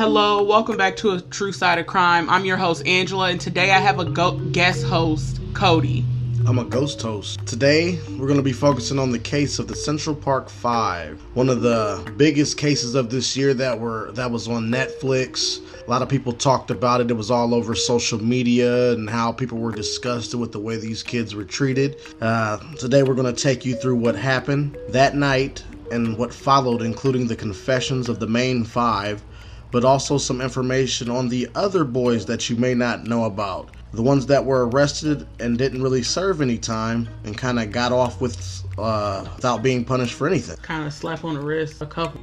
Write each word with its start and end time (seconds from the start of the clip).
Hello, 0.00 0.42
welcome 0.42 0.78
back 0.78 0.96
to 0.96 1.10
a 1.10 1.20
True 1.20 1.52
Side 1.52 1.78
of 1.78 1.86
Crime. 1.86 2.30
I'm 2.30 2.46
your 2.46 2.56
host 2.56 2.86
Angela, 2.86 3.28
and 3.28 3.38
today 3.38 3.70
I 3.70 3.78
have 3.78 3.98
a 3.98 4.06
go- 4.06 4.38
guest 4.50 4.82
host, 4.82 5.42
Cody. 5.52 6.06
I'm 6.46 6.58
a 6.58 6.64
ghost 6.64 7.02
host. 7.02 7.44
Today, 7.44 8.00
we're 8.12 8.26
going 8.26 8.38
to 8.38 8.42
be 8.42 8.50
focusing 8.54 8.98
on 8.98 9.10
the 9.12 9.18
case 9.18 9.58
of 9.58 9.68
the 9.68 9.74
Central 9.76 10.16
Park 10.16 10.48
5, 10.48 11.20
one 11.34 11.50
of 11.50 11.60
the 11.60 12.14
biggest 12.16 12.56
cases 12.56 12.94
of 12.94 13.10
this 13.10 13.36
year 13.36 13.52
that 13.52 13.78
were 13.78 14.10
that 14.12 14.30
was 14.30 14.48
on 14.48 14.70
Netflix. 14.70 15.60
A 15.86 15.90
lot 15.90 16.00
of 16.00 16.08
people 16.08 16.32
talked 16.32 16.70
about 16.70 17.02
it. 17.02 17.10
It 17.10 17.14
was 17.14 17.30
all 17.30 17.54
over 17.54 17.74
social 17.74 18.24
media 18.24 18.92
and 18.92 19.10
how 19.10 19.32
people 19.32 19.58
were 19.58 19.70
disgusted 19.70 20.40
with 20.40 20.52
the 20.52 20.60
way 20.60 20.78
these 20.78 21.02
kids 21.02 21.34
were 21.34 21.44
treated. 21.44 21.96
Uh, 22.22 22.56
today, 22.76 23.02
we're 23.02 23.12
going 23.12 23.34
to 23.34 23.38
take 23.38 23.66
you 23.66 23.74
through 23.74 23.96
what 23.96 24.16
happened 24.16 24.78
that 24.88 25.14
night 25.14 25.62
and 25.90 26.16
what 26.16 26.32
followed, 26.32 26.80
including 26.80 27.26
the 27.26 27.36
confessions 27.36 28.08
of 28.08 28.18
the 28.18 28.26
main 28.26 28.64
five, 28.64 29.22
but 29.70 29.84
also 29.84 30.18
some 30.18 30.40
information 30.40 31.10
on 31.10 31.28
the 31.28 31.48
other 31.54 31.84
boys 31.84 32.26
that 32.26 32.50
you 32.50 32.56
may 32.56 32.74
not 32.74 33.04
know 33.04 33.24
about. 33.24 33.70
The 33.92 34.02
ones 34.02 34.26
that 34.26 34.44
were 34.44 34.68
arrested 34.68 35.26
and 35.40 35.58
didn't 35.58 35.82
really 35.82 36.02
serve 36.02 36.40
any 36.40 36.58
time 36.58 37.08
and 37.24 37.36
kind 37.36 37.58
of 37.58 37.72
got 37.72 37.92
off 37.92 38.20
with 38.20 38.62
uh, 38.78 39.24
without 39.36 39.62
being 39.62 39.84
punished 39.84 40.14
for 40.14 40.28
anything. 40.28 40.56
Kind 40.58 40.86
of 40.86 40.92
slap 40.92 41.24
on 41.24 41.34
the 41.34 41.40
wrist, 41.40 41.82
a 41.82 41.86
couple. 41.86 42.20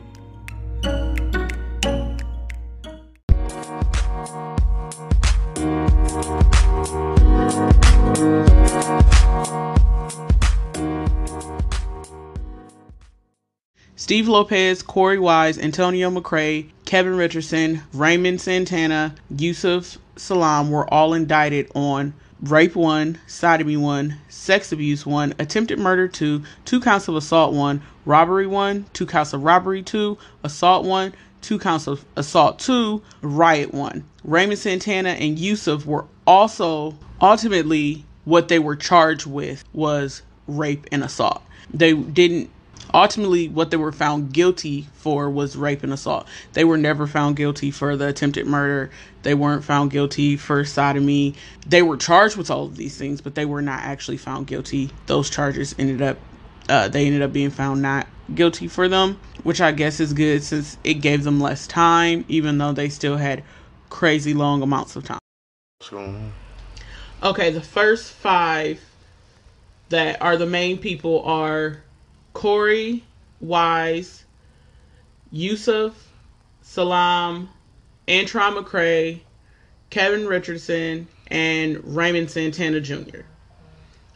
Steve 13.95 14.29
Lopez, 14.29 14.83
Corey 14.83 15.19
Wise, 15.19 15.57
Antonio 15.57 16.09
McCray, 16.09 16.69
Kevin 16.87 17.17
Richardson, 17.17 17.83
Raymond 17.91 18.39
Santana, 18.39 19.13
Yusuf 19.29 19.97
Salam 20.15 20.71
were 20.71 20.91
all 20.91 21.13
indicted 21.13 21.69
on 21.75 22.13
rape 22.41 22.77
one, 22.77 23.19
sodomy 23.27 23.75
one, 23.75 24.17
sex 24.29 24.71
abuse 24.71 25.05
one, 25.05 25.33
attempted 25.37 25.79
murder 25.79 26.07
two, 26.07 26.43
two 26.63 26.79
counts 26.79 27.09
of 27.09 27.17
assault 27.17 27.53
one, 27.53 27.81
robbery 28.05 28.47
one, 28.47 28.85
two 28.93 29.05
counts 29.05 29.33
of 29.33 29.43
robbery 29.43 29.83
two, 29.83 30.17
assault 30.45 30.85
one, 30.85 31.13
two 31.41 31.59
counts 31.59 31.87
of 31.87 32.05
assault 32.15 32.57
two, 32.57 33.01
riot 33.21 33.73
one. 33.73 34.05
Raymond 34.23 34.57
Santana 34.57 35.09
and 35.09 35.37
Yusuf 35.37 35.85
were 35.85 36.05
also 36.25 36.97
ultimately 37.21 38.05
what 38.23 38.47
they 38.47 38.59
were 38.59 38.77
charged 38.77 39.25
with 39.25 39.65
was 39.73 40.21
rape 40.47 40.87
and 40.93 41.03
assault. 41.03 41.43
They 41.73 41.93
didn't 41.93 42.49
ultimately 42.93 43.49
what 43.49 43.71
they 43.71 43.77
were 43.77 43.91
found 43.91 44.33
guilty 44.33 44.87
for 44.93 45.29
was 45.29 45.55
rape 45.55 45.83
and 45.83 45.93
assault. 45.93 46.27
They 46.53 46.63
were 46.63 46.77
never 46.77 47.07
found 47.07 47.35
guilty 47.35 47.71
for 47.71 47.95
the 47.95 48.07
attempted 48.07 48.47
murder. 48.47 48.89
They 49.23 49.33
weren't 49.33 49.63
found 49.63 49.91
guilty 49.91 50.37
for 50.37 50.63
sodomy. 50.65 51.35
They 51.65 51.81
were 51.81 51.97
charged 51.97 52.37
with 52.37 52.49
all 52.49 52.65
of 52.65 52.77
these 52.77 52.97
things 52.97 53.21
but 53.21 53.35
they 53.35 53.45
were 53.45 53.61
not 53.61 53.81
actually 53.81 54.17
found 54.17 54.47
guilty. 54.47 54.91
Those 55.05 55.29
charges 55.29 55.75
ended 55.77 56.01
up 56.01 56.17
uh, 56.69 56.87
they 56.87 57.05
ended 57.05 57.21
up 57.21 57.31
being 57.31 57.49
found 57.49 57.81
not 57.81 58.07
guilty 58.33 58.67
for 58.67 58.89
them 58.89 59.17
which 59.43 59.61
i 59.61 59.71
guess 59.71 59.99
is 59.99 60.11
good 60.13 60.43
since 60.43 60.77
it 60.83 60.95
gave 60.95 61.23
them 61.23 61.39
less 61.39 61.65
time 61.65 62.25
even 62.27 62.57
though 62.57 62.73
they 62.73 62.89
still 62.89 63.15
had 63.17 63.43
crazy 63.89 64.33
long 64.33 64.61
amounts 64.61 64.95
of 64.95 65.03
time. 65.05 65.19
Okay 67.23 67.51
the 67.51 67.61
first 67.61 68.11
five 68.11 68.81
that 69.89 70.21
are 70.21 70.35
the 70.35 70.45
main 70.45 70.77
people 70.77 71.23
are 71.23 71.83
Corey 72.37 73.03
Wise, 73.41 74.23
Yusuf 75.31 76.11
Salam, 76.61 77.49
Antron 78.07 78.61
McCray, 78.63 79.21
Kevin 79.89 80.27
Richardson, 80.27 81.07
and 81.31 81.95
Raymond 81.95 82.29
Santana 82.29 82.79
Jr. 82.79 83.21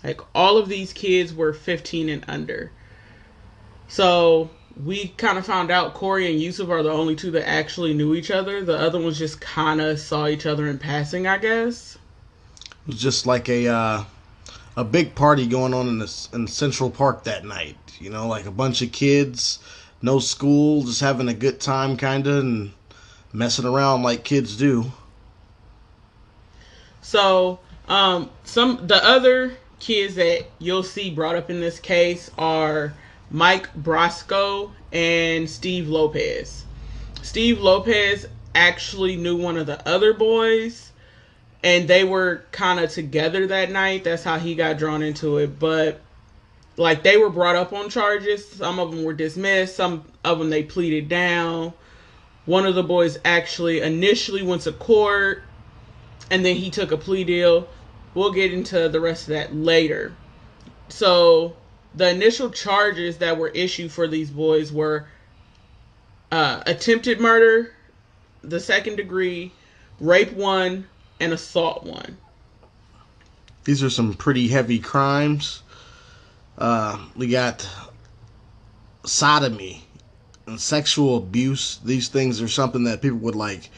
Like 0.03 0.21
all 0.35 0.59
of 0.59 0.69
these 0.69 0.93
kids 0.93 1.33
were 1.33 1.51
15 1.51 2.09
and 2.09 2.23
under. 2.27 2.71
So 3.87 4.51
we 4.85 5.07
kind 5.07 5.39
of 5.39 5.45
found 5.47 5.71
out 5.71 5.95
Corey 5.95 6.29
and 6.31 6.39
Yusuf 6.39 6.69
are 6.69 6.83
the 6.83 6.91
only 6.91 7.15
two 7.15 7.31
that 7.31 7.49
actually 7.49 7.95
knew 7.95 8.13
each 8.13 8.29
other. 8.29 8.63
The 8.63 8.77
other 8.77 9.01
ones 9.01 9.17
just 9.17 9.41
kind 9.41 9.81
of 9.81 9.99
saw 9.99 10.27
each 10.27 10.45
other 10.45 10.67
in 10.67 10.77
passing, 10.77 11.25
I 11.25 11.39
guess. 11.39 11.97
It 12.65 12.87
was 12.87 13.01
just 13.01 13.25
like 13.25 13.49
a 13.49 13.67
uh, 13.67 14.03
a 14.81 14.83
big 14.83 15.13
party 15.13 15.45
going 15.45 15.75
on 15.75 15.87
in 15.87 15.99
the 15.99 16.27
in 16.33 16.47
Central 16.47 16.89
Park 16.89 17.23
that 17.25 17.45
night. 17.45 17.77
You 17.99 18.09
know, 18.09 18.27
like 18.27 18.47
a 18.47 18.51
bunch 18.51 18.81
of 18.81 18.91
kids, 18.91 19.59
no 20.01 20.17
school, 20.17 20.83
just 20.83 21.01
having 21.01 21.29
a 21.29 21.35
good 21.35 21.59
time, 21.59 21.97
kind 21.97 22.25
of, 22.25 22.37
and 22.37 22.73
messing 23.31 23.65
around 23.65 24.01
like 24.01 24.23
kids 24.23 24.57
do. 24.57 24.91
So, 27.03 27.59
um, 27.87 28.31
some 28.43 28.87
the 28.87 29.05
other 29.05 29.55
kids 29.79 30.15
that 30.15 30.47
you'll 30.57 30.83
see 30.83 31.11
brought 31.11 31.35
up 31.35 31.51
in 31.51 31.59
this 31.59 31.79
case 31.79 32.31
are 32.39 32.93
Mike 33.29 33.73
Briscoe 33.75 34.71
and 34.91 35.47
Steve 35.47 35.89
Lopez. 35.89 36.65
Steve 37.21 37.59
Lopez 37.59 38.27
actually 38.55 39.15
knew 39.15 39.37
one 39.37 39.57
of 39.57 39.67
the 39.67 39.87
other 39.87 40.13
boys 40.13 40.90
and 41.63 41.87
they 41.87 42.03
were 42.03 42.43
kind 42.51 42.79
of 42.79 42.89
together 42.89 43.47
that 43.47 43.71
night. 43.71 44.03
That's 44.03 44.23
how 44.23 44.39
he 44.39 44.55
got 44.55 44.77
drawn 44.77 45.03
into 45.03 45.37
it. 45.37 45.59
But 45.59 46.01
like 46.77 47.03
they 47.03 47.17
were 47.17 47.29
brought 47.29 47.55
up 47.55 47.73
on 47.73 47.89
charges. 47.89 48.47
Some 48.47 48.79
of 48.79 48.91
them 48.91 49.03
were 49.03 49.13
dismissed. 49.13 49.75
Some 49.75 50.05
of 50.23 50.39
them 50.39 50.49
they 50.49 50.63
pleaded 50.63 51.07
down. 51.07 51.73
One 52.45 52.65
of 52.65 52.75
the 52.75 52.83
boys 52.83 53.19
actually 53.23 53.81
initially 53.81 54.41
went 54.41 54.63
to 54.63 54.71
court 54.71 55.43
and 56.31 56.45
then 56.45 56.55
he 56.55 56.71
took 56.71 56.91
a 56.91 56.97
plea 56.97 57.23
deal. 57.23 57.67
We'll 58.13 58.31
get 58.31 58.53
into 58.53 58.89
the 58.89 58.99
rest 58.99 59.23
of 59.23 59.29
that 59.29 59.55
later. 59.55 60.13
So, 60.89 61.55
the 61.93 62.09
initial 62.09 62.49
charges 62.49 63.17
that 63.17 63.37
were 63.37 63.49
issued 63.49 63.91
for 63.91 64.07
these 64.07 64.29
boys 64.29 64.71
were 64.71 65.07
uh, 66.31 66.63
attempted 66.65 67.19
murder, 67.19 67.73
the 68.41 68.59
second 68.59 68.95
degree, 68.95 69.51
rape 69.99 70.31
one, 70.33 70.87
and 71.21 71.33
assault 71.33 71.83
one. 71.83 72.17
These 73.63 73.83
are 73.83 73.91
some 73.91 74.15
pretty 74.15 74.47
heavy 74.47 74.79
crimes. 74.79 75.61
Uh, 76.57 76.97
we 77.15 77.27
got 77.27 77.69
sodomy 79.05 79.85
and 80.47 80.59
sexual 80.59 81.17
abuse. 81.17 81.79
These 81.85 82.09
things 82.09 82.41
are 82.41 82.47
something 82.47 82.83
that 82.85 83.03
people 83.03 83.19
would 83.19 83.35
like. 83.35 83.69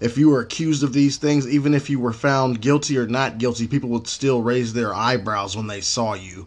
If 0.00 0.16
you 0.16 0.30
were 0.30 0.40
accused 0.40 0.84
of 0.84 0.92
these 0.92 1.16
things, 1.16 1.46
even 1.46 1.74
if 1.74 1.90
you 1.90 1.98
were 1.98 2.12
found 2.12 2.60
guilty 2.60 2.96
or 2.96 3.06
not 3.08 3.38
guilty, 3.38 3.66
people 3.66 3.90
would 3.90 4.06
still 4.06 4.40
raise 4.40 4.72
their 4.72 4.94
eyebrows 4.94 5.56
when 5.56 5.66
they 5.66 5.80
saw 5.80 6.14
you. 6.14 6.46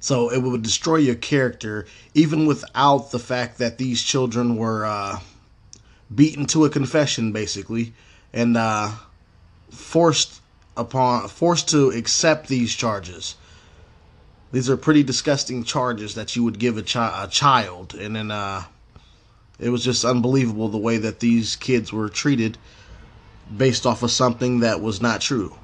So 0.00 0.30
it 0.30 0.40
would 0.40 0.62
destroy 0.62 0.96
your 0.96 1.16
character, 1.16 1.86
even 2.14 2.46
without 2.46 3.10
the 3.10 3.18
fact 3.18 3.58
that 3.58 3.78
these 3.78 4.00
children 4.00 4.56
were 4.56 4.84
uh, 4.84 5.18
beaten 6.14 6.46
to 6.46 6.64
a 6.64 6.70
confession, 6.70 7.32
basically, 7.32 7.94
and 8.32 8.56
uh, 8.56 8.92
forced 9.70 10.40
upon 10.76 11.28
forced 11.28 11.68
to 11.70 11.90
accept 11.90 12.48
these 12.48 12.74
charges. 12.74 13.36
These 14.50 14.70
are 14.70 14.76
pretty 14.76 15.02
disgusting 15.02 15.62
charges 15.62 16.14
that 16.14 16.34
you 16.34 16.42
would 16.44 16.58
give 16.58 16.78
a, 16.78 16.82
chi- 16.82 17.24
a 17.24 17.28
child, 17.28 17.94
and 17.94 18.16
then 18.16 18.30
uh, 18.30 18.64
it 19.58 19.68
was 19.68 19.84
just 19.84 20.04
unbelievable 20.04 20.68
the 20.68 20.78
way 20.78 20.96
that 20.96 21.20
these 21.20 21.56
kids 21.56 21.92
were 21.92 22.08
treated 22.08 22.56
based 23.54 23.84
off 23.84 24.02
of 24.02 24.10
something 24.10 24.60
that 24.60 24.80
was 24.80 25.02
not 25.02 25.20
true. 25.20 25.56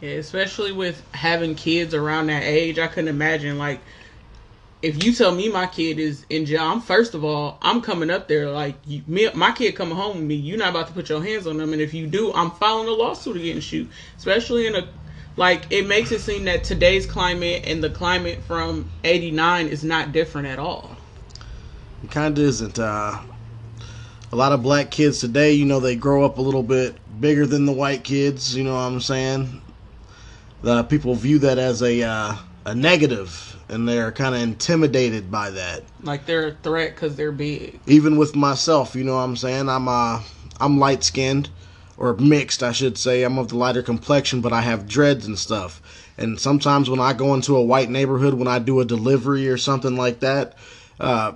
Yeah, 0.00 0.10
especially 0.10 0.72
with 0.72 1.02
having 1.14 1.54
kids 1.54 1.94
around 1.94 2.28
that 2.28 2.42
age, 2.42 2.78
I 2.78 2.86
couldn't 2.86 3.08
imagine 3.08 3.58
like 3.58 3.80
if 4.82 5.02
you 5.02 5.12
tell 5.12 5.34
me 5.34 5.48
my 5.48 5.66
kid 5.66 5.98
is 5.98 6.26
in 6.28 6.46
jail, 6.46 6.62
I'm 6.62 6.80
first 6.80 7.14
of 7.14 7.24
all, 7.24 7.58
I'm 7.62 7.80
coming 7.80 8.10
up 8.10 8.28
there 8.28 8.50
like 8.50 8.76
you, 8.86 9.02
me, 9.06 9.28
my 9.34 9.52
kid 9.52 9.72
coming 9.72 9.96
home 9.96 10.16
with 10.16 10.24
me. 10.24 10.34
You're 10.34 10.58
not 10.58 10.70
about 10.70 10.88
to 10.88 10.92
put 10.92 11.08
your 11.08 11.22
hands 11.22 11.46
on 11.46 11.56
them, 11.56 11.72
and 11.72 11.80
if 11.80 11.94
you 11.94 12.06
do, 12.06 12.32
I'm 12.34 12.50
filing 12.52 12.88
a 12.88 12.92
lawsuit 12.92 13.36
against 13.36 13.72
you. 13.72 13.88
Especially 14.16 14.66
in 14.66 14.74
a 14.74 14.88
like 15.36 15.66
it 15.70 15.86
makes 15.86 16.12
it 16.12 16.20
seem 16.20 16.44
that 16.44 16.64
today's 16.64 17.06
climate 17.06 17.64
and 17.66 17.82
the 17.82 17.90
climate 17.90 18.42
from 18.44 18.90
'89 19.04 19.68
is 19.68 19.82
not 19.82 20.12
different 20.12 20.48
at 20.48 20.58
all. 20.58 20.96
It 22.04 22.10
kind 22.10 22.36
of 22.36 22.44
isn't. 22.44 22.78
Uh, 22.78 23.20
a 24.32 24.36
lot 24.36 24.52
of 24.52 24.62
black 24.62 24.90
kids 24.90 25.20
today, 25.20 25.52
you 25.52 25.64
know, 25.64 25.80
they 25.80 25.96
grow 25.96 26.24
up 26.24 26.38
a 26.38 26.42
little 26.42 26.62
bit 26.62 26.96
bigger 27.20 27.46
than 27.46 27.64
the 27.64 27.72
white 27.72 28.04
kids. 28.04 28.56
You 28.56 28.64
know 28.64 28.74
what 28.74 28.80
I'm 28.80 29.00
saying? 29.00 29.62
The 30.62 30.84
people 30.84 31.14
view 31.14 31.38
that 31.40 31.58
as 31.58 31.82
a 31.82 32.02
uh, 32.02 32.36
a 32.64 32.74
negative, 32.74 33.55
and 33.68 33.88
they're 33.88 34.12
kind 34.12 34.34
of 34.34 34.40
intimidated 34.40 35.30
by 35.30 35.50
that. 35.50 35.82
Like 36.02 36.26
they're 36.26 36.48
a 36.48 36.54
threat 36.54 36.94
because 36.94 37.16
they're 37.16 37.32
big. 37.32 37.80
Even 37.86 38.16
with 38.16 38.36
myself, 38.36 38.94
you 38.94 39.04
know 39.04 39.14
what 39.14 39.22
I'm 39.22 39.36
saying? 39.36 39.68
I'm 39.68 39.88
uh 39.88 40.22
I'm 40.60 40.78
light 40.78 41.04
skinned 41.04 41.50
or 41.96 42.14
mixed, 42.14 42.62
I 42.62 42.72
should 42.72 42.98
say. 42.98 43.22
I'm 43.22 43.38
of 43.38 43.48
the 43.48 43.56
lighter 43.56 43.82
complexion, 43.82 44.40
but 44.40 44.52
I 44.52 44.60
have 44.62 44.86
dreads 44.88 45.26
and 45.26 45.38
stuff. 45.38 45.80
And 46.18 46.40
sometimes 46.40 46.88
when 46.88 47.00
I 47.00 47.12
go 47.12 47.34
into 47.34 47.56
a 47.56 47.64
white 47.64 47.90
neighborhood, 47.90 48.34
when 48.34 48.48
I 48.48 48.58
do 48.58 48.80
a 48.80 48.84
delivery 48.84 49.48
or 49.48 49.58
something 49.58 49.96
like 49.96 50.20
that, 50.20 50.56
uh, 50.98 51.32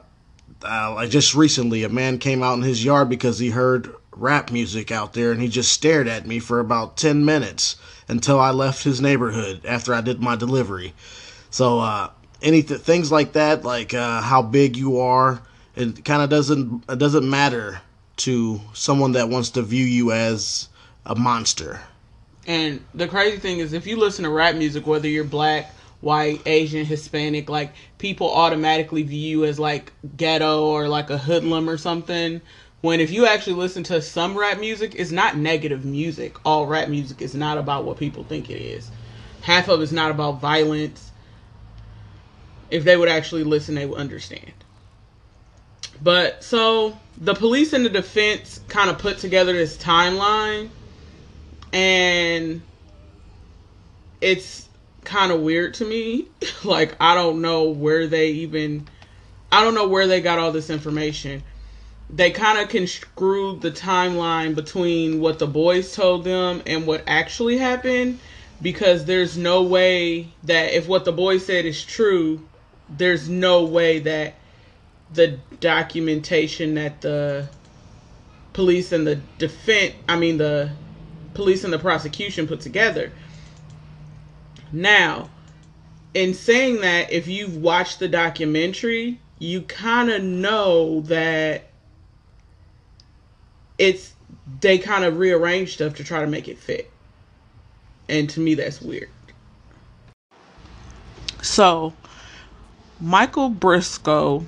uh, 0.62 0.94
like 0.94 1.10
just 1.10 1.34
recently, 1.34 1.84
a 1.84 1.88
man 1.88 2.18
came 2.18 2.42
out 2.42 2.54
in 2.54 2.62
his 2.62 2.84
yard 2.84 3.08
because 3.08 3.38
he 3.38 3.50
heard 3.50 3.94
rap 4.12 4.50
music 4.50 4.90
out 4.90 5.12
there 5.12 5.32
and 5.32 5.40
he 5.40 5.48
just 5.48 5.72
stared 5.72 6.08
at 6.08 6.26
me 6.26 6.38
for 6.38 6.60
about 6.60 6.96
10 6.96 7.24
minutes 7.24 7.76
until 8.08 8.38
I 8.38 8.50
left 8.50 8.84
his 8.84 9.00
neighborhood 9.00 9.64
after 9.64 9.94
I 9.94 10.00
did 10.00 10.20
my 10.20 10.36
delivery. 10.36 10.94
So, 11.50 11.80
uh, 11.80 12.10
any 12.42 12.62
things 12.62 13.12
like 13.12 13.32
that, 13.32 13.64
like 13.64 13.94
uh, 13.94 14.20
how 14.20 14.42
big 14.42 14.76
you 14.76 15.00
are, 15.00 15.42
it 15.76 16.04
kind 16.04 16.22
of 16.22 16.30
doesn't 16.30 16.84
it 16.88 16.98
doesn't 16.98 17.28
matter 17.28 17.80
to 18.18 18.60
someone 18.74 19.12
that 19.12 19.28
wants 19.28 19.50
to 19.50 19.62
view 19.62 19.84
you 19.84 20.12
as 20.12 20.68
a 21.06 21.14
monster. 21.14 21.80
And 22.46 22.84
the 22.94 23.08
crazy 23.08 23.38
thing 23.38 23.58
is, 23.58 23.72
if 23.72 23.86
you 23.86 23.96
listen 23.96 24.24
to 24.24 24.30
rap 24.30 24.56
music, 24.56 24.86
whether 24.86 25.08
you're 25.08 25.24
black, 25.24 25.72
white, 26.00 26.40
Asian, 26.46 26.84
Hispanic, 26.84 27.48
like 27.48 27.72
people 27.98 28.30
automatically 28.30 29.02
view 29.02 29.38
you 29.38 29.44
as 29.44 29.58
like 29.58 29.92
ghetto 30.16 30.64
or 30.64 30.88
like 30.88 31.10
a 31.10 31.18
hoodlum 31.18 31.68
or 31.68 31.76
something. 31.76 32.40
When 32.80 33.00
if 33.00 33.10
you 33.10 33.26
actually 33.26 33.56
listen 33.56 33.82
to 33.84 34.00
some 34.00 34.36
rap 34.36 34.58
music, 34.58 34.94
it's 34.96 35.10
not 35.10 35.36
negative 35.36 35.84
music. 35.84 36.36
All 36.46 36.66
rap 36.66 36.88
music 36.88 37.20
is 37.20 37.34
not 37.34 37.58
about 37.58 37.84
what 37.84 37.98
people 37.98 38.24
think 38.24 38.48
it 38.48 38.60
is. 38.60 38.90
Half 39.42 39.68
of 39.68 39.82
it's 39.82 39.92
not 39.92 40.10
about 40.10 40.40
violence. 40.40 41.09
If 42.70 42.84
they 42.84 42.96
would 42.96 43.08
actually 43.08 43.44
listen, 43.44 43.74
they 43.74 43.86
would 43.86 43.98
understand. 43.98 44.52
But 46.02 46.42
so 46.42 46.98
the 47.18 47.34
police 47.34 47.72
and 47.72 47.84
the 47.84 47.90
defense 47.90 48.60
kind 48.68 48.88
of 48.88 48.98
put 48.98 49.18
together 49.18 49.52
this 49.52 49.76
timeline 49.76 50.70
and 51.72 52.62
it's 54.20 54.68
kind 55.04 55.32
of 55.32 55.40
weird 55.40 55.74
to 55.74 55.84
me. 55.84 56.28
like 56.64 56.96
I 57.00 57.14
don't 57.14 57.40
know 57.42 57.64
where 57.70 58.06
they 58.06 58.30
even 58.30 58.88
I 59.52 59.62
don't 59.62 59.74
know 59.74 59.88
where 59.88 60.06
they 60.06 60.20
got 60.20 60.38
all 60.38 60.52
this 60.52 60.70
information. 60.70 61.42
They 62.08 62.30
kind 62.30 62.58
of 62.58 62.68
construed 62.68 63.60
the 63.60 63.70
timeline 63.70 64.54
between 64.54 65.20
what 65.20 65.38
the 65.38 65.46
boys 65.46 65.94
told 65.94 66.24
them 66.24 66.62
and 66.66 66.86
what 66.86 67.04
actually 67.06 67.58
happened 67.58 68.18
because 68.62 69.04
there's 69.04 69.36
no 69.36 69.62
way 69.62 70.28
that 70.44 70.72
if 70.72 70.88
what 70.88 71.04
the 71.04 71.12
boys 71.12 71.46
said 71.46 71.64
is 71.64 71.84
true, 71.84 72.40
there's 72.96 73.28
no 73.28 73.64
way 73.64 74.00
that 74.00 74.34
the 75.12 75.38
documentation 75.60 76.74
that 76.74 77.00
the 77.00 77.48
police 78.52 78.92
and 78.92 79.06
the 79.06 79.16
defense, 79.38 79.94
I 80.08 80.16
mean 80.16 80.38
the 80.38 80.70
police 81.34 81.64
and 81.64 81.72
the 81.72 81.78
prosecution 81.78 82.46
put 82.46 82.60
together. 82.60 83.12
Now, 84.72 85.30
in 86.14 86.34
saying 86.34 86.80
that, 86.80 87.12
if 87.12 87.28
you've 87.28 87.56
watched 87.56 87.98
the 87.98 88.08
documentary, 88.08 89.20
you 89.38 89.62
kind 89.62 90.10
of 90.10 90.22
know 90.22 91.00
that 91.02 91.64
it's 93.78 94.14
they 94.60 94.78
kind 94.78 95.04
of 95.04 95.18
rearrange 95.18 95.74
stuff 95.74 95.94
to 95.94 96.04
try 96.04 96.20
to 96.20 96.26
make 96.26 96.48
it 96.48 96.58
fit. 96.58 96.90
And 98.08 98.28
to 98.30 98.40
me, 98.40 98.54
that's 98.54 98.82
weird. 98.82 99.08
So, 101.42 101.94
Michael 103.00 103.48
Briscoe, 103.48 104.44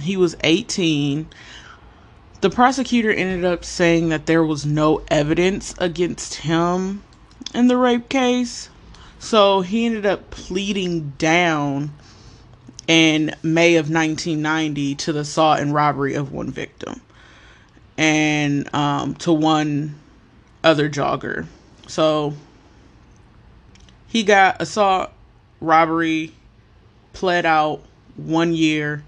he 0.00 0.16
was 0.16 0.36
18 0.42 1.26
the 2.44 2.50
prosecutor 2.50 3.10
ended 3.10 3.42
up 3.42 3.64
saying 3.64 4.10
that 4.10 4.26
there 4.26 4.44
was 4.44 4.66
no 4.66 5.02
evidence 5.08 5.74
against 5.78 6.34
him 6.34 7.02
in 7.54 7.68
the 7.68 7.76
rape 7.78 8.10
case. 8.10 8.68
So 9.18 9.62
he 9.62 9.86
ended 9.86 10.04
up 10.04 10.28
pleading 10.28 11.14
down 11.16 11.92
in 12.86 13.34
May 13.42 13.76
of 13.76 13.88
1990 13.88 14.94
to 14.96 15.12
the 15.14 15.20
assault 15.20 15.60
and 15.60 15.72
robbery 15.72 16.12
of 16.12 16.32
one 16.32 16.50
victim 16.50 17.00
and 17.96 18.68
um, 18.74 19.14
to 19.14 19.32
one 19.32 19.98
other 20.62 20.90
jogger. 20.90 21.46
So 21.86 22.34
he 24.06 24.22
got 24.22 24.60
assault, 24.60 25.12
robbery, 25.62 26.34
pled 27.14 27.46
out 27.46 27.80
one 28.16 28.52
year 28.52 29.02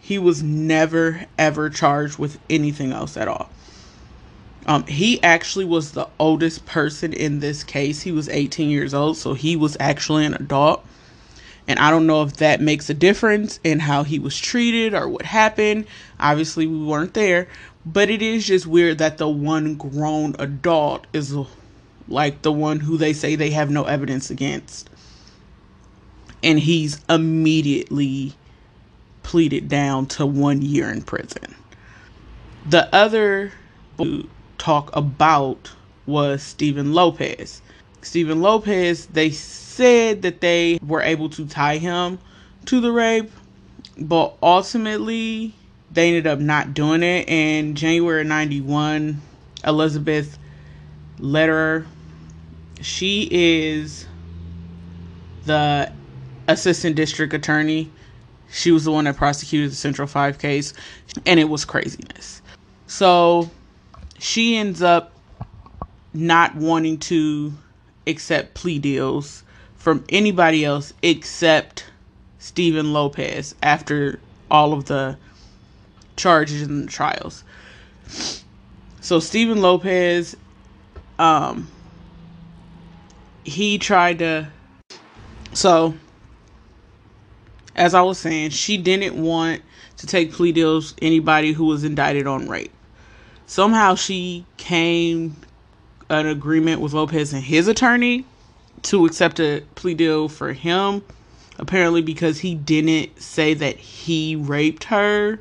he 0.00 0.18
was 0.18 0.42
never 0.42 1.26
ever 1.38 1.70
charged 1.70 2.18
with 2.18 2.38
anything 2.48 2.92
else 2.92 3.16
at 3.16 3.28
all. 3.28 3.50
Um, 4.66 4.86
he 4.86 5.22
actually 5.22 5.64
was 5.64 5.92
the 5.92 6.08
oldest 6.18 6.66
person 6.66 7.12
in 7.12 7.40
this 7.40 7.64
case. 7.64 8.02
He 8.02 8.12
was 8.12 8.28
18 8.28 8.70
years 8.70 8.94
old, 8.94 9.16
so 9.16 9.34
he 9.34 9.56
was 9.56 9.76
actually 9.78 10.24
an 10.24 10.34
adult. 10.34 10.84
And 11.68 11.78
I 11.78 11.90
don't 11.90 12.06
know 12.06 12.22
if 12.22 12.34
that 12.38 12.60
makes 12.60 12.90
a 12.90 12.94
difference 12.94 13.60
in 13.62 13.78
how 13.80 14.02
he 14.02 14.18
was 14.18 14.38
treated 14.38 14.94
or 14.94 15.08
what 15.08 15.24
happened. 15.24 15.86
Obviously, 16.18 16.66
we 16.66 16.84
weren't 16.84 17.14
there, 17.14 17.48
but 17.86 18.10
it 18.10 18.22
is 18.22 18.46
just 18.46 18.66
weird 18.66 18.98
that 18.98 19.18
the 19.18 19.28
one 19.28 19.76
grown 19.76 20.34
adult 20.38 21.06
is 21.12 21.34
like 22.08 22.42
the 22.42 22.52
one 22.52 22.80
who 22.80 22.96
they 22.96 23.12
say 23.12 23.36
they 23.36 23.50
have 23.50 23.70
no 23.70 23.84
evidence 23.84 24.30
against. 24.30 24.89
And 26.42 26.58
he's 26.58 27.04
immediately 27.08 28.34
pleaded 29.22 29.68
down 29.68 30.06
to 30.06 30.26
one 30.26 30.62
year 30.62 30.90
in 30.90 31.02
prison. 31.02 31.54
The 32.68 32.94
other 32.94 33.52
talk 34.58 34.94
about 34.94 35.72
was 36.06 36.42
Stephen 36.42 36.92
Lopez. 36.92 37.62
Stephen 38.02 38.40
Lopez, 38.40 39.06
they 39.06 39.30
said 39.30 40.22
that 40.22 40.40
they 40.40 40.78
were 40.86 41.02
able 41.02 41.28
to 41.30 41.46
tie 41.46 41.76
him 41.76 42.18
to 42.66 42.80
the 42.80 42.92
rape, 42.92 43.30
but 43.98 44.36
ultimately 44.42 45.54
they 45.92 46.08
ended 46.08 46.26
up 46.26 46.38
not 46.38 46.72
doing 46.74 47.02
it. 47.02 47.28
In 47.28 47.74
January 47.74 48.24
91, 48.24 49.20
Elizabeth 49.66 50.38
Lederer, 51.18 51.86
she 52.80 53.28
is 53.30 54.06
the 55.44 55.92
assistant 56.52 56.96
district 56.96 57.32
attorney 57.32 57.90
she 58.50 58.70
was 58.70 58.84
the 58.84 58.90
one 58.90 59.04
that 59.04 59.16
prosecuted 59.16 59.70
the 59.70 59.76
Central 59.76 60.08
5 60.08 60.38
case, 60.38 60.74
and 61.24 61.38
it 61.38 61.48
was 61.48 61.64
craziness. 61.64 62.42
So 62.86 63.50
she 64.18 64.56
ends 64.56 64.82
up 64.82 65.12
not 66.12 66.56
wanting 66.56 66.98
to 66.98 67.52
accept 68.06 68.54
plea 68.54 68.78
deals 68.78 69.44
from 69.76 70.04
anybody 70.08 70.64
else 70.64 70.92
except 71.02 71.86
Stephen 72.38 72.92
Lopez 72.92 73.54
after 73.62 74.18
all 74.50 74.72
of 74.72 74.86
the 74.86 75.16
charges 76.16 76.62
and 76.62 76.84
the 76.88 76.90
trials. 76.90 77.44
So 79.00 79.20
Stephen 79.20 79.62
Lopez 79.62 80.36
um 81.18 81.68
he 83.44 83.78
tried 83.78 84.18
to 84.18 84.48
so 85.52 85.94
as 87.80 87.94
I 87.94 88.02
was 88.02 88.18
saying, 88.18 88.50
she 88.50 88.76
didn't 88.76 89.20
want 89.20 89.62
to 89.96 90.06
take 90.06 90.34
plea 90.34 90.52
deals 90.52 90.94
anybody 91.00 91.52
who 91.52 91.64
was 91.64 91.82
indicted 91.82 92.26
on 92.26 92.46
rape. 92.46 92.70
Somehow 93.46 93.94
she 93.94 94.44
came 94.58 95.34
an 96.10 96.26
agreement 96.26 96.82
with 96.82 96.92
Lopez 96.92 97.32
and 97.32 97.42
his 97.42 97.68
attorney 97.68 98.26
to 98.82 99.06
accept 99.06 99.40
a 99.40 99.62
plea 99.76 99.94
deal 99.94 100.28
for 100.28 100.52
him. 100.52 101.02
Apparently, 101.58 102.02
because 102.02 102.40
he 102.40 102.54
didn't 102.54 103.18
say 103.18 103.54
that 103.54 103.78
he 103.78 104.36
raped 104.36 104.84
her 104.84 105.40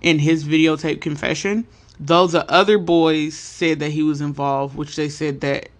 in 0.00 0.20
his 0.20 0.44
videotape 0.44 1.00
confession. 1.00 1.66
Though 1.98 2.28
the 2.28 2.48
other 2.48 2.78
boys 2.78 3.36
said 3.36 3.80
that 3.80 3.90
he 3.90 4.04
was 4.04 4.20
involved, 4.20 4.76
which 4.76 4.94
they 4.94 5.08
said 5.08 5.40
that 5.40 5.70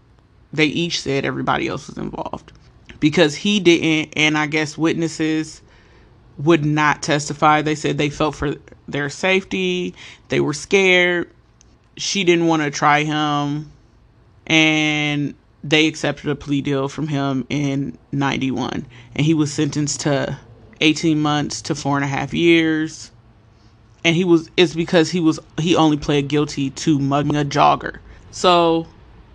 they 0.53 0.67
each 0.67 1.03
said 1.03 1.25
everybody 1.25 1.69
else 1.69 1.87
was 1.87 1.99
involved. 1.99 2.51
Because 2.99 3.37
he 3.37 3.61
didn't, 3.61 4.13
and 4.17 4.37
I 4.37 4.49
guess 4.49 4.77
witnesses 4.77 5.63
would 6.45 6.65
not 6.65 7.03
testify. 7.03 7.63
They 7.63 7.75
said 7.75 7.99
they 7.99 8.11
felt 8.11 8.35
for 8.35 8.55
their 8.89 9.11
safety, 9.11 9.95
they 10.29 10.41
were 10.41 10.55
scared. 10.55 11.31
She 11.97 12.25
didn't 12.25 12.47
want 12.47 12.63
to 12.63 12.71
try 12.71 13.03
him, 13.05 13.71
and 14.47 15.35
they 15.63 15.87
accepted 15.87 16.31
a 16.31 16.35
plea 16.35 16.63
deal 16.63 16.89
from 16.89 17.09
him 17.09 17.47
in 17.51 17.99
91. 18.13 18.87
And 19.15 19.27
he 19.27 19.35
was 19.35 19.53
sentenced 19.53 20.01
to 20.01 20.39
18 20.81 21.21
months 21.21 21.61
to 21.63 21.75
four 21.75 21.97
and 21.97 22.05
a 22.05 22.09
half 22.09 22.33
years. 22.33 23.11
And 24.03 24.17
he 24.17 24.25
was, 24.25 24.51
it's 24.57 24.75
because 24.75 25.11
he 25.11 25.21
was, 25.21 25.39
he 25.59 25.77
only 25.77 25.99
pled 25.99 26.29
guilty 26.29 26.71
to 26.71 26.99
mugging 26.99 27.37
a 27.37 27.45
jogger. 27.45 27.99
So 28.31 28.87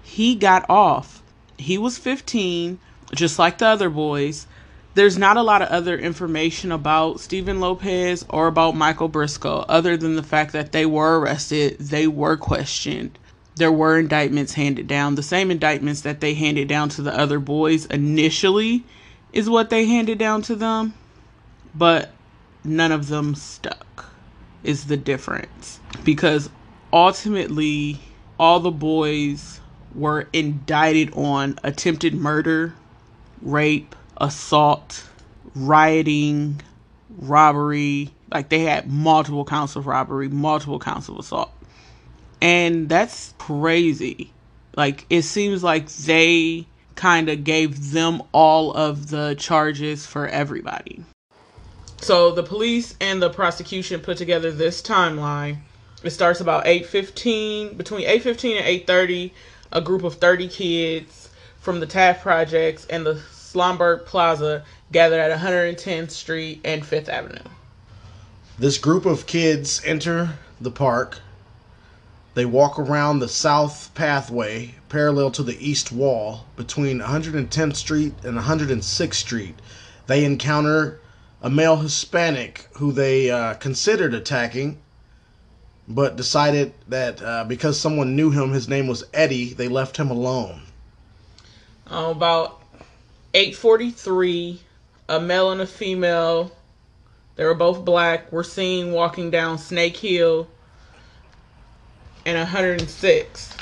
he 0.01 0.33
got 0.33 0.67
off. 0.69 1.21
He 1.59 1.77
was 1.77 1.99
15, 1.99 2.79
just 3.13 3.37
like 3.37 3.59
the 3.59 3.67
other 3.67 3.91
boys 3.91 4.47
there's 4.95 5.17
not 5.17 5.35
a 5.37 5.43
lot 5.43 5.61
of 5.61 5.67
other 5.67 5.97
information 5.97 6.71
about 6.71 7.19
Stephen 7.19 7.59
Lopez 7.59 8.25
or 8.29 8.47
about 8.47 8.75
Michael 8.75 9.09
Briscoe 9.09 9.65
other 9.67 9.97
than 9.97 10.15
the 10.15 10.23
fact 10.23 10.53
that 10.53 10.71
they 10.71 10.85
were 10.85 11.19
arrested, 11.19 11.77
they 11.79 12.07
were 12.07 12.37
questioned. 12.37 13.19
There 13.57 13.71
were 13.71 13.99
indictments 13.99 14.53
handed 14.53 14.87
down. 14.87 15.15
The 15.15 15.23
same 15.23 15.51
indictments 15.51 16.01
that 16.01 16.21
they 16.21 16.33
handed 16.33 16.69
down 16.69 16.89
to 16.89 17.01
the 17.01 17.17
other 17.17 17.39
boys 17.39 17.85
initially 17.87 18.85
is 19.33 19.49
what 19.49 19.69
they 19.69 19.85
handed 19.85 20.17
down 20.17 20.41
to 20.43 20.55
them, 20.55 20.93
but 21.73 22.11
none 22.63 22.93
of 22.93 23.09
them 23.09 23.35
stuck, 23.35 24.05
is 24.63 24.85
the 24.85 24.97
difference. 24.97 25.81
Because 26.05 26.49
ultimately, 26.93 27.99
all 28.39 28.61
the 28.61 28.71
boys 28.71 29.59
were 29.93 30.27
indicted 30.31 31.13
on 31.15 31.59
attempted 31.63 32.13
murder, 32.13 32.73
rape, 33.41 33.93
assault, 34.17 35.07
rioting, 35.55 36.61
robbery. 37.09 38.11
Like 38.31 38.49
they 38.49 38.61
had 38.61 38.91
multiple 38.91 39.45
counts 39.45 39.75
of 39.75 39.87
robbery, 39.87 40.29
multiple 40.29 40.79
counts 40.79 41.09
of 41.09 41.17
assault. 41.17 41.51
And 42.41 42.89
that's 42.89 43.33
crazy. 43.37 44.31
Like 44.75 45.05
it 45.09 45.23
seems 45.23 45.63
like 45.63 45.89
they 45.89 46.67
kind 46.95 47.29
of 47.29 47.43
gave 47.43 47.91
them 47.91 48.21
all 48.31 48.73
of 48.73 49.09
the 49.09 49.35
charges 49.37 50.05
for 50.05 50.27
everybody. 50.27 51.03
So 52.01 52.31
the 52.31 52.43
police 52.43 52.95
and 53.01 53.21
the 53.21 53.29
prosecution 53.29 53.99
put 53.99 54.17
together 54.17 54.51
this 54.51 54.81
timeline. 54.81 55.57
It 56.03 56.11
starts 56.11 56.39
about 56.39 56.65
8:15 56.65 57.77
between 57.77 58.07
8:15 58.07 58.57
and 58.57 58.65
8:30 58.65 59.31
a 59.71 59.81
group 59.81 60.03
of 60.03 60.15
30 60.15 60.47
kids 60.47 61.29
from 61.59 61.79
the 61.79 61.85
Taft 61.85 62.21
Projects 62.21 62.85
and 62.85 63.05
the 63.05 63.15
Schomburg 63.55 64.05
Plaza 64.05 64.65
gathered 64.91 65.19
at 65.19 65.39
110th 65.39 66.11
Street 66.11 66.59
and 66.65 66.83
5th 66.83 67.07
Avenue. 67.07 67.49
This 68.59 68.77
group 68.77 69.05
of 69.05 69.25
kids 69.25 69.81
enter 69.85 70.37
the 70.59 70.71
park. 70.71 71.19
They 72.33 72.45
walk 72.45 72.77
around 72.77 73.19
the 73.19 73.29
south 73.29 73.91
pathway 73.95 74.75
parallel 74.89 75.31
to 75.31 75.43
the 75.43 75.57
east 75.65 75.91
wall 75.91 76.45
between 76.57 76.99
110th 76.99 77.77
Street 77.77 78.13
and 78.23 78.37
106th 78.37 79.13
Street. 79.13 79.55
They 80.07 80.25
encounter 80.25 80.99
a 81.41 81.49
male 81.49 81.77
Hispanic 81.77 82.67
who 82.73 82.91
they 82.91 83.31
uh, 83.31 83.53
considered 83.53 84.13
attacking, 84.13 84.79
but 85.87 86.17
decided 86.17 86.73
that 86.89 87.21
uh, 87.21 87.45
because 87.45 87.79
someone 87.79 88.17
knew 88.17 88.31
him, 88.31 88.51
his 88.51 88.67
name 88.67 88.87
was 88.87 89.05
Eddie, 89.13 89.53
they 89.53 89.69
left 89.69 89.95
him 89.95 90.11
alone. 90.11 90.63
Um, 91.87 92.17
about 92.17 92.61
8:43, 93.35 94.59
a 95.09 95.19
male 95.19 95.51
and 95.51 95.59
a 95.59 95.67
female, 95.67 96.53
they 97.35 97.43
were 97.43 97.53
both 97.53 97.83
black, 97.83 98.31
were 98.31 98.45
seen 98.45 98.93
walking 98.93 99.29
down 99.29 99.57
Snake 99.57 99.97
Hill 99.97 100.47
and 102.25 102.37
106. 102.37 103.57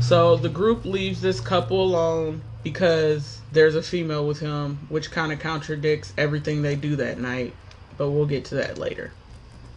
So 0.00 0.34
the 0.34 0.48
group 0.48 0.84
leaves 0.84 1.20
this 1.20 1.38
couple 1.38 1.80
alone 1.80 2.42
because 2.64 3.40
there's 3.52 3.76
a 3.76 3.82
female 3.84 4.26
with 4.26 4.40
him, 4.40 4.78
which 4.88 5.12
kind 5.12 5.30
of 5.30 5.38
contradicts 5.38 6.12
everything 6.18 6.62
they 6.62 6.74
do 6.74 6.96
that 6.96 7.20
night. 7.20 7.54
But 7.96 8.10
we'll 8.10 8.26
get 8.26 8.46
to 8.46 8.56
that 8.56 8.78
later. 8.78 9.12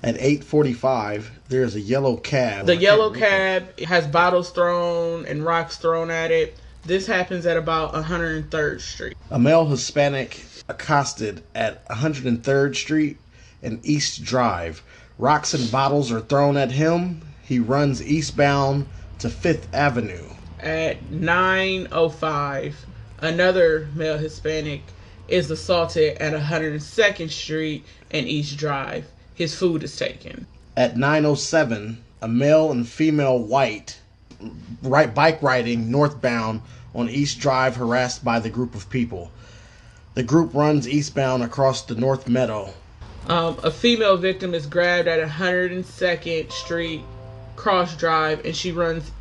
At 0.01 0.15
8:45, 0.15 1.29
there's 1.49 1.75
a 1.75 1.79
yellow 1.79 2.17
cab. 2.17 2.65
The 2.65 2.75
yellow 2.75 3.11
cab 3.11 3.79
has 3.81 4.07
bottles 4.07 4.49
thrown 4.49 5.27
and 5.27 5.45
rocks 5.45 5.77
thrown 5.77 6.09
at 6.09 6.31
it. 6.31 6.57
This 6.83 7.05
happens 7.05 7.45
at 7.45 7.57
about 7.57 7.93
103rd 7.93 8.81
Street. 8.81 9.17
A 9.29 9.37
male 9.37 9.67
Hispanic 9.67 10.43
accosted 10.67 11.43
at 11.53 11.87
103rd 11.89 12.75
Street 12.75 13.17
and 13.61 13.79
East 13.83 14.23
Drive. 14.23 14.81
Rocks 15.19 15.53
and 15.53 15.71
bottles 15.71 16.11
are 16.11 16.21
thrown 16.21 16.57
at 16.57 16.71
him. 16.71 17.21
He 17.43 17.59
runs 17.59 18.01
eastbound 18.01 18.87
to 19.19 19.27
5th 19.29 19.67
Avenue. 19.73 20.29
At 20.59 21.11
9:05, 21.11 22.73
another 23.19 23.87
male 23.95 24.17
Hispanic 24.17 24.81
is 25.27 25.51
assaulted 25.51 26.17
at 26.17 26.33
102nd 26.33 27.29
Street 27.29 27.85
and 28.09 28.27
East 28.27 28.57
Drive. 28.57 29.05
His 29.35 29.53
food 29.55 29.83
is 29.83 29.95
taken. 29.95 30.47
At 30.75 30.95
9:07, 30.95 31.97
a 32.21 32.27
male 32.27 32.71
and 32.71 32.87
female 32.87 33.37
white 33.39 34.00
right 34.81 35.13
bike 35.13 35.41
riding 35.41 35.91
northbound 35.91 36.61
on 36.93 37.09
East 37.09 37.39
Drive 37.39 37.75
harassed 37.75 38.23
by 38.23 38.39
the 38.39 38.49
group 38.49 38.75
of 38.75 38.89
people. 38.89 39.31
The 40.13 40.23
group 40.23 40.53
runs 40.53 40.87
eastbound 40.87 41.43
across 41.43 41.83
the 41.83 41.95
North 41.95 42.27
Meadow. 42.27 42.73
Um, 43.27 43.57
a 43.63 43.71
female 43.71 44.17
victim 44.17 44.53
is 44.53 44.65
grabbed 44.65 45.07
at 45.07 45.25
102nd 45.25 46.51
Street 46.51 47.01
Cross 47.55 47.95
Drive 47.95 48.43
and 48.45 48.55
she 48.55 48.71
runs 48.71 49.11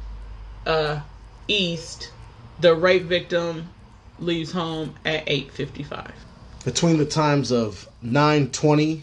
uh, 0.67 1.01
east. 1.47 2.11
The 2.61 2.75
rape 2.75 3.05
victim 3.05 3.69
leaves 4.19 4.53
home 4.53 4.95
at 5.05 5.27
8:55. 5.27 6.11
Between 6.65 6.99
the 6.99 7.07
times 7.07 7.51
of 7.51 7.89
9:20 8.05 9.03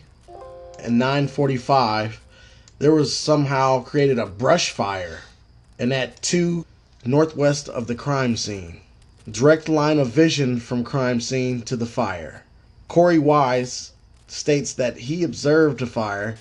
and 0.80 1.02
9:45, 1.02 2.18
there 2.80 2.94
was 2.94 3.16
somehow 3.16 3.82
created 3.82 4.20
a 4.20 4.26
brush 4.26 4.72
fire, 4.72 5.22
and 5.80 5.94
at 5.94 6.22
2 6.22 6.66
northwest 7.06 7.70
of 7.70 7.88
the 7.88 7.96
crime 7.96 8.36
scene. 8.36 8.82
Direct 9.30 9.68
line 9.68 10.00
of 10.00 10.10
vision 10.10 10.60
from 10.60 10.84
crime 10.84 11.20
scene 11.22 11.62
to 11.64 11.76
the 11.76 11.86
fire. 11.86 12.44
Corey 12.88 13.20
Wise 13.20 13.92
states 14.28 14.74
that 14.74 14.98
he 14.98 15.24
observed 15.24 15.80
the 15.80 15.86
fire 15.86 16.38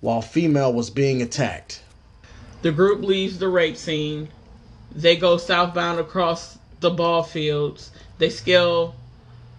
while 0.00 0.22
female 0.22 0.72
was 0.72 0.90
being 0.90 1.20
attacked. 1.20 1.82
The 2.62 2.72
group 2.72 3.02
leaves 3.02 3.38
the 3.38 3.48
rape 3.48 3.76
scene. 3.76 4.28
They 4.94 5.16
go 5.16 5.36
southbound 5.36 6.00
across 6.00 6.58
the 6.80 6.90
ball 6.90 7.22
fields. 7.22 7.90
They 8.18 8.30
scale 8.30 8.94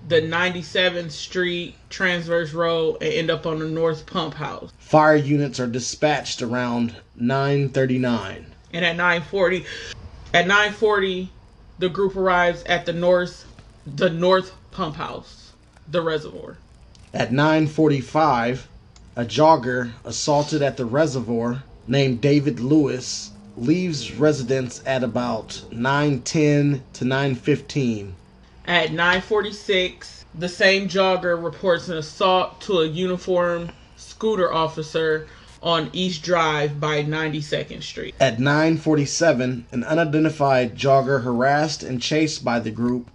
the 0.07 0.21
97th 0.21 1.11
Street 1.11 1.75
Transverse 1.89 2.53
Road 2.53 2.97
and 3.01 3.13
end 3.13 3.31
up 3.31 3.45
on 3.45 3.59
the 3.59 3.67
North 3.67 4.05
Pump 4.05 4.35
House. 4.35 4.71
Fire 4.79 5.15
units 5.15 5.59
are 5.59 5.67
dispatched 5.67 6.41
around 6.41 6.95
9:39. 7.19 8.50
And 8.73 8.85
at 8.85 8.95
9:40, 8.95 9.65
at 10.33 10.45
9:40, 10.45 11.29
the 11.77 11.89
group 11.89 12.15
arrives 12.15 12.63
at 12.63 12.85
the 12.85 12.93
North, 12.93 13.45
the 13.85 14.09
North 14.09 14.53
Pump 14.71 14.95
House, 14.95 15.51
the 15.89 16.01
reservoir. 16.01 16.57
At 17.13 17.31
9:45, 17.31 18.67
a 19.17 19.25
jogger 19.25 19.91
assaulted 20.05 20.61
at 20.61 20.77
the 20.77 20.85
reservoir 20.85 21.63
named 21.87 22.21
David 22.21 22.59
Lewis 22.61 23.31
leaves 23.57 24.13
residence 24.13 24.81
at 24.85 25.03
about 25.03 25.63
9:10 25.71 26.81
to 26.93 27.03
9:15. 27.05 28.13
At 28.65 28.91
9:46, 28.91 30.23
the 30.33 30.47
same 30.47 30.87
jogger 30.87 31.35
reports 31.35 31.89
an 31.89 31.97
assault 31.97 32.61
to 32.61 32.79
a 32.79 32.87
uniformed 32.87 33.73
scooter 33.97 34.53
officer 34.53 35.27
on 35.61 35.89
East 35.93 36.23
Drive 36.23 36.79
by 36.79 37.03
92nd 37.03 37.83
Street. 37.83 38.15
At 38.19 38.39
9:47, 38.39 39.65
an 39.71 39.83
unidentified 39.83 40.75
jogger 40.75 41.23
harassed 41.23 41.83
and 41.83 42.01
chased 42.01 42.43
by 42.43 42.59
the 42.59 42.71
group. 42.71 43.09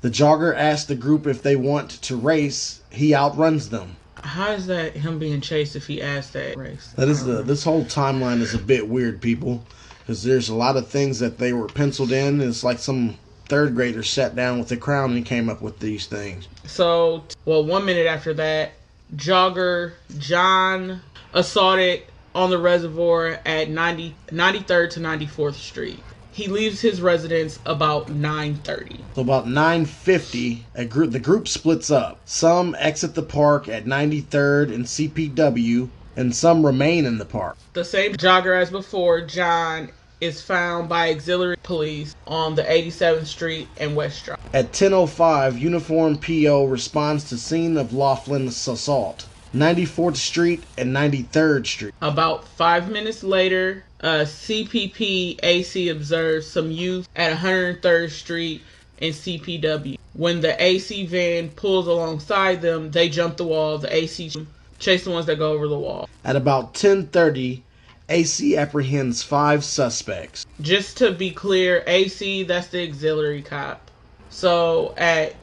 The 0.00 0.10
jogger 0.10 0.54
asks 0.54 0.86
the 0.86 0.94
group 0.94 1.26
if 1.26 1.42
they 1.42 1.56
want 1.56 1.90
to 2.02 2.16
race. 2.16 2.80
He 2.90 3.14
outruns 3.14 3.70
them. 3.70 3.96
How 4.16 4.52
is 4.52 4.66
that 4.66 4.94
him 4.96 5.18
being 5.18 5.40
chased 5.40 5.76
if 5.76 5.86
he 5.86 6.02
asked 6.02 6.32
that 6.32 6.56
race? 6.56 6.92
That 6.96 7.08
is 7.08 7.24
the 7.24 7.42
this 7.42 7.64
whole 7.64 7.84
timeline 7.84 8.40
is 8.40 8.54
a 8.54 8.58
bit 8.58 8.88
weird, 8.88 9.20
people, 9.20 9.64
because 10.00 10.22
there's 10.22 10.48
a 10.48 10.54
lot 10.54 10.76
of 10.76 10.88
things 10.88 11.20
that 11.20 11.38
they 11.38 11.52
were 11.52 11.66
penciled 11.66 12.12
in. 12.12 12.40
It's 12.40 12.64
like 12.64 12.78
some 12.78 13.16
third 13.48 13.74
grader 13.74 14.02
sat 14.02 14.34
down 14.34 14.58
with 14.58 14.68
the 14.68 14.76
crown 14.76 15.12
and 15.12 15.24
came 15.24 15.48
up 15.48 15.60
with 15.60 15.78
these 15.78 16.06
things. 16.06 16.48
So, 16.66 17.24
well, 17.44 17.64
one 17.64 17.84
minute 17.84 18.06
after 18.06 18.32
that, 18.34 18.72
jogger 19.16 19.92
John 20.18 21.00
assaulted 21.34 22.04
on 22.34 22.50
the 22.50 22.58
reservoir 22.58 23.38
at 23.44 23.68
90, 23.68 24.14
93rd 24.30 24.90
to 24.90 25.00
94th 25.00 25.54
Street. 25.54 25.98
He 26.32 26.48
leaves 26.48 26.80
his 26.80 27.00
residence 27.00 27.60
about 27.64 28.08
9:30. 28.08 29.04
So 29.14 29.22
about 29.22 29.46
9:50, 29.46 30.64
a 30.74 30.84
group 30.84 31.12
the 31.12 31.20
group 31.20 31.46
splits 31.46 31.90
up. 31.90 32.20
Some 32.24 32.74
exit 32.78 33.14
the 33.14 33.22
park 33.22 33.68
at 33.68 33.86
93rd 33.86 34.72
and 34.74 34.84
CPW, 34.84 35.90
and 36.16 36.34
some 36.34 36.66
remain 36.66 37.04
in 37.04 37.18
the 37.18 37.24
park. 37.24 37.56
The 37.74 37.84
same 37.84 38.14
jogger 38.14 38.60
as 38.60 38.70
before, 38.70 39.20
John, 39.20 39.90
is 40.20 40.40
found 40.42 40.88
by 40.88 41.10
auxiliary 41.10 41.56
police 41.62 42.14
on 42.26 42.56
the 42.56 42.62
87th 42.62 43.26
Street 43.26 43.68
and 43.76 43.94
West 43.94 44.24
Drive. 44.24 44.38
At 44.52 44.72
10:05, 44.72 45.58
uniform 45.58 46.18
PO 46.18 46.64
responds 46.64 47.24
to 47.24 47.36
scene 47.36 47.76
of 47.76 47.92
Loughlin's 47.92 48.66
assault. 48.66 49.26
94th 49.54 50.16
Street 50.16 50.64
and 50.76 50.94
93rd 50.94 51.66
Street. 51.66 51.94
About 52.02 52.46
five 52.48 52.90
minutes 52.90 53.22
later, 53.22 53.84
uh, 54.00 54.24
CPP 54.24 55.38
AC 55.44 55.88
observes 55.90 56.46
some 56.46 56.72
youth 56.72 57.08
at 57.14 57.36
103rd 57.38 58.10
Street 58.10 58.62
and 59.00 59.14
CPW. 59.14 59.96
When 60.14 60.40
the 60.40 60.60
AC 60.62 61.06
van 61.06 61.50
pulls 61.50 61.86
alongside 61.86 62.62
them, 62.62 62.90
they 62.90 63.08
jump 63.08 63.36
the 63.36 63.44
wall. 63.44 63.78
The 63.78 63.94
AC 63.94 64.32
chase 64.80 65.04
the 65.04 65.10
ones 65.10 65.26
that 65.26 65.38
go 65.38 65.52
over 65.52 65.68
the 65.68 65.78
wall. 65.78 66.08
At 66.24 66.34
about 66.34 66.74
10:30, 66.74 67.62
AC 68.08 68.56
apprehends 68.56 69.22
five 69.22 69.64
suspects. 69.64 70.46
Just 70.60 70.96
to 70.98 71.12
be 71.12 71.30
clear, 71.30 71.84
AC 71.86 72.42
that's 72.42 72.68
the 72.68 72.88
auxiliary 72.88 73.42
cop. 73.42 73.90
So 74.30 74.94
at 74.96 75.36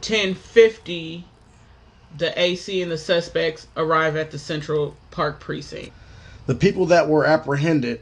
10:50, 0.00 1.24
the 2.18 2.38
AC 2.40 2.82
and 2.82 2.90
the 2.90 2.98
suspects 2.98 3.66
arrive 3.76 4.16
at 4.16 4.30
the 4.30 4.38
Central 4.38 4.96
Park 5.10 5.40
precinct. 5.40 5.92
The 6.46 6.54
people 6.54 6.86
that 6.86 7.08
were 7.08 7.24
apprehended 7.24 8.00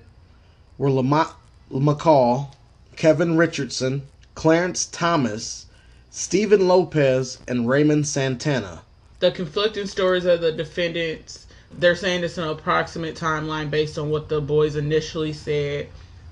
were 0.78 0.90
Lamont 0.90 1.30
McCall, 1.71 2.54
Kevin 2.97 3.37
Richardson, 3.37 4.02
Clarence 4.35 4.87
Thomas, 4.87 5.66
Stephen 6.11 6.68
Lopez, 6.68 7.38
and 7.49 7.68
Raymond 7.68 8.06
Santana. 8.06 8.83
The 9.21 9.30
conflicting 9.30 9.87
stories 9.87 10.25
of 10.26 10.40
the 10.40 10.52
defendants, 10.52 11.47
they're 11.73 11.97
saying 11.97 12.23
it's 12.23 12.38
an 12.38 12.49
approximate 12.49 13.16
timeline 13.16 13.71
based 13.71 13.99
on 13.99 14.11
what 14.11 14.28
the 14.28 14.40
boys 14.40 14.76
initially 14.76 15.33
said, 15.33 15.88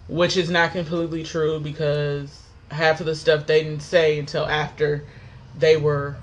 which 0.08 0.36
is 0.36 0.50
not 0.50 0.72
completely 0.72 1.24
true 1.24 1.58
because 1.58 2.42
half 2.70 3.00
of 3.00 3.06
the 3.06 3.14
stuff 3.14 3.46
they 3.46 3.62
didn't 3.62 3.80
say 3.80 4.18
until 4.18 4.46
after 4.46 5.04
they 5.58 5.76
were 5.76 6.16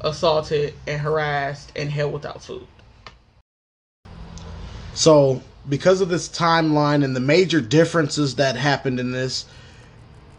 assaulted 0.00 0.74
and 0.86 1.00
harassed 1.00 1.72
and 1.76 1.90
held 1.90 2.12
without 2.12 2.42
food. 2.42 2.66
So, 4.94 5.42
because 5.68 6.00
of 6.00 6.08
this 6.08 6.28
timeline 6.28 7.04
and 7.04 7.14
the 7.14 7.20
major 7.20 7.60
differences 7.60 8.36
that 8.36 8.56
happened 8.56 8.98
in 8.98 9.12
this, 9.12 9.46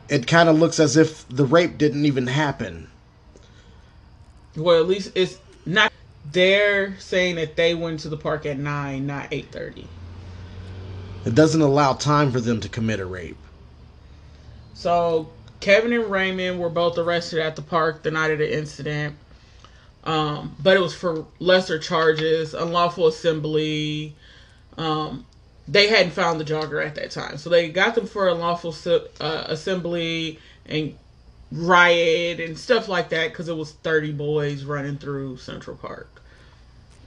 it 0.10 0.28
kind 0.28 0.50
of 0.50 0.58
looks 0.58 0.80
as 0.80 0.98
if 0.98 1.28
the 1.30 1.46
rape 1.46 1.78
didn't 1.78 2.06
even 2.06 2.28
happen. 2.28 2.90
Well, 4.56 4.80
at 4.80 4.88
least 4.88 5.12
it's 5.16 5.38
not. 5.66 5.92
They're 6.32 6.98
saying 7.00 7.36
that 7.36 7.56
they 7.56 7.74
went 7.74 8.02
to 8.02 8.10
the 8.10 8.18
park 8.18 8.46
at 8.46 8.58
nine, 8.58 9.08
not 9.08 9.28
eight 9.32 9.52
thirty. 9.52 9.88
It 11.26 11.36
doesn't 11.36 11.62
allow 11.62 11.94
time 11.94 12.32
for 12.32 12.40
them 12.40 12.60
to 12.62 12.70
commit 12.70 13.00
a 13.00 13.06
rape. 13.06 13.38
So 14.74 15.30
Kevin 15.60 15.94
and 15.94 16.10
Raymond 16.10 16.60
were 16.60 16.70
both 16.70 16.98
arrested 16.98 17.40
at 17.40 17.56
the 17.56 17.62
park 17.62 18.04
the 18.04 18.12
night 18.12 18.32
of 18.32 18.40
the 18.40 18.58
incident. 18.58 19.16
Um, 20.10 20.56
but 20.64 20.76
it 20.76 20.80
was 20.80 20.96
for 20.96 21.28
lesser 21.38 21.78
charges, 21.78 22.56
unlawful 22.56 23.06
assembly. 23.06 24.16
Um, 24.76 25.24
they 25.68 25.88
hadn't 25.88 26.14
found 26.14 26.40
the 26.40 26.46
jogger 26.46 26.84
at 26.84 26.96
that 26.96 27.12
time, 27.12 27.38
so 27.38 27.52
they 27.52 27.70
got 27.70 27.94
them 27.94 28.08
for 28.08 28.28
unlawful 28.28 28.76
uh, 28.88 29.44
assembly 29.46 30.40
and 30.66 30.98
riot 31.52 32.40
and 32.40 32.58
stuff 32.58 32.88
like 32.88 33.10
that 33.10 33.30
because 33.30 33.50
it 33.50 33.56
was 33.56 33.74
30 33.74 34.14
boys 34.14 34.64
running 34.64 34.98
through 34.98 35.38
Central 35.38 35.78
Park. 35.78 36.24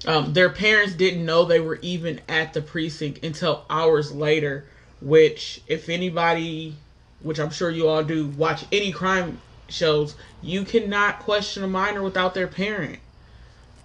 Um, 0.07 0.33
their 0.33 0.51
parents 0.51 0.95
didn't 0.95 1.27
know 1.27 1.45
they 1.45 1.59
were 1.59 1.81
even 1.83 2.21
at 2.29 2.53
the 2.53 2.63
precinct 2.63 3.25
until 3.25 3.65
hours 3.69 4.13
later, 4.13 4.65
which, 5.01 5.61
if 5.67 5.89
anybody 5.89 6.77
which 7.21 7.41
I'm 7.41 7.51
sure 7.51 7.71
you 7.71 7.89
all 7.89 8.05
do, 8.05 8.29
watch 8.29 8.65
any 8.71 8.93
crime 8.93 9.41
shows, 9.69 10.17
you 10.43 10.65
cannot 10.65 11.21
question 11.21 11.63
a 11.63 11.69
minor 11.69 12.03
without 12.03 12.35
their 12.35 12.49
parent. 12.49 12.99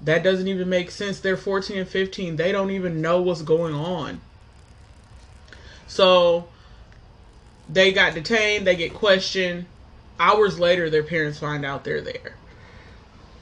That 0.02 0.24
doesn't 0.24 0.48
even 0.48 0.70
make 0.70 0.92
sense. 0.92 1.20
They're 1.20 1.38
14 1.38 1.78
and 1.80 1.88
15. 1.88 2.36
They 2.36 2.52
don't 2.52 2.72
even 2.72 3.02
know 3.02 3.22
what's 3.22 3.42
going 3.42 3.74
on. 3.74 4.22
So 5.88 6.48
they 7.70 7.92
got 7.92 8.14
detained, 8.14 8.68
they 8.68 8.76
get 8.76 8.94
questioned. 8.94 9.66
Hours 10.20 10.60
later, 10.60 10.90
their 10.90 11.04
parents 11.04 11.40
find 11.40 11.66
out 11.66 11.84
they're 11.84 12.02
there. 12.02 12.36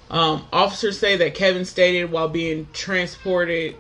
Um, 0.10 0.46
officers 0.54 1.00
say 1.00 1.18
that 1.18 1.36
Kevin 1.36 1.66
stated 1.66 2.12
while 2.12 2.30
being 2.30 2.68
transported. 2.74 3.76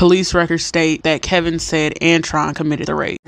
Police 0.00 0.32
records 0.32 0.64
state 0.64 1.02
that 1.02 1.20
Kevin 1.20 1.58
said 1.58 1.92
Antron 2.00 2.56
committed 2.56 2.86
the 2.86 2.94
rape. 2.94 3.18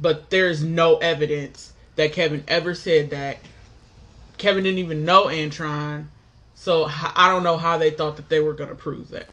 But 0.00 0.30
there's 0.30 0.62
no 0.62 0.98
evidence 0.98 1.72
that 1.96 2.12
Kevin 2.12 2.44
ever 2.46 2.76
said 2.76 3.10
that. 3.10 3.38
Kevin 4.36 4.62
didn't 4.62 4.78
even 4.78 5.04
know 5.04 5.24
Antron, 5.24 6.06
so 6.54 6.88
I 6.88 7.26
don't 7.28 7.42
know 7.42 7.56
how 7.56 7.76
they 7.76 7.90
thought 7.90 8.14
that 8.18 8.28
they 8.28 8.38
were 8.38 8.52
going 8.52 8.70
to 8.70 8.76
prove 8.76 9.08
that. 9.08 9.26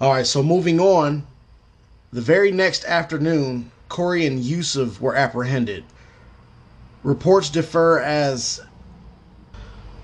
All 0.00 0.14
right, 0.14 0.26
so 0.26 0.42
moving 0.42 0.80
on, 0.80 1.26
the 2.12 2.20
very 2.20 2.50
next 2.50 2.84
afternoon, 2.84 3.70
Corey 3.88 4.26
and 4.26 4.40
Yusuf 4.40 5.00
were 5.00 5.16
apprehended. 5.16 5.84
Reports 7.02 7.50
differ 7.50 8.00
as 8.00 8.60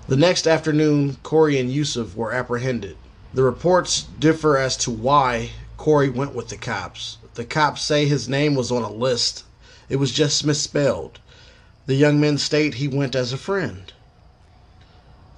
the 0.07 0.17
next 0.17 0.47
afternoon, 0.47 1.17
Corey 1.23 1.57
and 1.59 1.71
Yusuf 1.71 2.15
were 2.15 2.33
apprehended. 2.33 2.97
The 3.33 3.43
reports 3.43 4.03
differ 4.19 4.57
as 4.57 4.75
to 4.77 4.91
why 4.91 5.51
Corey 5.77 6.09
went 6.09 6.35
with 6.35 6.49
the 6.49 6.57
cops. 6.57 7.17
The 7.35 7.45
cops 7.45 7.81
say 7.81 8.05
his 8.05 8.29
name 8.29 8.53
was 8.53 8.71
on 8.71 8.83
a 8.83 8.91
list, 8.91 9.43
it 9.89 9.95
was 9.95 10.11
just 10.11 10.45
misspelled. 10.45 11.19
The 11.85 11.95
young 11.95 12.19
men 12.19 12.37
state 12.37 12.75
he 12.75 12.87
went 12.87 13.15
as 13.15 13.33
a 13.33 13.37
friend. 13.37 13.91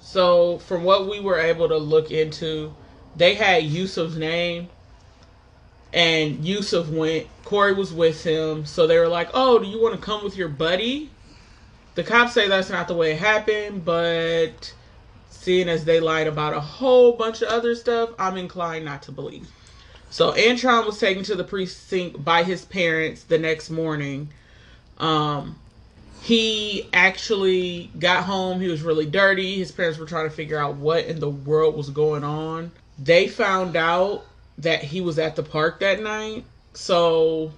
So, 0.00 0.58
from 0.58 0.84
what 0.84 1.08
we 1.08 1.20
were 1.20 1.38
able 1.38 1.68
to 1.68 1.78
look 1.78 2.10
into, 2.10 2.74
they 3.16 3.34
had 3.34 3.64
Yusuf's 3.64 4.16
name 4.16 4.68
and 5.96 6.44
Yusuf 6.44 6.88
went. 6.88 7.26
Corey 7.44 7.72
was 7.72 7.92
with 7.92 8.22
him, 8.22 8.66
so 8.66 8.86
they 8.86 8.98
were 8.98 9.08
like, 9.08 9.30
"Oh, 9.32 9.58
do 9.58 9.66
you 9.66 9.80
want 9.80 9.94
to 9.94 10.00
come 10.00 10.22
with 10.22 10.36
your 10.36 10.48
buddy?" 10.48 11.10
The 11.94 12.04
cops 12.04 12.34
say 12.34 12.46
that's 12.48 12.68
not 12.68 12.86
the 12.86 12.94
way 12.94 13.12
it 13.12 13.18
happened, 13.18 13.84
but 13.84 14.74
seeing 15.30 15.68
as 15.68 15.86
they 15.86 15.98
lied 15.98 16.26
about 16.26 16.52
a 16.52 16.60
whole 16.60 17.12
bunch 17.12 17.40
of 17.40 17.48
other 17.48 17.74
stuff, 17.74 18.10
I'm 18.18 18.36
inclined 18.36 18.84
not 18.84 19.02
to 19.04 19.12
believe. 19.12 19.48
So 20.10 20.32
Antron 20.32 20.84
was 20.84 20.98
taken 20.98 21.22
to 21.24 21.34
the 21.34 21.44
precinct 21.44 22.22
by 22.22 22.42
his 22.42 22.64
parents 22.66 23.22
the 23.22 23.38
next 23.38 23.70
morning. 23.70 24.28
Um, 24.98 25.58
he 26.20 26.88
actually 26.92 27.90
got 27.98 28.24
home. 28.24 28.60
He 28.60 28.68
was 28.68 28.82
really 28.82 29.06
dirty. 29.06 29.56
His 29.56 29.72
parents 29.72 29.98
were 29.98 30.06
trying 30.06 30.28
to 30.28 30.34
figure 30.34 30.58
out 30.58 30.76
what 30.76 31.06
in 31.06 31.20
the 31.20 31.30
world 31.30 31.76
was 31.76 31.88
going 31.88 32.24
on. 32.24 32.72
They 32.98 33.28
found 33.28 33.76
out 33.76 34.24
that 34.58 34.82
he 34.82 35.00
was 35.00 35.18
at 35.18 35.36
the 35.36 35.42
park 35.42 35.80
that 35.80 36.02
night. 36.02 36.44
So 36.74 37.52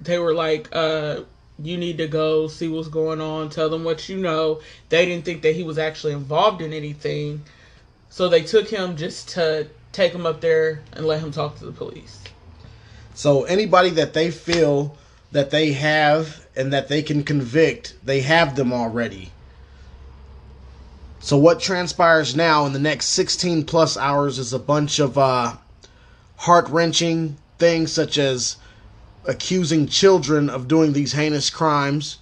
they 0.00 0.18
were 0.18 0.34
like, 0.34 0.68
uh, 0.72 1.22
you 1.60 1.76
need 1.76 1.98
to 1.98 2.06
go 2.06 2.46
see 2.46 2.68
what's 2.68 2.88
going 2.88 3.20
on, 3.20 3.50
tell 3.50 3.68
them 3.68 3.84
what 3.84 4.08
you 4.08 4.18
know. 4.18 4.60
They 4.88 5.06
didn't 5.06 5.24
think 5.24 5.42
that 5.42 5.54
he 5.54 5.64
was 5.64 5.78
actually 5.78 6.12
involved 6.12 6.62
in 6.62 6.72
anything. 6.72 7.42
So 8.10 8.28
they 8.28 8.42
took 8.42 8.68
him 8.68 8.96
just 8.96 9.30
to 9.30 9.68
take 9.92 10.12
him 10.12 10.26
up 10.26 10.40
there 10.40 10.82
and 10.92 11.06
let 11.06 11.20
him 11.20 11.32
talk 11.32 11.58
to 11.58 11.66
the 11.66 11.72
police. 11.72 12.22
So 13.14 13.44
anybody 13.44 13.90
that 13.90 14.14
they 14.14 14.30
feel 14.30 14.96
that 15.32 15.50
they 15.50 15.72
have 15.72 16.46
and 16.54 16.72
that 16.72 16.88
they 16.88 17.02
can 17.02 17.24
convict, 17.24 17.94
they 18.04 18.20
have 18.20 18.54
them 18.54 18.72
already. 18.72 19.32
So 21.20 21.36
what 21.36 21.60
transpires 21.60 22.36
now 22.36 22.64
in 22.64 22.72
the 22.72 22.78
next 22.78 23.06
16 23.06 23.64
plus 23.64 23.96
hours 23.96 24.38
is 24.38 24.52
a 24.52 24.58
bunch 24.58 25.00
of 25.00 25.18
uh, 25.18 25.56
heart 26.38 26.68
wrenching 26.68 27.36
things 27.58 27.92
such 27.92 28.16
as 28.16 28.56
accusing 29.26 29.86
children 29.86 30.48
of 30.48 30.68
doing 30.68 30.92
these 30.92 31.12
heinous 31.12 31.50
crimes, 31.50 32.18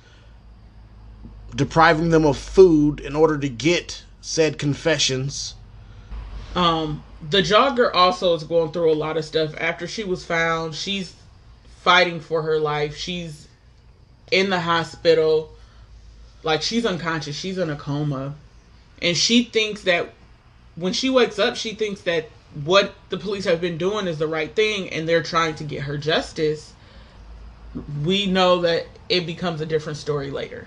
depriving 1.55 2.11
them 2.11 2.25
of 2.25 2.37
food 2.37 3.01
in 3.01 3.15
order 3.15 3.39
to 3.39 3.49
get 3.49 4.03
said 4.21 4.59
confessions. 4.59 5.55
Um, 6.55 7.05
the 7.31 7.43
jogger 7.43 7.95
also 7.95 8.35
is 8.35 8.43
going 8.43 8.73
through 8.73 8.91
a 8.91 8.95
lot 8.95 9.17
of 9.17 9.25
stuff. 9.25 9.55
After 9.59 9.87
she 9.87 10.03
was 10.03 10.25
found, 10.25 10.75
she's 10.75 11.15
fighting 11.83 12.19
for 12.19 12.43
her 12.43 12.59
life. 12.59 12.97
She's 12.97 13.47
in 14.33 14.51
the 14.51 14.61
hospital. 14.61 15.53
Like 16.43 16.63
she's 16.63 16.87
unconscious. 16.87 17.37
She's 17.37 17.59
in 17.59 17.71
a 17.71 17.77
coma. 17.77 18.35
And 19.03 19.17
she 19.17 19.45
thinks 19.45 19.83
that 19.83 20.15
when 20.75 20.95
she 20.95 21.11
wakes 21.11 21.39
up, 21.39 21.57
she 21.57 21.75
thinks 21.75 22.01
that 22.03 22.31
what 22.65 22.95
the 23.11 23.19
police 23.19 23.45
have 23.45 23.61
been 23.61 23.77
doing 23.77 24.07
is 24.07 24.19
the 24.19 24.27
right 24.27 24.55
thing 24.55 24.89
and 24.91 25.09
they're 25.09 25.23
trying 25.23 25.55
to 25.57 25.65
get 25.65 25.83
her 25.83 25.99
justice, 25.99 26.73
we 28.03 28.27
know 28.27 28.63
that 28.63 28.87
it 29.09 29.27
becomes 29.27 29.61
a 29.61 29.67
different 29.67 29.99
story 29.99 30.31
later. 30.31 30.67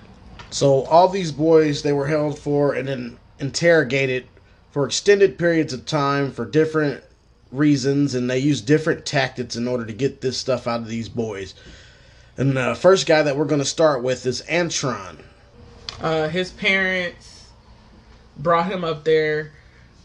So 0.51 0.83
all 0.85 1.07
these 1.07 1.31
boys 1.31 1.81
they 1.81 1.93
were 1.93 2.07
held 2.07 2.37
for 2.37 2.73
and 2.73 2.87
then 2.87 3.17
interrogated 3.39 4.27
for 4.71 4.85
extended 4.85 5.39
periods 5.39 5.73
of 5.73 5.85
time 5.85 6.31
for 6.31 6.45
different 6.45 7.03
reasons 7.51 8.13
and 8.13 8.29
they 8.29 8.37
used 8.37 8.67
different 8.67 9.05
tactics 9.05 9.55
in 9.55 9.67
order 9.67 9.85
to 9.85 9.93
get 9.93 10.21
this 10.21 10.37
stuff 10.37 10.67
out 10.67 10.81
of 10.81 10.87
these 10.87 11.09
boys. 11.09 11.55
And 12.37 12.55
the 12.55 12.75
first 12.75 13.07
guy 13.07 13.23
that 13.23 13.35
we're 13.35 13.45
going 13.45 13.61
to 13.61 13.65
start 13.65 14.03
with 14.03 14.25
is 14.25 14.43
Antron. 14.43 15.17
Uh, 15.99 16.29
his 16.29 16.51
parents 16.51 17.47
brought 18.37 18.71
him 18.71 18.83
up 18.83 19.03
there 19.03 19.51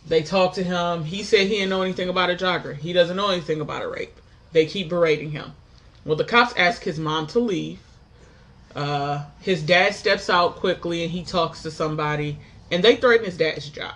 they 0.07 0.23
talk 0.23 0.55
to 0.55 0.63
him. 0.63 1.05
He 1.05 1.23
said 1.23 1.47
he 1.47 1.57
didn't 1.57 1.71
know 1.71 1.83
anything 1.83 2.09
about 2.09 2.31
a 2.31 2.35
jogger. 2.35 2.77
He 2.77 2.93
doesn't 2.93 3.17
know 3.17 3.31
anything 3.31 3.61
about 3.61 3.83
a 3.83 3.89
rape. 3.89 4.17
They 4.53 4.67
keep 4.67 4.89
berating 4.89 5.31
him. 5.31 5.53
Well, 6.05 6.17
the 6.17 6.25
cops 6.25 6.55
ask 6.57 6.83
his 6.83 6.99
mom 6.99 7.27
to 7.29 7.39
leave. 7.39 7.81
Uh, 8.77 9.25
his 9.41 9.63
dad 9.63 9.95
steps 9.95 10.29
out 10.29 10.57
quickly 10.57 11.03
and 11.03 11.13
he 11.13 11.25
talks 11.25 11.63
to 11.63 11.71
somebody, 11.71 12.39
and 12.71 12.83
they 12.83 12.97
threaten 12.97 13.25
his 13.25 13.37
dad's 13.37 13.69
job. 13.69 13.95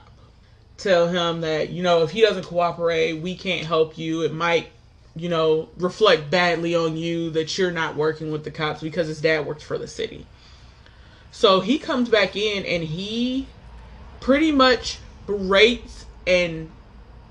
Tell 0.79 1.09
him 1.09 1.40
that, 1.40 1.71
you 1.71 1.83
know, 1.83 2.03
if 2.03 2.11
he 2.11 2.21
doesn't 2.21 2.47
cooperate, 2.47 3.14
we 3.14 3.35
can't 3.35 3.66
help 3.66 3.99
you. 3.99 4.23
It 4.23 4.33
might, 4.33 4.68
you 5.16 5.29
know, 5.29 5.68
reflect 5.77 6.31
badly 6.31 6.75
on 6.75 6.97
you 6.97 7.31
that 7.31 7.59
you're 7.59 7.73
not 7.73 7.97
working 7.97 8.31
with 8.31 8.44
the 8.44 8.53
cops 8.53 8.81
because 8.81 9.09
his 9.09 9.21
dad 9.21 9.44
works 9.44 9.64
for 9.64 9.77
the 9.77 9.88
city. 9.88 10.27
So 11.33 11.61
he 11.61 11.79
comes 11.79 12.09
back 12.09 12.37
in 12.37 12.64
and 12.64 12.85
he 12.85 13.49
pretty 14.21 14.53
much 14.53 14.99
berates 15.27 15.97
and 16.28 16.70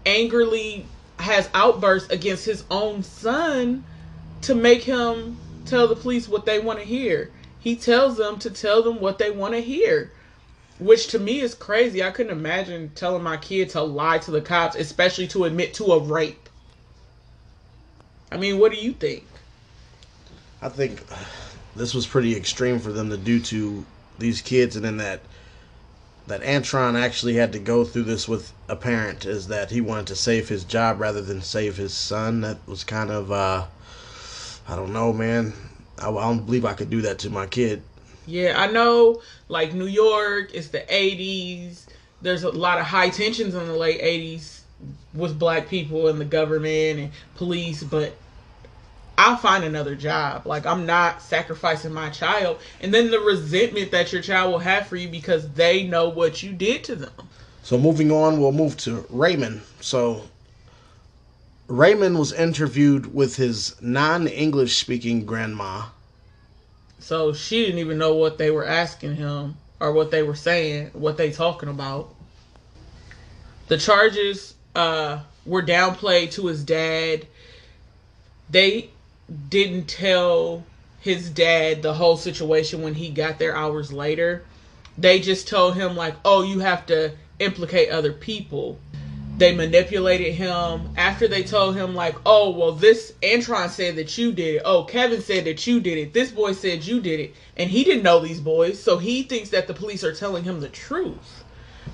angrily 0.06 0.86
has 1.20 1.50
outbursts 1.54 2.12
against 2.12 2.46
his 2.46 2.66
own 2.72 3.04
son 3.04 3.86
to 4.42 4.56
make 4.56 4.84
him 4.84 5.38
tell 5.66 5.88
the 5.88 5.96
police 5.96 6.28
what 6.28 6.46
they 6.46 6.60
want 6.60 6.80
to 6.80 6.86
hear. 6.86 7.32
He 7.60 7.76
tells 7.76 8.18
them 8.18 8.40
to 8.40 8.50
tell 8.50 8.82
them 8.82 9.00
what 9.00 9.20
they 9.20 9.30
want 9.30 9.54
to 9.54 9.62
hear, 9.62 10.12
which 10.80 11.08
to 11.10 11.20
me 11.20 11.40
is 11.40 11.54
crazy. 11.54 12.04
I 12.04 12.12
couldn't 12.12 12.32
imagine 12.32 12.92
telling 12.96 13.24
my 13.24 13.38
kid 13.38 13.70
to 13.72 13.82
lie 13.84 14.18
to 14.20 14.32
the 14.32 14.42
cops, 14.42 14.76
especially 14.76 15.28
to 15.28 15.46
admit 15.46 15.76
to 15.76 15.86
a 15.86 16.00
rape. 16.00 16.50
I 18.32 18.38
mean, 18.38 18.58
what 18.58 18.72
do 18.72 18.78
you 18.78 18.94
think? 18.94 19.26
I 20.62 20.70
think 20.70 21.04
this 21.76 21.94
was 21.94 22.08
pretty 22.08 22.36
extreme 22.36 22.80
for 22.80 22.92
them 22.92 23.10
to 23.12 23.18
do 23.18 23.40
to 23.42 23.86
these 24.18 24.42
kids, 24.42 24.76
and 24.76 24.84
then 24.84 24.98
that 24.98 25.22
that 26.26 26.42
Antron 26.42 27.00
actually 27.00 27.36
had 27.36 27.54
to 27.54 27.60
go 27.60 27.86
through 27.86 28.04
this 28.04 28.28
with 28.28 28.52
a 28.70 28.76
parent 28.76 29.26
is 29.26 29.48
that 29.48 29.72
he 29.72 29.82
wanted 29.82 30.08
to 30.08 30.16
save 30.16 30.50
his 30.50 30.64
job 30.64 31.00
rather 31.00 31.22
than 31.22 31.42
save 31.42 31.78
his 31.78 31.94
son. 31.94 32.42
That 32.42 32.58
was 32.68 32.84
kind 32.84 33.10
of, 33.10 33.32
uh, 33.32 33.66
I 34.68 34.76
don't 34.76 34.94
know, 34.94 35.14
man. 35.14 35.54
I, 36.00 36.10
I 36.10 36.24
don't 36.24 36.46
believe 36.46 36.66
I 36.66 36.74
could 36.74 36.90
do 36.90 37.02
that 37.02 37.20
to 37.20 37.30
my 37.30 37.46
kid. 37.46 37.82
Yeah, 38.26 38.56
I 38.58 38.68
know, 38.68 39.22
like 39.48 39.74
New 39.74 39.86
York, 39.86 40.54
it's 40.54 40.68
the 40.68 40.80
80s. 40.80 41.86
There's 42.22 42.44
a 42.44 42.50
lot 42.50 42.80
of 42.80 42.86
high 42.86 43.10
tensions 43.10 43.56
in 43.56 43.66
the 43.66 43.74
late 43.74 44.02
80s 44.02 44.62
with 45.14 45.40
black 45.40 45.70
people 45.70 46.08
and 46.08 46.20
the 46.20 46.26
government 46.26 47.00
and 47.00 47.12
police, 47.36 47.84
but 47.84 48.16
I'll 49.18 49.38
find 49.38 49.64
another 49.64 49.96
job. 49.96 50.46
Like 50.46 50.66
I'm 50.66 50.86
not 50.86 51.22
sacrificing 51.22 51.94
my 51.94 52.10
child. 52.10 52.60
And 52.82 52.94
then 52.94 53.10
the 53.10 53.20
resentment 53.20 53.92
that 53.92 54.12
your 54.12 54.22
child 54.22 54.52
will 54.52 54.60
have 54.60 54.88
for 54.88 54.96
you 54.96 55.08
because 55.08 55.50
they 55.54 55.84
know 55.84 56.10
what 56.10 56.44
you 56.44 56.52
did 56.52 56.84
to 56.86 56.96
them. 56.96 57.30
So 57.68 57.78
moving 57.78 58.14
on, 58.14 58.40
we'll 58.40 58.54
move 58.54 58.78
to 58.78 59.06
Raymond. 59.10 59.62
So 59.82 60.22
Raymond 61.68 62.18
was 62.18 62.32
interviewed 62.32 63.14
with 63.14 63.36
his 63.36 63.76
non-English 63.82 64.78
speaking 64.78 65.26
grandma. 65.26 65.88
So 67.00 67.34
she 67.34 67.66
didn't 67.66 67.80
even 67.80 67.98
know 67.98 68.16
what 68.16 68.38
they 68.38 68.52
were 68.52 68.66
asking 68.66 69.18
him 69.18 69.58
or 69.82 69.92
what 69.92 70.12
they 70.12 70.24
were 70.24 70.34
saying, 70.34 70.92
what 70.94 71.18
they 71.18 71.30
talking 71.30 71.68
about. 71.68 72.16
The 73.68 73.78
charges 73.78 74.56
uh, 74.74 75.20
were 75.46 75.62
downplayed 75.62 76.32
to 76.36 76.46
his 76.46 76.64
dad. 76.64 77.28
They 78.50 78.92
didn't 79.50 79.90
tell 79.90 80.64
his 81.02 81.30
dad 81.30 81.82
the 81.82 81.96
whole 81.96 82.16
situation 82.16 82.82
when 82.82 82.94
he 82.94 83.10
got 83.10 83.40
there 83.40 83.58
hours 83.58 83.92
later. 83.92 84.46
They 84.98 85.20
just 85.20 85.50
told 85.50 85.76
him 85.76 85.98
like, 85.98 86.16
"Oh, 86.24 86.44
you 86.44 86.60
have 86.60 86.86
to 86.86 87.12
implicate 87.40 87.90
other 87.90 88.12
people." 88.12 88.80
They 89.38 89.54
manipulated 89.54 90.34
him 90.34 90.90
after 90.98 91.28
they 91.28 91.44
told 91.44 91.76
him 91.76 91.94
like, 91.94 92.16
"Oh, 92.26 92.50
well 92.50 92.72
this 92.72 93.14
Antron 93.22 93.70
said 93.70 93.96
that 93.98 94.18
you 94.18 94.32
did 94.32 94.56
it. 94.56 94.62
Oh, 94.66 94.84
Kevin 94.84 95.22
said 95.22 95.46
that 95.46 95.68
you 95.68 95.80
did 95.80 95.98
it. 96.00 96.14
This 96.14 96.32
boy 96.32 96.54
said 96.54 96.86
you 96.86 97.00
did 97.00 97.20
it." 97.20 97.36
And 97.56 97.70
he 97.70 97.84
didn't 97.84 98.04
know 98.04 98.20
these 98.20 98.40
boys, 98.40 98.82
so 98.82 98.98
he 98.98 99.22
thinks 99.22 99.50
that 99.50 99.68
the 99.68 99.76
police 99.76 100.04
are 100.04 100.14
telling 100.14 100.44
him 100.44 100.60
the 100.60 100.70
truth. 100.70 101.44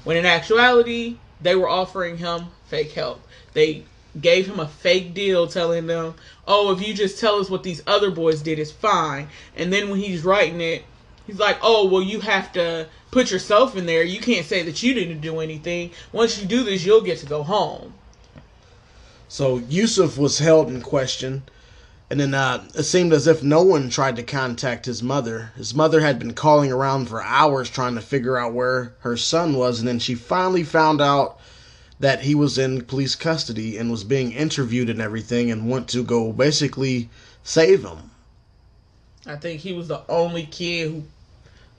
When 0.06 0.16
in 0.16 0.26
actuality, 0.26 1.18
they 1.42 1.56
were 1.56 1.68
offering 1.68 2.18
him 2.18 2.48
fake 2.66 2.94
help. 2.94 3.22
They 3.54 3.84
gave 4.20 4.48
him 4.48 4.60
a 4.60 4.68
fake 4.68 5.14
deal 5.14 5.48
telling 5.48 5.88
them, 5.88 6.14
oh, 6.48 6.72
if 6.72 6.88
you 6.88 6.94
just 6.94 7.20
tell 7.20 7.40
us 7.40 7.50
what 7.50 7.64
these 7.64 7.82
other 7.88 8.12
boys 8.12 8.42
did, 8.42 8.60
it's 8.60 8.72
fine. 8.72 9.28
And 9.56 9.74
then 9.74 9.90
when 9.90 10.00
he's 10.00 10.24
writing 10.24 10.62
it, 10.62 10.84
he's 11.26 11.40
like, 11.40 11.58
oh, 11.62 11.88
well, 11.88 12.02
you 12.02 12.20
have 12.20 12.52
to 12.54 12.88
put 13.14 13.30
yourself 13.30 13.78
in 13.78 13.86
there. 13.86 14.04
You 14.04 14.20
can't 14.20 14.46
say 14.46 14.64
that 14.64 14.82
you 14.82 14.94
didn't 14.94 15.22
do 15.22 15.40
anything. 15.40 15.92
Once 16.12 16.42
you 16.42 16.48
do 16.48 16.64
this, 16.64 16.84
you'll 16.84 17.02
get 17.02 17.20
to 17.20 17.28
go 17.28 17.44
home. 17.44 17.94
So 19.30 19.58
Yusuf 19.70 20.18
was 20.18 20.40
held 20.40 20.68
in 20.70 20.82
question. 20.82 21.44
And 22.10 22.20
then 22.20 22.34
uh, 22.34 22.64
it 22.76 22.84
seemed 22.84 23.14
as 23.14 23.28
if 23.28 23.42
no 23.42 23.62
one 23.62 23.90
tried 23.90 24.16
to 24.16 24.24
contact 24.24 24.86
his 24.86 25.02
mother. 25.02 25.52
His 25.56 25.74
mother 25.74 26.02
had 26.02 26.20
been 26.20 26.34
calling 26.34 26.72
around 26.72 27.08
for 27.08 27.24
hours 27.24 27.70
trying 27.70 27.96
to 27.96 28.02
figure 28.02 28.38
out 28.38 28.54
where 28.54 28.94
her 29.00 29.16
son 29.16 29.56
was. 29.56 29.80
And 29.80 29.88
then 29.88 30.00
she 30.00 30.16
finally 30.16 30.64
found 30.64 31.00
out 31.00 31.40
that 32.00 32.22
he 32.22 32.36
was 32.36 32.58
in 32.58 32.84
police 32.84 33.16
custody 33.16 33.78
and 33.78 33.92
was 33.92 34.04
being 34.04 34.32
interviewed 34.32 34.90
and 34.90 35.02
everything 35.02 35.52
and 35.52 35.70
went 35.70 35.88
to 35.90 36.04
go 36.04 36.34
basically 36.34 37.10
save 37.44 37.84
him. 37.84 38.10
I 39.26 39.36
think 39.36 39.62
he 39.62 39.74
was 39.74 39.88
the 39.88 40.02
only 40.10 40.46
kid 40.46 40.92
who 40.92 41.04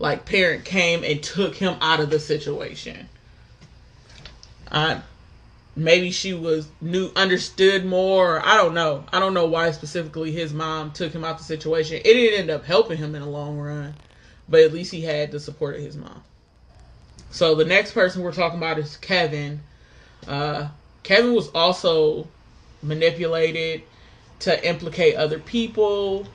like 0.04 0.26
parent 0.26 0.66
came 0.66 1.02
and 1.02 1.22
took 1.22 1.54
him 1.54 1.78
out 1.80 1.98
of 1.98 2.10
the 2.10 2.20
situation. 2.20 3.08
I 4.70 5.00
maybe 5.74 6.10
she 6.10 6.34
was 6.34 6.68
knew 6.82 7.10
understood 7.16 7.86
more. 7.86 8.46
I 8.46 8.58
don't 8.58 8.74
know. 8.74 9.04
I 9.10 9.18
don't 9.18 9.32
know 9.32 9.46
why 9.46 9.70
specifically 9.70 10.30
his 10.30 10.52
mom 10.52 10.90
took 10.90 11.12
him 11.12 11.24
out 11.24 11.32
of 11.32 11.38
the 11.38 11.44
situation. 11.44 11.96
It 11.96 12.02
didn't 12.04 12.38
end 12.38 12.50
up 12.50 12.66
helping 12.66 12.98
him 12.98 13.14
in 13.14 13.22
the 13.22 13.28
long 13.28 13.58
run, 13.58 13.94
but 14.46 14.60
at 14.60 14.74
least 14.74 14.92
he 14.92 15.00
had 15.00 15.32
the 15.32 15.40
support 15.40 15.76
of 15.76 15.80
his 15.80 15.96
mom. 15.96 16.22
So 17.30 17.54
the 17.54 17.64
next 17.64 17.92
person 17.92 18.22
we're 18.22 18.32
talking 18.32 18.58
about 18.58 18.78
is 18.78 18.98
Kevin. 18.98 19.62
Uh, 20.28 20.68
Kevin 21.02 21.32
was 21.32 21.48
also 21.48 22.28
manipulated 22.82 23.84
to 24.40 24.68
implicate 24.68 25.14
other 25.14 25.38
people. 25.38 26.26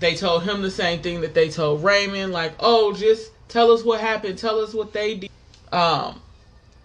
They 0.00 0.14
told 0.14 0.44
him 0.44 0.62
the 0.62 0.70
same 0.70 1.02
thing 1.02 1.22
that 1.22 1.34
they 1.34 1.48
told 1.48 1.82
Raymond, 1.82 2.32
like, 2.32 2.54
"Oh, 2.60 2.92
just 2.92 3.30
tell 3.48 3.72
us 3.72 3.82
what 3.82 4.00
happened. 4.00 4.38
Tell 4.38 4.60
us 4.60 4.72
what 4.72 4.92
they 4.92 5.14
did." 5.14 5.30
Um, 5.72 6.22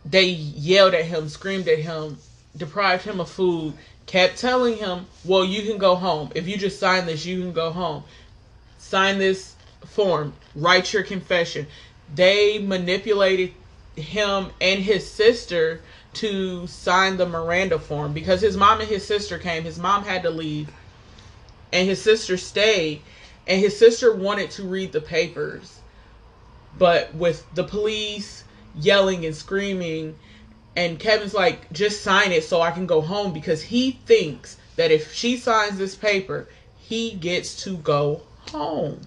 they 0.06 0.26
yelled 0.26 0.93
at 0.93 1.06
him, 1.06 1.30
screamed 1.30 1.67
at 1.67 1.80
him, 1.80 2.17
deprived 2.58 3.06
him 3.06 3.19
of 3.19 3.30
food, 3.30 3.73
kept 4.06 4.38
telling 4.38 4.78
him, 4.78 5.06
"Well, 5.23 5.45
you 5.45 5.62
can 5.63 5.78
go 5.78 5.95
home. 5.95 6.32
If 6.36 6.47
you 6.47 6.58
just 6.58 6.80
sign 6.80 7.06
this, 7.06 7.26
you 7.26 7.39
can 7.39 7.54
go 7.54 7.71
home. 7.71 8.04
Sign 8.78 9.19
this 9.19 9.54
form. 9.86 10.34
Write 10.56 10.91
your 10.91 11.04
confession." 11.04 11.67
They 12.13 12.60
manipulated 12.60 13.54
him 13.95 14.52
and 14.60 14.82
his 14.82 15.10
sister 15.10 15.82
to 16.13 16.67
sign 16.67 17.17
the 17.17 17.26
Miranda 17.26 17.80
form 17.80 18.13
because 18.13 18.41
his 18.41 18.58
mom 18.58 18.82
and 18.82 18.89
his 18.89 19.06
sister 19.06 19.38
came. 19.38 19.63
His 19.63 19.80
mom 19.80 20.04
had 20.04 20.23
to 20.23 20.30
leave, 20.30 20.69
and 21.74 21.88
his 21.88 22.02
sister 22.02 22.38
stayed. 22.38 23.02
And 23.46 23.60
his 23.60 23.78
sister 23.78 24.16
wanted 24.16 24.52
to 24.52 24.64
read 24.64 24.94
the 24.94 25.02
papers, 25.02 25.82
but 26.78 27.14
with 27.14 27.46
the 27.56 27.66
police 27.66 28.46
yelling 28.74 29.26
and 29.26 29.36
screaming, 29.36 30.16
and 30.78 30.98
Kevin's 30.98 31.34
like, 31.34 31.72
just 31.74 32.02
sign 32.02 32.32
it 32.32 32.46
so 32.46 32.62
I 32.62 32.72
can 32.72 32.86
go 32.86 33.02
home 33.02 33.34
because 33.34 33.62
he 33.62 34.00
thinks 34.06 34.56
that 34.78 34.92
if 34.92 35.14
she 35.14 35.36
signs 35.36 35.78
this 35.78 35.94
paper, 35.94 36.48
he 36.78 37.12
gets 37.12 37.62
to 37.64 37.76
go 37.76 38.22
home. 38.52 39.02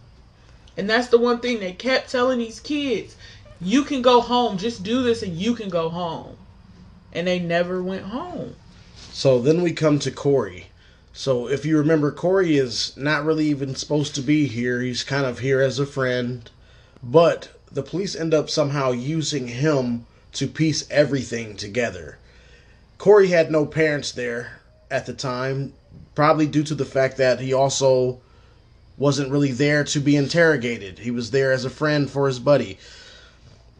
And 0.76 0.90
that's 0.90 1.08
the 1.08 1.18
one 1.18 1.40
thing 1.40 1.58
they 1.58 1.72
kept 1.72 2.10
telling 2.10 2.38
these 2.38 2.60
kids 2.60 3.16
you 3.60 3.84
can 3.84 4.02
go 4.02 4.20
home, 4.20 4.58
just 4.58 4.82
do 4.82 5.02
this 5.02 5.22
and 5.22 5.34
you 5.34 5.54
can 5.54 5.68
go 5.68 5.88
home 5.88 6.36
and 7.12 7.26
they 7.26 7.38
never 7.38 7.82
went 7.82 8.04
home. 8.04 8.54
So 9.12 9.40
then 9.40 9.62
we 9.62 9.72
come 9.72 9.98
to 10.00 10.10
Corey. 10.10 10.66
So 11.18 11.48
if 11.48 11.64
you 11.64 11.78
remember, 11.78 12.12
Corey 12.12 12.58
is 12.58 12.94
not 12.94 13.24
really 13.24 13.46
even 13.46 13.74
supposed 13.74 14.14
to 14.16 14.20
be 14.20 14.46
here. 14.46 14.82
He's 14.82 15.02
kind 15.02 15.24
of 15.24 15.38
here 15.38 15.62
as 15.62 15.78
a 15.78 15.86
friend. 15.86 16.50
But 17.02 17.48
the 17.72 17.82
police 17.82 18.14
end 18.14 18.34
up 18.34 18.50
somehow 18.50 18.90
using 18.92 19.48
him 19.48 20.04
to 20.34 20.46
piece 20.46 20.84
everything 20.90 21.56
together. 21.56 22.18
Corey 22.98 23.28
had 23.28 23.50
no 23.50 23.64
parents 23.64 24.12
there 24.12 24.60
at 24.90 25.06
the 25.06 25.14
time, 25.14 25.72
probably 26.14 26.46
due 26.46 26.64
to 26.64 26.74
the 26.74 26.84
fact 26.84 27.16
that 27.16 27.40
he 27.40 27.50
also 27.50 28.20
wasn't 28.98 29.30
really 29.30 29.52
there 29.52 29.84
to 29.84 30.00
be 30.00 30.16
interrogated. 30.16 30.98
He 30.98 31.10
was 31.10 31.30
there 31.30 31.50
as 31.50 31.64
a 31.64 31.70
friend 31.70 32.10
for 32.10 32.26
his 32.26 32.38
buddy. 32.38 32.76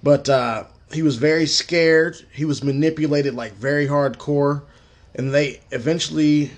But 0.02 0.26
uh, 0.30 0.64
he 0.90 1.02
was 1.02 1.16
very 1.16 1.44
scared. 1.44 2.16
He 2.32 2.46
was 2.46 2.64
manipulated 2.64 3.34
like 3.34 3.52
very 3.52 3.86
hardcore, 3.86 4.62
and 5.14 5.34
they 5.34 5.60
eventually 5.70 6.52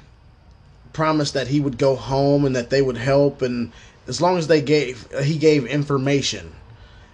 promised 0.99 1.33
that 1.33 1.47
he 1.47 1.61
would 1.61 1.79
go 1.79 1.95
home 1.95 2.45
and 2.45 2.57
that 2.57 2.71
they 2.71 2.83
would 2.83 2.97
help 2.97 3.41
and 3.41 3.71
as 4.09 4.21
long 4.21 4.37
as 4.37 4.49
they 4.49 4.61
gave 4.61 5.07
he 5.23 5.39
gave 5.39 5.65
information 5.65 6.53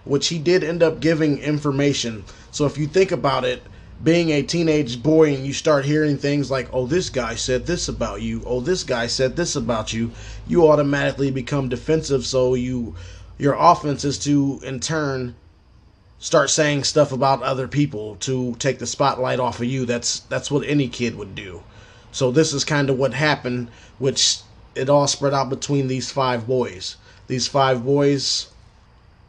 which 0.05 0.29
he 0.29 0.39
did 0.39 0.63
end 0.63 0.81
up 0.81 0.99
giving 0.99 1.37
information 1.37 2.23
so 2.49 2.65
if 2.65 2.79
you 2.79 2.87
think 2.87 3.11
about 3.11 3.45
it 3.45 3.61
being 4.03 4.31
a 4.31 4.41
teenage 4.41 5.03
boy 5.03 5.31
and 5.35 5.45
you 5.45 5.53
start 5.53 5.85
hearing 5.85 6.17
things 6.17 6.49
like 6.49 6.67
oh 6.73 6.87
this 6.87 7.11
guy 7.11 7.35
said 7.35 7.67
this 7.67 7.87
about 7.87 8.23
you 8.23 8.41
oh 8.47 8.59
this 8.59 8.83
guy 8.83 9.05
said 9.05 9.35
this 9.35 9.55
about 9.55 9.93
you 9.93 10.09
you 10.47 10.67
automatically 10.67 11.29
become 11.29 11.69
defensive 11.69 12.25
so 12.25 12.55
you 12.55 12.95
your 13.37 13.53
offense 13.53 14.03
is 14.03 14.17
to 14.17 14.59
in 14.63 14.79
turn 14.79 15.35
start 16.25 16.49
saying 16.49 16.83
stuff 16.83 17.11
about 17.11 17.43
other 17.43 17.67
people 17.67 18.15
to 18.15 18.55
take 18.55 18.79
the 18.79 18.87
spotlight 18.87 19.39
off 19.39 19.59
of 19.59 19.67
you. 19.67 19.85
That's 19.85 20.21
that's 20.21 20.49
what 20.49 20.65
any 20.65 20.87
kid 20.87 21.15
would 21.15 21.35
do. 21.35 21.61
So 22.15 22.31
this 22.31 22.53
is 22.53 22.63
kind 22.63 22.89
of 22.89 22.97
what 22.97 23.13
happened, 23.13 23.67
which 23.99 24.37
it 24.73 24.87
all 24.87 25.05
spread 25.05 25.33
out 25.33 25.49
between 25.49 25.89
these 25.89 26.09
five 26.09 26.47
boys. 26.47 26.95
These 27.27 27.49
five 27.49 27.83
boys 27.83 28.47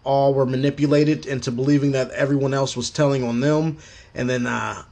all 0.05 0.33
were 0.33 0.46
manipulated 0.46 1.27
into 1.27 1.51
believing 1.51 1.90
that 1.92 2.12
everyone 2.12 2.55
else 2.55 2.77
was 2.77 2.88
telling 2.88 3.25
on 3.25 3.40
them, 3.40 3.79
and 4.14 4.31
then 4.31 4.46
uh, 4.46 4.85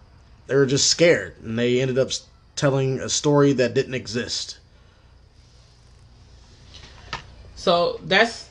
they 0.49 0.57
were 0.57 0.67
just 0.67 0.89
scared, 0.89 1.37
and 1.45 1.57
they 1.57 1.81
ended 1.81 1.97
up 1.97 2.11
telling 2.57 2.99
a 2.99 3.09
story 3.09 3.53
that 3.53 3.75
didn't 3.75 3.95
exist. 3.95 4.59
So 7.55 8.01
that's 8.03 8.49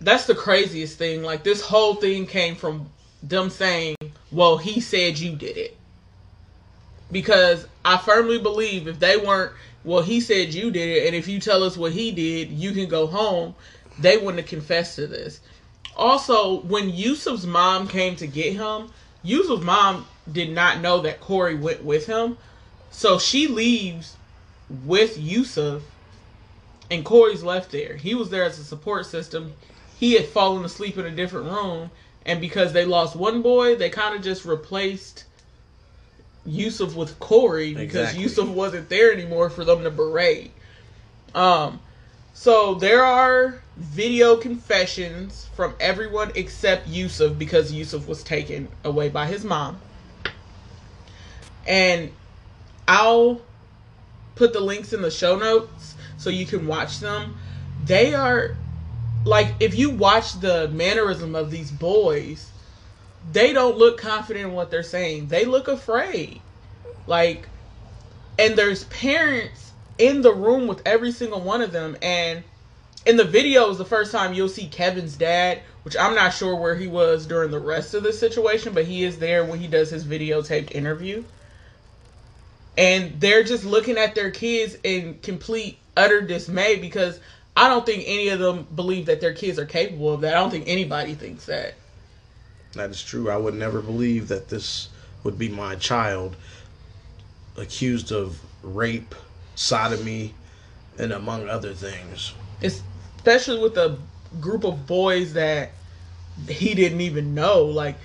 that's 0.00 0.24
the 0.24 0.34
craziest 0.34 0.96
thing. 0.96 1.22
Like 1.22 1.44
this 1.44 1.60
whole 1.60 1.96
thing 1.96 2.26
came 2.26 2.56
from 2.56 2.88
them 3.22 3.50
saying, 3.50 3.96
"Well, 4.32 4.56
he 4.56 4.80
said 4.80 5.18
you 5.18 5.36
did 5.36 5.58
it." 5.58 5.77
Because 7.10 7.66
I 7.84 7.96
firmly 7.96 8.38
believe 8.38 8.86
if 8.86 8.98
they 8.98 9.16
weren't, 9.16 9.52
well, 9.84 10.02
he 10.02 10.20
said 10.20 10.52
you 10.52 10.70
did 10.70 10.88
it, 10.88 11.06
and 11.06 11.16
if 11.16 11.28
you 11.28 11.40
tell 11.40 11.62
us 11.62 11.76
what 11.76 11.92
he 11.92 12.10
did, 12.10 12.50
you 12.50 12.72
can 12.72 12.88
go 12.88 13.06
home. 13.06 13.54
They 13.98 14.16
wouldn't 14.16 14.38
have 14.38 14.46
confessed 14.46 14.96
to 14.96 15.06
this. 15.06 15.40
Also, 15.96 16.60
when 16.60 16.90
Yusuf's 16.90 17.46
mom 17.46 17.88
came 17.88 18.14
to 18.16 18.26
get 18.26 18.52
him, 18.52 18.90
Yusuf's 19.22 19.64
mom 19.64 20.06
did 20.30 20.50
not 20.50 20.80
know 20.80 21.00
that 21.00 21.20
Corey 21.20 21.54
went 21.54 21.82
with 21.82 22.06
him. 22.06 22.36
So 22.90 23.18
she 23.18 23.48
leaves 23.48 24.16
with 24.84 25.18
Yusuf, 25.18 25.82
and 26.90 27.04
Corey's 27.04 27.42
left 27.42 27.72
there. 27.72 27.96
He 27.96 28.14
was 28.14 28.30
there 28.30 28.44
as 28.44 28.58
a 28.58 28.64
support 28.64 29.06
system 29.06 29.54
he 29.98 30.12
had 30.12 30.26
fallen 30.26 30.64
asleep 30.64 30.96
in 30.96 31.06
a 31.06 31.10
different 31.10 31.46
room, 31.46 31.90
and 32.24 32.40
because 32.40 32.72
they 32.72 32.84
lost 32.84 33.16
one 33.16 33.42
boy, 33.42 33.74
they 33.74 33.90
kind 33.90 34.14
of 34.14 34.22
just 34.22 34.44
replaced 34.44 35.24
Yusuf 36.48 36.94
with 36.94 37.18
Corey 37.18 37.74
because 37.74 37.94
exactly. 37.94 38.22
Yusuf 38.22 38.48
wasn't 38.48 38.88
there 38.88 39.12
anymore 39.12 39.50
for 39.50 39.64
them 39.64 39.82
to 39.84 39.90
berate. 39.90 40.52
Um, 41.34 41.80
so 42.32 42.74
there 42.74 43.04
are 43.04 43.60
video 43.76 44.36
confessions 44.36 45.48
from 45.54 45.74
everyone 45.80 46.32
except 46.34 46.88
Yusuf 46.88 47.38
because 47.38 47.72
Yusuf 47.72 48.08
was 48.08 48.22
taken 48.22 48.68
away 48.84 49.08
by 49.08 49.26
his 49.26 49.44
mom. 49.44 49.80
And 51.66 52.10
I'll 52.86 53.42
put 54.34 54.52
the 54.52 54.60
links 54.60 54.92
in 54.92 55.02
the 55.02 55.10
show 55.10 55.38
notes 55.38 55.94
so 56.16 56.30
you 56.30 56.46
can 56.46 56.66
watch 56.66 57.00
them. 57.00 57.36
They 57.84 58.14
are 58.14 58.56
like 59.24 59.54
if 59.60 59.76
you 59.76 59.90
watch 59.90 60.40
the 60.40 60.68
mannerism 60.68 61.34
of 61.34 61.50
these 61.50 61.70
boys, 61.70 62.50
they 63.32 63.52
don't 63.52 63.76
look 63.76 63.98
confident 63.98 64.46
in 64.46 64.52
what 64.52 64.70
they're 64.70 64.82
saying. 64.82 65.28
They 65.28 65.44
look 65.44 65.68
afraid. 65.68 66.40
Like 67.06 67.48
and 68.38 68.56
there's 68.56 68.84
parents 68.84 69.72
in 69.98 70.22
the 70.22 70.32
room 70.32 70.66
with 70.66 70.80
every 70.86 71.10
single 71.10 71.40
one 71.40 71.60
of 71.60 71.72
them 71.72 71.96
and 72.02 72.44
in 73.06 73.16
the 73.16 73.24
video 73.24 73.70
is 73.70 73.78
the 73.78 73.84
first 73.84 74.12
time 74.12 74.34
you'll 74.34 74.48
see 74.48 74.66
Kevin's 74.66 75.16
dad, 75.16 75.62
which 75.82 75.96
I'm 75.96 76.14
not 76.14 76.34
sure 76.34 76.54
where 76.54 76.74
he 76.74 76.86
was 76.86 77.26
during 77.26 77.50
the 77.50 77.58
rest 77.58 77.94
of 77.94 78.02
the 78.02 78.12
situation, 78.12 78.74
but 78.74 78.84
he 78.84 79.02
is 79.04 79.18
there 79.18 79.44
when 79.44 79.58
he 79.58 79.66
does 79.66 79.90
his 79.90 80.04
videotaped 80.04 80.72
interview. 80.72 81.24
And 82.76 83.18
they're 83.18 83.44
just 83.44 83.64
looking 83.64 83.96
at 83.96 84.14
their 84.14 84.30
kids 84.30 84.76
in 84.84 85.18
complete 85.22 85.78
utter 85.96 86.20
dismay 86.20 86.76
because 86.76 87.18
I 87.56 87.68
don't 87.68 87.86
think 87.86 88.04
any 88.06 88.28
of 88.28 88.38
them 88.40 88.66
believe 88.74 89.06
that 89.06 89.20
their 89.20 89.32
kids 89.32 89.58
are 89.58 89.66
capable 89.66 90.12
of 90.12 90.20
that. 90.20 90.36
I 90.36 90.40
don't 90.40 90.50
think 90.50 90.68
anybody 90.68 91.14
thinks 91.14 91.46
that. 91.46 91.74
That 92.78 92.90
is 92.90 93.02
true. 93.02 93.28
I 93.28 93.36
would 93.36 93.54
never 93.54 93.80
believe 93.80 94.28
that 94.28 94.50
this 94.50 94.88
would 95.24 95.36
be 95.36 95.48
my 95.48 95.74
child 95.74 96.36
accused 97.56 98.12
of 98.12 98.38
rape, 98.62 99.16
sodomy, 99.56 100.32
and 100.96 101.12
among 101.12 101.48
other 101.48 101.74
things. 101.74 102.34
Especially 102.62 103.60
with 103.60 103.76
a 103.76 103.98
group 104.40 104.62
of 104.62 104.86
boys 104.86 105.32
that 105.32 105.72
he 106.48 106.72
didn't 106.74 107.00
even 107.00 107.34
know. 107.34 107.64
Like, 107.64 107.96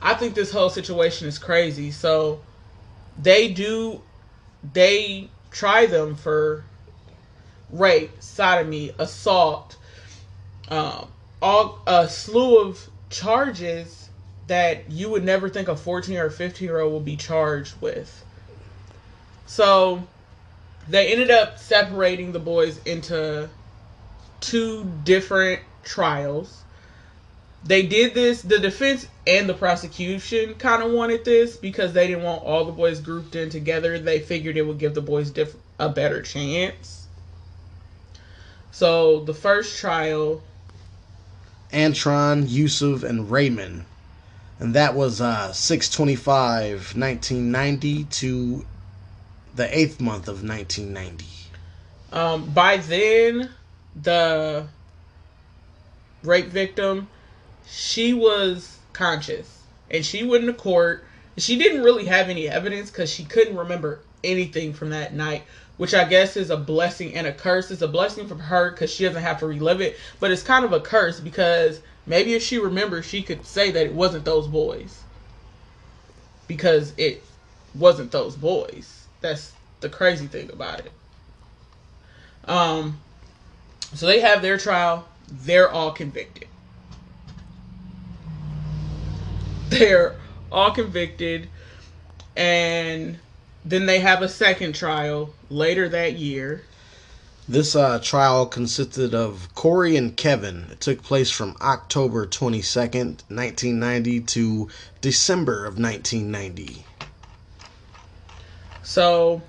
I 0.00 0.14
think 0.14 0.34
this 0.34 0.52
whole 0.52 0.70
situation 0.70 1.26
is 1.26 1.36
crazy. 1.36 1.90
So, 1.90 2.40
they 3.20 3.48
do, 3.48 4.02
they 4.72 5.30
try 5.50 5.86
them 5.86 6.14
for 6.14 6.62
rape, 7.70 8.22
sodomy, 8.22 8.94
assault, 9.00 9.76
um, 10.68 11.08
all 11.42 11.80
a 11.88 12.08
slew 12.08 12.60
of 12.60 12.88
charges 13.10 14.01
that 14.52 14.90
you 14.90 15.08
would 15.08 15.24
never 15.24 15.48
think 15.48 15.66
a 15.68 15.74
14 15.74 16.18
or 16.18 16.28
15 16.28 16.68
year 16.68 16.78
old 16.78 16.92
will 16.92 17.00
be 17.00 17.16
charged 17.16 17.80
with. 17.80 18.22
So 19.46 20.06
they 20.86 21.10
ended 21.10 21.30
up 21.30 21.58
separating 21.58 22.32
the 22.32 22.38
boys 22.38 22.78
into 22.84 23.48
two 24.40 24.84
different 25.04 25.62
trials. 25.84 26.64
They 27.64 27.86
did 27.86 28.12
this, 28.12 28.42
the 28.42 28.58
defense 28.58 29.08
and 29.26 29.48
the 29.48 29.54
prosecution 29.54 30.54
kind 30.56 30.82
of 30.82 30.92
wanted 30.92 31.24
this 31.24 31.56
because 31.56 31.94
they 31.94 32.08
didn't 32.08 32.24
want 32.24 32.42
all 32.42 32.66
the 32.66 32.72
boys 32.72 33.00
grouped 33.00 33.34
in 33.34 33.48
together. 33.48 33.98
They 33.98 34.18
figured 34.18 34.58
it 34.58 34.66
would 34.66 34.78
give 34.78 34.92
the 34.92 35.00
boys 35.00 35.30
diff- 35.30 35.56
a 35.78 35.88
better 35.88 36.20
chance. 36.20 37.06
So 38.70 39.20
the 39.20 39.32
first 39.32 39.78
trial. 39.78 40.42
Antron, 41.72 42.50
Yusuf, 42.50 43.02
and 43.02 43.30
Raymond. 43.30 43.86
And 44.62 44.74
that 44.74 44.94
was 44.94 45.20
uh, 45.20 45.52
625, 45.52 46.94
1990 46.96 48.04
to 48.04 48.64
the 49.56 49.76
eighth 49.76 50.00
month 50.00 50.28
of 50.28 50.44
1990. 50.44 51.24
Um, 52.12 52.48
by 52.50 52.76
then, 52.76 53.50
the 54.00 54.68
rape 56.22 56.46
victim, 56.46 57.08
she 57.66 58.14
was 58.14 58.78
conscious. 58.92 59.64
And 59.90 60.06
she 60.06 60.22
went 60.22 60.44
into 60.44 60.54
court. 60.54 61.04
She 61.38 61.58
didn't 61.58 61.82
really 61.82 62.04
have 62.04 62.28
any 62.28 62.48
evidence 62.48 62.88
because 62.88 63.10
she 63.10 63.24
couldn't 63.24 63.56
remember 63.56 63.98
anything 64.22 64.74
from 64.74 64.90
that 64.90 65.12
night 65.12 65.42
which 65.78 65.94
I 65.94 66.04
guess 66.04 66.36
is 66.36 66.50
a 66.50 66.56
blessing 66.56 67.14
and 67.14 67.26
a 67.26 67.32
curse. 67.32 67.70
It's 67.70 67.82
a 67.82 67.88
blessing 67.88 68.28
for 68.28 68.36
her 68.36 68.70
because 68.70 68.92
she 68.92 69.04
doesn't 69.04 69.22
have 69.22 69.40
to 69.40 69.46
relive 69.46 69.80
it, 69.80 69.98
but 70.20 70.30
it's 70.30 70.42
kind 70.42 70.64
of 70.64 70.72
a 70.72 70.78
curse 70.78 71.18
because 71.18 71.80
maybe 72.06 72.34
if 72.34 72.42
she 72.42 72.58
remembers, 72.58 73.06
she 73.06 73.22
could 73.22 73.46
say 73.46 73.70
that 73.70 73.86
it 73.86 73.94
wasn't 73.94 74.24
those 74.24 74.46
boys 74.46 75.02
because 76.46 76.92
it 76.96 77.22
wasn't 77.74 78.10
those 78.10 78.36
boys. 78.36 79.06
That's 79.20 79.52
the 79.80 79.88
crazy 79.88 80.26
thing 80.26 80.50
about 80.50 80.80
it. 80.80 80.92
Um, 82.44 83.00
so 83.94 84.06
they 84.06 84.20
have 84.20 84.42
their 84.42 84.58
trial. 84.58 85.06
They're 85.28 85.70
all 85.70 85.92
convicted. 85.92 86.48
They're 89.68 90.16
all 90.50 90.70
convicted, 90.72 91.48
and 92.36 93.18
then 93.64 93.86
they 93.86 94.00
have 94.00 94.20
a 94.20 94.28
second 94.28 94.74
trial 94.74 95.34
later 95.48 95.88
that 95.88 96.14
year. 96.14 96.64
This 97.48 97.74
uh, 97.74 97.98
trial 97.98 98.46
consisted 98.46 99.14
of 99.14 99.52
Corey 99.54 99.96
and 99.96 100.16
Kevin. 100.16 100.66
It 100.70 100.80
took 100.80 101.02
place 101.02 101.30
from 101.30 101.56
October 101.60 102.24
22nd, 102.24 103.22
1990 103.28 104.20
to 104.20 104.68
December 105.00 105.66
of 105.66 105.76
1990. 105.76 106.84
So 108.84 109.42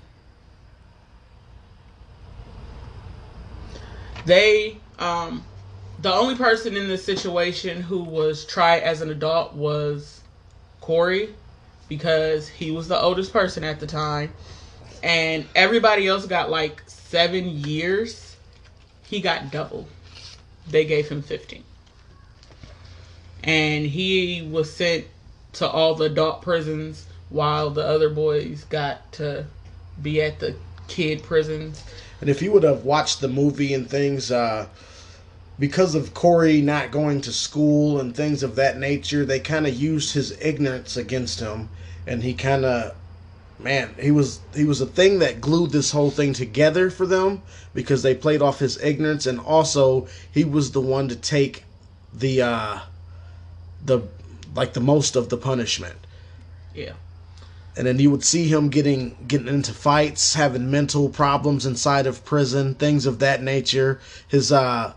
they 4.26 4.78
um 4.98 5.44
the 6.00 6.12
only 6.12 6.34
person 6.34 6.76
in 6.76 6.88
this 6.88 7.04
situation 7.04 7.80
who 7.80 8.02
was 8.02 8.44
tried 8.44 8.82
as 8.82 9.00
an 9.02 9.10
adult 9.10 9.54
was 9.54 10.20
Corey 10.80 11.34
because 11.88 12.48
he 12.48 12.70
was 12.70 12.88
the 12.88 13.00
oldest 13.00 13.32
person 13.32 13.64
at 13.64 13.80
the 13.80 13.86
time. 13.86 14.32
And 15.02 15.46
everybody 15.54 16.06
else 16.08 16.26
got 16.26 16.50
like 16.50 16.82
seven 17.14 17.60
years. 17.64 18.34
He 19.04 19.20
got 19.20 19.52
double. 19.52 19.86
They 20.68 20.84
gave 20.84 21.08
him 21.08 21.22
15. 21.22 21.62
And 23.44 23.86
he 23.86 24.42
was 24.50 24.74
sent 24.74 25.04
to 25.52 25.68
all 25.68 25.94
the 25.94 26.06
adult 26.06 26.42
prisons 26.42 27.06
while 27.28 27.70
the 27.70 27.86
other 27.86 28.10
boys 28.10 28.64
got 28.64 29.12
to 29.12 29.46
be 30.02 30.20
at 30.22 30.40
the 30.40 30.56
kid 30.88 31.22
prisons. 31.22 31.84
And 32.20 32.28
if 32.28 32.42
you 32.42 32.50
would 32.50 32.64
have 32.64 32.84
watched 32.84 33.20
the 33.20 33.28
movie 33.28 33.74
and 33.74 33.88
things, 33.88 34.32
uh, 34.32 34.66
because 35.56 35.94
of 35.94 36.14
Corey 36.14 36.62
not 36.62 36.90
going 36.90 37.20
to 37.20 37.32
school 37.32 38.00
and 38.00 38.12
things 38.12 38.42
of 38.42 38.56
that 38.56 38.76
nature, 38.76 39.24
they 39.24 39.38
kind 39.38 39.68
of 39.68 39.74
used 39.74 40.14
his 40.14 40.36
ignorance 40.42 40.96
against 40.96 41.38
him, 41.38 41.68
and 42.08 42.24
he 42.24 42.34
kind 42.34 42.64
of 42.64 42.96
man, 43.58 43.94
he 44.00 44.10
was 44.10 44.40
he 44.54 44.64
was 44.64 44.80
a 44.80 44.86
thing 44.86 45.18
that 45.20 45.40
glued 45.40 45.70
this 45.70 45.90
whole 45.90 46.10
thing 46.10 46.32
together 46.32 46.90
for 46.90 47.06
them 47.06 47.42
because 47.72 48.02
they 48.02 48.14
played 48.14 48.42
off 48.42 48.58
his 48.58 48.80
ignorance 48.82 49.26
and 49.26 49.40
also 49.40 50.06
he 50.30 50.44
was 50.44 50.72
the 50.72 50.80
one 50.80 51.08
to 51.08 51.16
take 51.16 51.64
the 52.12 52.42
uh 52.42 52.78
the 53.84 54.02
like 54.54 54.72
the 54.72 54.80
most 54.80 55.16
of 55.16 55.28
the 55.28 55.36
punishment. 55.36 55.96
Yeah. 56.74 56.92
And 57.76 57.86
then 57.88 57.98
you 57.98 58.10
would 58.10 58.24
see 58.24 58.46
him 58.48 58.68
getting 58.68 59.16
getting 59.26 59.48
into 59.48 59.72
fights, 59.72 60.34
having 60.34 60.70
mental 60.70 61.08
problems 61.08 61.66
inside 61.66 62.06
of 62.06 62.24
prison, 62.24 62.74
things 62.74 63.06
of 63.06 63.18
that 63.18 63.42
nature. 63.42 64.00
His 64.28 64.52
uh 64.52 64.94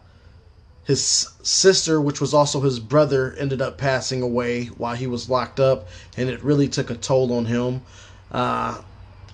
his 0.83 1.27
sister, 1.43 1.99
which 1.99 2.21
was 2.21 2.33
also 2.33 2.61
his 2.61 2.79
brother, 2.79 3.35
ended 3.37 3.61
up 3.61 3.77
passing 3.77 4.21
away 4.21 4.67
while 4.67 4.95
he 4.95 5.05
was 5.05 5.29
locked 5.29 5.59
up, 5.59 5.89
and 6.15 6.29
it 6.29 6.41
really 6.41 6.69
took 6.69 6.89
a 6.89 6.95
toll 6.95 7.33
on 7.33 7.45
him. 7.45 7.81
Uh, 8.31 8.81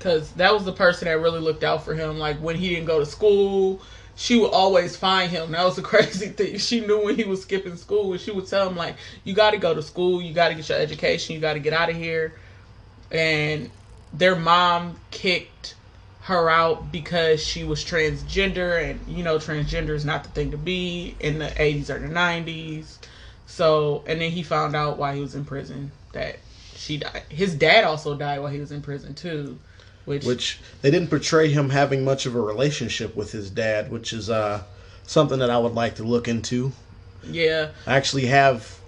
because 0.03 0.33
that 0.33 0.53
was 0.53 0.65
the 0.65 0.73
person 0.73 1.07
that 1.07 1.13
really 1.13 1.39
looked 1.39 1.63
out 1.63 1.85
for 1.85 1.93
him. 1.93 2.19
Like 2.19 2.37
when 2.39 2.57
he 2.57 2.69
didn't 2.69 2.85
go 2.85 2.99
to 2.99 3.05
school, 3.05 3.81
she 4.15 4.37
would 4.37 4.51
always 4.51 4.97
find 4.97 5.31
him. 5.31 5.51
That 5.51 5.63
was 5.63 5.77
the 5.77 5.81
crazy 5.93 6.27
thing. 6.27 6.57
She 6.57 6.81
knew 6.81 7.05
when 7.05 7.15
he 7.15 7.23
was 7.23 7.41
skipping 7.41 7.77
school, 7.77 8.11
and 8.11 8.21
she 8.21 8.31
would 8.31 8.47
tell 8.47 8.67
him 8.67 8.75
like, 8.75 8.97
"You 9.23 9.33
got 9.33 9.51
to 9.51 9.57
go 9.57 9.73
to 9.73 9.81
school. 9.81 10.21
You 10.21 10.33
got 10.33 10.49
to 10.49 10.55
get 10.55 10.67
your 10.67 10.77
education. 10.77 11.35
You 11.35 11.41
got 11.41 11.53
to 11.53 11.59
get 11.59 11.73
out 11.73 11.89
of 11.89 11.95
here." 11.95 12.33
And 13.11 13.69
their 14.11 14.35
mom 14.35 14.99
kicked 15.11 15.75
her 16.23 16.49
out 16.49 16.91
because 16.91 17.43
she 17.43 17.63
was 17.63 17.83
transgender, 17.83 18.83
and 18.83 19.07
you 19.07 19.23
know, 19.23 19.37
transgender 19.37 19.89
is 19.89 20.05
not 20.05 20.23
the 20.23 20.29
thing 20.31 20.51
to 20.51 20.57
be 20.57 21.15
in 21.19 21.39
the 21.39 21.47
'80s 21.47 21.89
or 21.89 21.99
the 21.99 22.13
'90s. 22.13 22.97
So, 23.45 24.03
and 24.07 24.19
then 24.19 24.31
he 24.31 24.43
found 24.43 24.75
out 24.75 24.97
while 24.97 25.13
he 25.13 25.21
was 25.21 25.35
in 25.35 25.45
prison 25.45 25.91
that 26.13 26.39
she 26.83 26.97
died. 26.97 27.23
His 27.29 27.55
dad 27.55 27.85
also 27.85 28.15
died 28.15 28.39
while 28.39 28.51
he 28.51 28.59
was 28.59 28.71
in 28.71 28.81
prison 28.81 29.13
too, 29.13 29.57
which 30.05 30.25
which 30.25 30.59
they 30.81 30.91
didn't 30.91 31.09
portray 31.09 31.47
him 31.49 31.69
having 31.69 32.03
much 32.03 32.25
of 32.25 32.35
a 32.35 32.41
relationship 32.41 33.15
with 33.15 33.31
his 33.31 33.49
dad, 33.49 33.89
which 33.89 34.11
is 34.11 34.29
uh, 34.29 34.63
something 35.07 35.39
that 35.39 35.49
I 35.49 35.57
would 35.57 35.73
like 35.73 35.95
to 35.95 36.03
look 36.03 36.27
into. 36.27 36.73
Yeah, 37.23 37.69
I 37.87 37.95
actually 37.95 38.25
have 38.25 38.79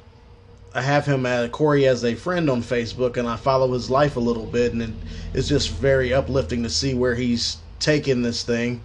I 0.73 0.81
have 0.81 1.05
him 1.05 1.25
at 1.25 1.51
Korey 1.53 1.87
as 1.87 2.03
a 2.03 2.15
friend 2.15 2.49
on 2.49 2.61
Facebook, 2.61 3.15
and 3.15 3.29
I 3.29 3.37
follow 3.37 3.71
his 3.71 3.89
life 3.89 4.17
a 4.17 4.19
little 4.19 4.45
bit, 4.45 4.73
and 4.73 4.81
it, 4.81 4.89
it's 5.33 5.47
just 5.47 5.69
very 5.69 6.13
uplifting 6.13 6.63
to 6.63 6.69
see 6.69 6.93
where 6.93 7.15
he's 7.15 7.57
taking 7.79 8.23
this 8.23 8.43
thing, 8.43 8.81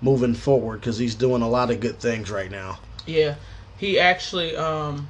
moving 0.00 0.34
forward, 0.34 0.80
because 0.80 0.96
he's 0.96 1.14
doing 1.14 1.42
a 1.42 1.48
lot 1.48 1.70
of 1.70 1.80
good 1.80 1.98
things 1.98 2.30
right 2.30 2.50
now. 2.50 2.78
Yeah, 3.04 3.34
he 3.76 3.98
actually 4.00 4.56
um 4.56 5.06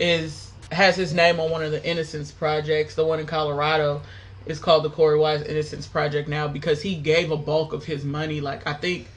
is 0.00 0.50
has 0.72 0.96
his 0.96 1.14
name 1.14 1.40
on 1.40 1.50
one 1.50 1.62
of 1.62 1.70
the 1.70 1.84
Innocence 1.84 2.30
projects. 2.30 2.94
The 2.94 3.04
one 3.04 3.20
in 3.20 3.26
Colorado 3.26 4.02
is 4.46 4.58
called 4.58 4.84
the 4.84 4.90
Korey 4.90 5.18
Wise 5.18 5.42
Innocence 5.42 5.86
Project 5.86 6.28
now 6.28 6.48
because 6.48 6.82
he 6.82 6.96
gave 6.96 7.30
a 7.30 7.36
bulk 7.36 7.72
of 7.72 7.84
his 7.84 8.04
money, 8.04 8.40
like 8.40 8.66
I 8.66 8.74
think, 8.74 9.08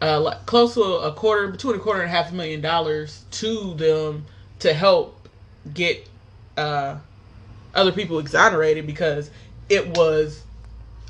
uh, 0.00 0.20
like 0.20 0.46
close 0.46 0.74
to 0.74 0.82
a 0.82 1.12
quarter, 1.12 1.48
between 1.48 1.76
a 1.76 1.78
quarter 1.78 2.00
and 2.02 2.08
a 2.08 2.12
half 2.12 2.32
million 2.32 2.60
dollars 2.60 3.24
to 3.32 3.74
them 3.74 4.26
to 4.60 4.72
help 4.72 5.28
get 5.74 6.08
uh, 6.56 6.96
other 7.74 7.92
people 7.92 8.18
exonerated 8.18 8.86
because 8.86 9.30
it 9.68 9.96
was 9.96 10.42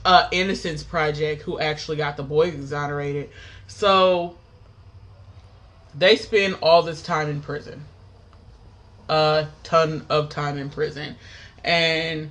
a 0.05 0.29
Innocence 0.33 0.83
Project 0.83 1.43
who 1.43 1.59
actually 1.59 1.97
got 1.97 2.17
the 2.17 2.23
boys 2.23 2.55
exonerated. 2.55 3.31
So 3.67 4.37
they 5.95 6.17
spend 6.17 6.57
all 6.63 6.83
this 6.83 7.03
time 7.03 7.29
in 7.29 7.41
prison 7.41 7.85
a 9.09 9.49
ton 9.63 10.05
of 10.09 10.29
time 10.29 10.59
in 10.59 10.71
prison. 10.71 11.17
And 11.65 12.31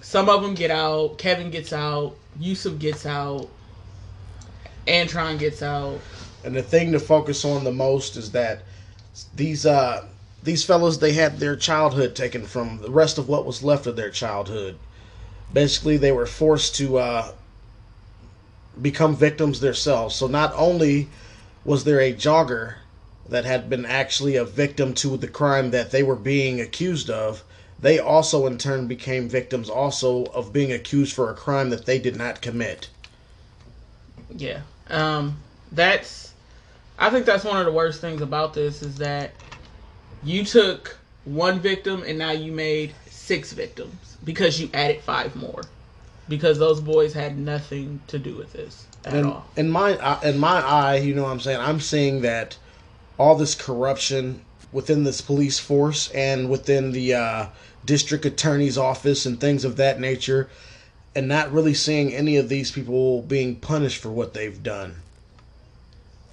some 0.00 0.28
of 0.28 0.42
them 0.42 0.54
get 0.54 0.70
out. 0.70 1.18
Kevin 1.18 1.50
gets 1.50 1.72
out. 1.72 2.16
Yusef 2.38 2.78
gets 2.78 3.06
out. 3.06 3.48
Antron 4.86 5.38
gets 5.38 5.62
out. 5.62 6.00
And 6.44 6.54
the 6.54 6.62
thing 6.62 6.92
to 6.92 7.00
focus 7.00 7.44
on 7.44 7.64
the 7.64 7.72
most 7.72 8.16
is 8.16 8.32
that 8.32 8.62
these 9.36 9.66
uh 9.66 10.06
these 10.42 10.64
fellas 10.64 10.98
they 10.98 11.12
had 11.12 11.38
their 11.38 11.54
childhood 11.54 12.16
taken 12.16 12.44
from 12.44 12.78
the 12.82 12.90
rest 12.90 13.18
of 13.18 13.28
what 13.28 13.46
was 13.46 13.62
left 13.62 13.86
of 13.86 13.96
their 13.96 14.10
childhood. 14.10 14.76
Basically, 15.52 15.96
they 15.98 16.12
were 16.12 16.26
forced 16.26 16.74
to 16.76 16.98
uh, 16.98 17.32
become 18.80 19.14
victims 19.14 19.60
themselves. 19.60 20.16
So 20.16 20.26
not 20.26 20.52
only 20.56 21.08
was 21.64 21.84
there 21.84 22.00
a 22.00 22.12
jogger 22.12 22.76
that 23.28 23.44
had 23.44 23.70
been 23.70 23.86
actually 23.86 24.36
a 24.36 24.44
victim 24.44 24.94
to 24.94 25.16
the 25.16 25.28
crime 25.28 25.70
that 25.70 25.90
they 25.90 26.02
were 26.02 26.16
being 26.16 26.60
accused 26.60 27.08
of, 27.08 27.44
they 27.80 27.98
also 27.98 28.46
in 28.46 28.58
turn 28.58 28.86
became 28.86 29.28
victims 29.28 29.68
also 29.68 30.24
of 30.26 30.52
being 30.52 30.72
accused 30.72 31.14
for 31.14 31.30
a 31.30 31.34
crime 31.34 31.70
that 31.70 31.86
they 31.86 31.98
did 31.98 32.16
not 32.16 32.40
commit. 32.40 32.88
Yeah. 34.30 34.60
Um 34.88 35.38
that's 35.70 36.32
I 36.98 37.10
think 37.10 37.26
that's 37.26 37.44
one 37.44 37.58
of 37.58 37.66
the 37.66 37.72
worst 37.72 38.00
things 38.00 38.20
about 38.20 38.54
this 38.54 38.82
is 38.82 38.96
that 38.96 39.32
you 40.22 40.44
took 40.44 40.98
one 41.24 41.60
victim 41.60 42.02
and 42.06 42.18
now 42.18 42.30
you 42.30 42.52
made 42.52 42.94
six 43.08 43.52
victims 43.52 44.16
because 44.24 44.60
you 44.60 44.70
added 44.74 45.00
five 45.00 45.34
more 45.34 45.62
because 46.28 46.58
those 46.58 46.80
boys 46.80 47.12
had 47.12 47.38
nothing 47.38 48.00
to 48.08 48.18
do 48.18 48.36
with 48.36 48.52
this 48.52 48.86
at 49.04 49.14
in, 49.14 49.24
all. 49.24 49.46
In 49.56 49.70
my 49.70 49.96
uh, 49.96 50.20
in 50.22 50.38
my 50.38 50.60
eye, 50.60 50.96
you 50.96 51.14
know 51.14 51.24
what 51.24 51.30
I'm 51.30 51.40
saying? 51.40 51.60
I'm 51.60 51.80
seeing 51.80 52.22
that 52.22 52.56
all 53.22 53.36
this 53.36 53.54
corruption 53.54 54.44
within 54.72 55.04
this 55.04 55.20
police 55.20 55.56
force 55.56 56.10
and 56.10 56.50
within 56.50 56.90
the 56.90 57.14
uh, 57.14 57.46
district 57.84 58.24
attorney's 58.24 58.76
office 58.76 59.24
and 59.24 59.40
things 59.40 59.64
of 59.64 59.76
that 59.76 60.00
nature, 60.00 60.50
and 61.14 61.28
not 61.28 61.52
really 61.52 61.72
seeing 61.72 62.12
any 62.12 62.36
of 62.36 62.48
these 62.48 62.72
people 62.72 63.22
being 63.22 63.54
punished 63.54 64.02
for 64.02 64.10
what 64.10 64.34
they've 64.34 64.60
done. 64.64 64.96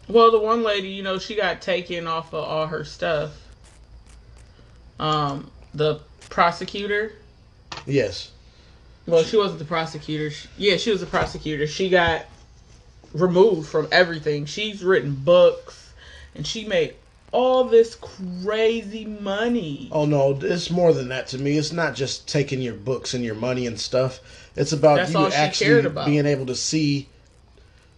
Well, 0.07 0.31
the 0.31 0.39
one 0.39 0.63
lady, 0.63 0.87
you 0.87 1.03
know, 1.03 1.19
she 1.19 1.35
got 1.35 1.61
taken 1.61 2.07
off 2.07 2.33
of 2.33 2.43
all 2.43 2.65
her 2.65 2.83
stuff. 2.83 3.39
Um, 4.99 5.51
the 5.75 5.99
prosecutor. 6.29 7.13
Yes. 7.85 8.31
Well, 9.05 9.23
she 9.23 9.37
wasn't 9.37 9.59
the 9.59 9.65
prosecutor. 9.65 10.31
She, 10.31 10.47
yeah, 10.57 10.77
she 10.77 10.89
was 10.89 11.01
the 11.01 11.05
prosecutor. 11.05 11.67
She 11.67 11.89
got 11.89 12.25
removed 13.13 13.69
from 13.69 13.87
everything. 13.91 14.45
She's 14.45 14.83
written 14.83 15.13
books 15.13 15.78
and 16.35 16.45
she 16.45 16.65
made 16.65 16.95
all 17.31 17.63
this 17.63 17.95
crazy 17.95 19.05
money. 19.05 19.89
Oh 19.91 20.05
no, 20.05 20.37
it's 20.41 20.69
more 20.69 20.93
than 20.93 21.09
that 21.09 21.27
to 21.27 21.37
me. 21.37 21.57
It's 21.57 21.71
not 21.71 21.95
just 21.95 22.27
taking 22.27 22.61
your 22.61 22.73
books 22.73 23.13
and 23.13 23.23
your 23.23 23.35
money 23.35 23.67
and 23.67 23.79
stuff. 23.79 24.19
It's 24.55 24.71
about 24.71 24.97
That's 24.97 25.13
you 25.13 25.27
actually 25.27 25.89
being 26.05 26.25
able 26.25 26.47
to 26.47 26.55
see 26.55 27.07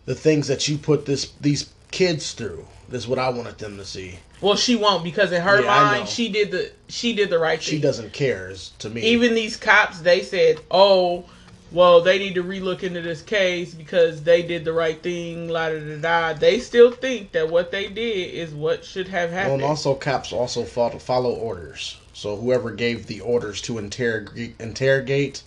the 0.05 0.15
things 0.15 0.47
that 0.47 0.67
you 0.67 0.77
put 0.77 1.05
this 1.05 1.31
these 1.39 1.71
kids 1.91 2.33
through. 2.33 2.65
That's 2.89 3.07
what 3.07 3.19
I 3.19 3.29
wanted 3.29 3.57
them 3.57 3.77
to 3.77 3.85
see. 3.85 4.19
Well, 4.41 4.55
she 4.55 4.75
won't 4.75 5.03
because 5.03 5.31
in 5.31 5.41
her 5.41 5.61
yeah, 5.61 5.67
mind, 5.67 6.09
she 6.09 6.29
did 6.29 6.51
the 6.51 6.71
she 6.87 7.13
did 7.13 7.29
the 7.29 7.39
right 7.39 7.59
thing. 7.59 7.75
She 7.75 7.79
doesn't 7.79 8.11
care 8.11 8.53
to 8.79 8.89
me. 8.89 9.01
Even 9.01 9.33
these 9.33 9.55
cops, 9.55 10.01
they 10.01 10.23
said, 10.23 10.59
"Oh, 10.69 11.25
well, 11.71 12.01
they 12.01 12.19
need 12.19 12.35
to 12.35 12.43
relook 12.43 12.83
into 12.83 13.01
this 13.01 13.21
case 13.21 13.73
because 13.73 14.23
they 14.23 14.41
did 14.41 14.65
the 14.65 14.73
right 14.73 15.01
thing, 15.01 15.47
la 15.47 15.69
da 15.69 15.79
da 15.79 15.97
da. 15.97 16.33
They 16.37 16.59
still 16.59 16.91
think 16.91 17.31
that 17.31 17.49
what 17.49 17.71
they 17.71 17.87
did 17.87 18.33
is 18.33 18.53
what 18.53 18.83
should 18.83 19.07
have 19.07 19.29
happened. 19.29 19.53
Well, 19.53 19.61
and 19.61 19.69
also 19.69 19.95
cops 19.95 20.33
also 20.33 20.63
follow, 20.65 20.99
follow 20.99 21.31
orders. 21.33 21.97
So 22.13 22.35
whoever 22.35 22.71
gave 22.71 23.07
the 23.07 23.21
orders 23.21 23.61
to 23.61 23.77
interrogate, 23.77 24.55
interrogate, 24.59 25.43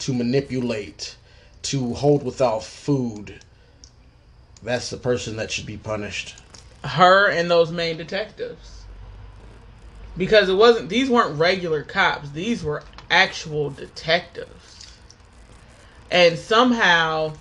to 0.00 0.12
manipulate, 0.12 1.16
to 1.62 1.94
hold 1.94 2.24
without 2.24 2.64
food, 2.64 3.40
that's 4.62 4.90
the 4.90 4.96
person 4.96 5.36
that 5.36 5.52
should 5.52 5.66
be 5.66 5.76
punished. 5.76 6.34
Her 6.82 7.28
and 7.28 7.48
those 7.48 7.70
main 7.70 7.96
detectives. 7.96 8.84
Because 10.16 10.48
it 10.48 10.54
wasn't; 10.54 10.88
these 10.88 11.08
weren't 11.08 11.38
regular 11.38 11.84
cops; 11.84 12.30
these 12.30 12.64
were 12.64 12.82
actual 13.08 13.70
detectives 13.70 14.59
and 16.10 16.38
somehow 16.38 17.32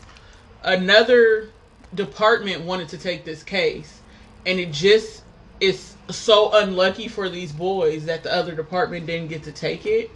another 0.64 1.50
department 1.96 2.62
wanted 2.62 2.90
to 2.90 2.98
take 2.98 3.26
this 3.26 3.44
case. 3.44 4.02
And 4.46 4.60
it 4.60 4.72
just 4.72 5.24
is 5.60 5.96
so 6.10 6.52
unlucky 6.54 7.08
for 7.08 7.30
these 7.30 7.52
boys 7.52 8.06
that 8.06 8.24
the 8.24 8.34
other 8.34 8.56
department 8.56 9.06
didn't 9.06 9.30
get 9.30 9.44
to 9.44 9.52
take 9.52 9.86
it. 9.86 10.12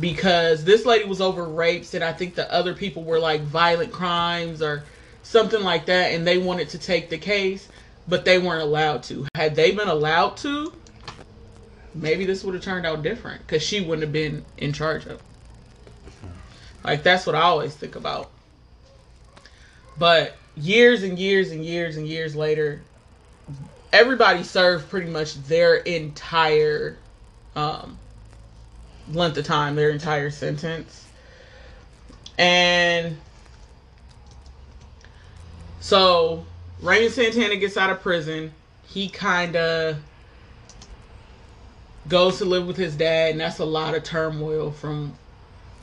Because 0.00 0.64
this 0.64 0.84
lady 0.84 1.04
was 1.04 1.20
over 1.20 1.44
rapes 1.44 1.94
and 1.94 2.04
i 2.04 2.12
think 2.12 2.34
the 2.34 2.52
other 2.52 2.74
people 2.74 3.04
were 3.04 3.18
like 3.18 3.40
violent 3.40 3.90
crimes 3.90 4.60
or 4.62 4.84
something 5.22 5.62
like 5.62 5.86
that. 5.86 6.12
And 6.12 6.26
they 6.26 6.38
wanted 6.38 6.68
to 6.70 6.78
take 6.78 7.10
the 7.10 7.18
case 7.18 7.68
but 8.06 8.24
they 8.24 8.38
weren't 8.38 8.62
allowed 8.62 9.02
to. 9.02 9.26
Had 9.34 9.54
they 9.54 9.72
been 9.72 9.88
allowed 9.88 10.36
to 10.38 10.72
maybe 11.94 12.24
this 12.24 12.44
would 12.44 12.54
have 12.54 12.62
turned 12.62 12.86
out 12.86 13.02
different. 13.02 13.40
Because 13.46 13.62
she 13.62 13.80
wouldn't 13.80 14.02
have 14.02 14.12
been 14.12 14.44
in 14.56 14.72
charge 14.72 15.06
of 15.06 15.20
like 16.84 17.02
that's 17.02 17.26
what 17.26 17.34
I 17.34 17.42
always 17.42 17.74
think 17.74 17.96
about. 17.96 18.30
But 19.98 20.36
years 20.56 21.02
and 21.02 21.18
years 21.18 21.50
and 21.50 21.64
years 21.64 21.96
and 21.96 22.06
years 22.06 22.36
later, 22.36 22.82
everybody 23.92 24.42
served 24.42 24.88
pretty 24.88 25.10
much 25.10 25.34
their 25.44 25.76
entire 25.76 26.96
um 27.56 27.98
length 29.12 29.38
of 29.38 29.44
time, 29.44 29.74
their 29.74 29.90
entire 29.90 30.30
sentence. 30.30 31.06
And 32.36 33.16
so 35.80 36.44
Raymond 36.80 37.12
Santana 37.12 37.56
gets 37.56 37.76
out 37.76 37.90
of 37.90 38.00
prison. 38.00 38.52
He 38.86 39.08
kind 39.08 39.56
of 39.56 39.96
goes 42.08 42.38
to 42.38 42.44
live 42.44 42.66
with 42.66 42.76
his 42.76 42.96
dad, 42.96 43.32
and 43.32 43.40
that's 43.40 43.58
a 43.58 43.64
lot 43.64 43.94
of 43.94 44.04
turmoil 44.04 44.70
from 44.70 45.14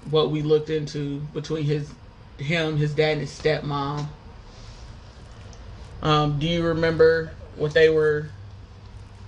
what 0.09 0.31
we 0.31 0.41
looked 0.41 0.69
into 0.69 1.19
between 1.33 1.63
his 1.63 1.91
him, 2.37 2.77
his 2.77 2.93
dad, 2.93 3.13
and 3.13 3.21
his 3.21 3.31
stepmom. 3.31 4.07
Um, 6.01 6.37
do 6.37 6.47
you 6.47 6.63
remember 6.63 7.31
what 7.55 7.73
they 7.73 7.89
were? 7.89 8.29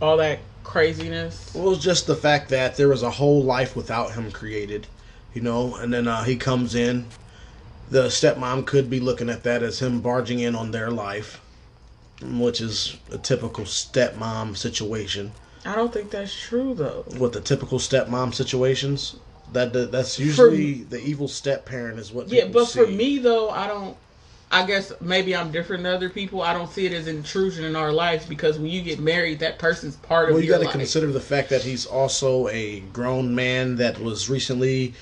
All 0.01 0.17
that 0.17 0.39
craziness. 0.63 1.53
Well, 1.55 1.67
it 1.67 1.69
was 1.69 1.80
just 1.80 2.05
the 2.05 2.15
fact 2.15 2.49
that 2.49 2.75
there 2.78 2.89
was 2.89 3.01
a 3.01 3.09
whole 3.09 3.43
life 3.43 3.75
without 3.75 4.13
him 4.13 4.32
created, 4.32 4.86
you 5.34 5.41
know, 5.41 5.75
and 5.75 5.91
then 5.93 6.07
uh, 6.07 6.23
he 6.23 6.36
comes 6.36 6.75
in. 6.75 7.07
The 7.89 8.07
stepmom 8.07 8.65
could 8.65 8.89
be 8.89 8.99
looking 8.99 9.30
at 9.30 9.43
that 9.43 9.63
as 9.63 9.82
him 9.82 10.01
barging 10.01 10.39
in 10.39 10.55
on 10.55 10.71
their 10.71 10.91
life, 10.91 11.41
which 12.21 12.59
is 12.61 12.97
a 13.11 13.17
typical 13.17 13.63
stepmom 13.63 14.57
situation. 14.57 15.32
I 15.65 15.73
don't 15.73 15.91
think 15.91 16.11
that's 16.11 16.38
true 16.38 16.73
though. 16.73 17.05
What 17.17 17.34
the 17.34 17.41
typical 17.41 17.80
stepmom 17.80 18.34
situations? 18.34 19.15
That, 19.54 19.74
that 19.74 19.91
that's 19.91 20.20
usually 20.20 20.84
the 20.84 21.00
evil 21.00 21.28
step 21.28 21.66
parent 21.66 22.00
is 22.00 22.12
what. 22.12 22.28
Yeah, 22.28 22.48
but 22.48 22.68
for 22.68 22.88
me 22.88 23.18
though, 23.20 23.50
I 23.50 23.68
don't. 23.68 23.98
I 24.50 24.66
guess 24.66 24.93
maybe 25.02 25.36
I'm 25.36 25.52
different 25.52 25.84
than 25.84 25.93
other 25.93 26.10
people. 26.10 26.41
I 26.41 26.54
don't 26.54 26.72
see 26.72 26.86
it 26.86 26.93
as 26.93 27.08
intrusion 27.08 27.66
in 27.66 27.76
our 27.76 27.91
lives 27.91 28.26
because 28.26 28.58
when 28.58 28.70
you 28.70 28.82
get 28.82 28.98
married, 28.98 29.39
that 29.39 29.60
person's 29.60 29.98
part 29.98 30.28
Well, 30.28 30.30
of 30.30 30.34
Well, 30.36 30.43
you 30.43 30.52
got 30.52 30.72
to 30.72 30.78
consider 30.78 31.08
the 31.08 31.20
fact 31.20 31.50
that 31.50 31.64
he's 31.64 31.86
also 31.86 32.48
a 32.48 32.80
grown 32.93 33.36
man 33.36 33.76
that 33.76 34.00
was 34.00 34.30
recently 34.30 34.93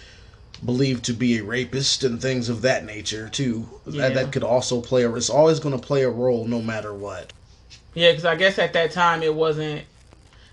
believed 0.64 1.06
to 1.06 1.14
be 1.14 1.38
a 1.38 1.44
rapist 1.44 2.04
and 2.04 2.20
things 2.20 2.50
of 2.50 2.64
that 2.64 2.86
nature 2.86 3.30
too. 3.30 3.68
Yeah. 3.86 4.10
That 4.10 4.14
that 4.16 4.32
could 4.32 4.44
also 4.44 4.82
play 4.82 5.04
a. 5.04 5.14
It's 5.14 5.30
always 5.30 5.60
going 5.60 5.80
to 5.80 5.86
play 5.86 6.04
a 6.04 6.10
role 6.10 6.46
no 6.46 6.62
matter 6.62 6.94
what. 6.94 7.32
Yeah, 7.94 8.12
because 8.12 8.26
I 8.26 8.36
guess 8.36 8.58
at 8.58 8.74
that 8.74 8.92
time 8.92 9.22
it 9.22 9.34
wasn't. 9.34 9.84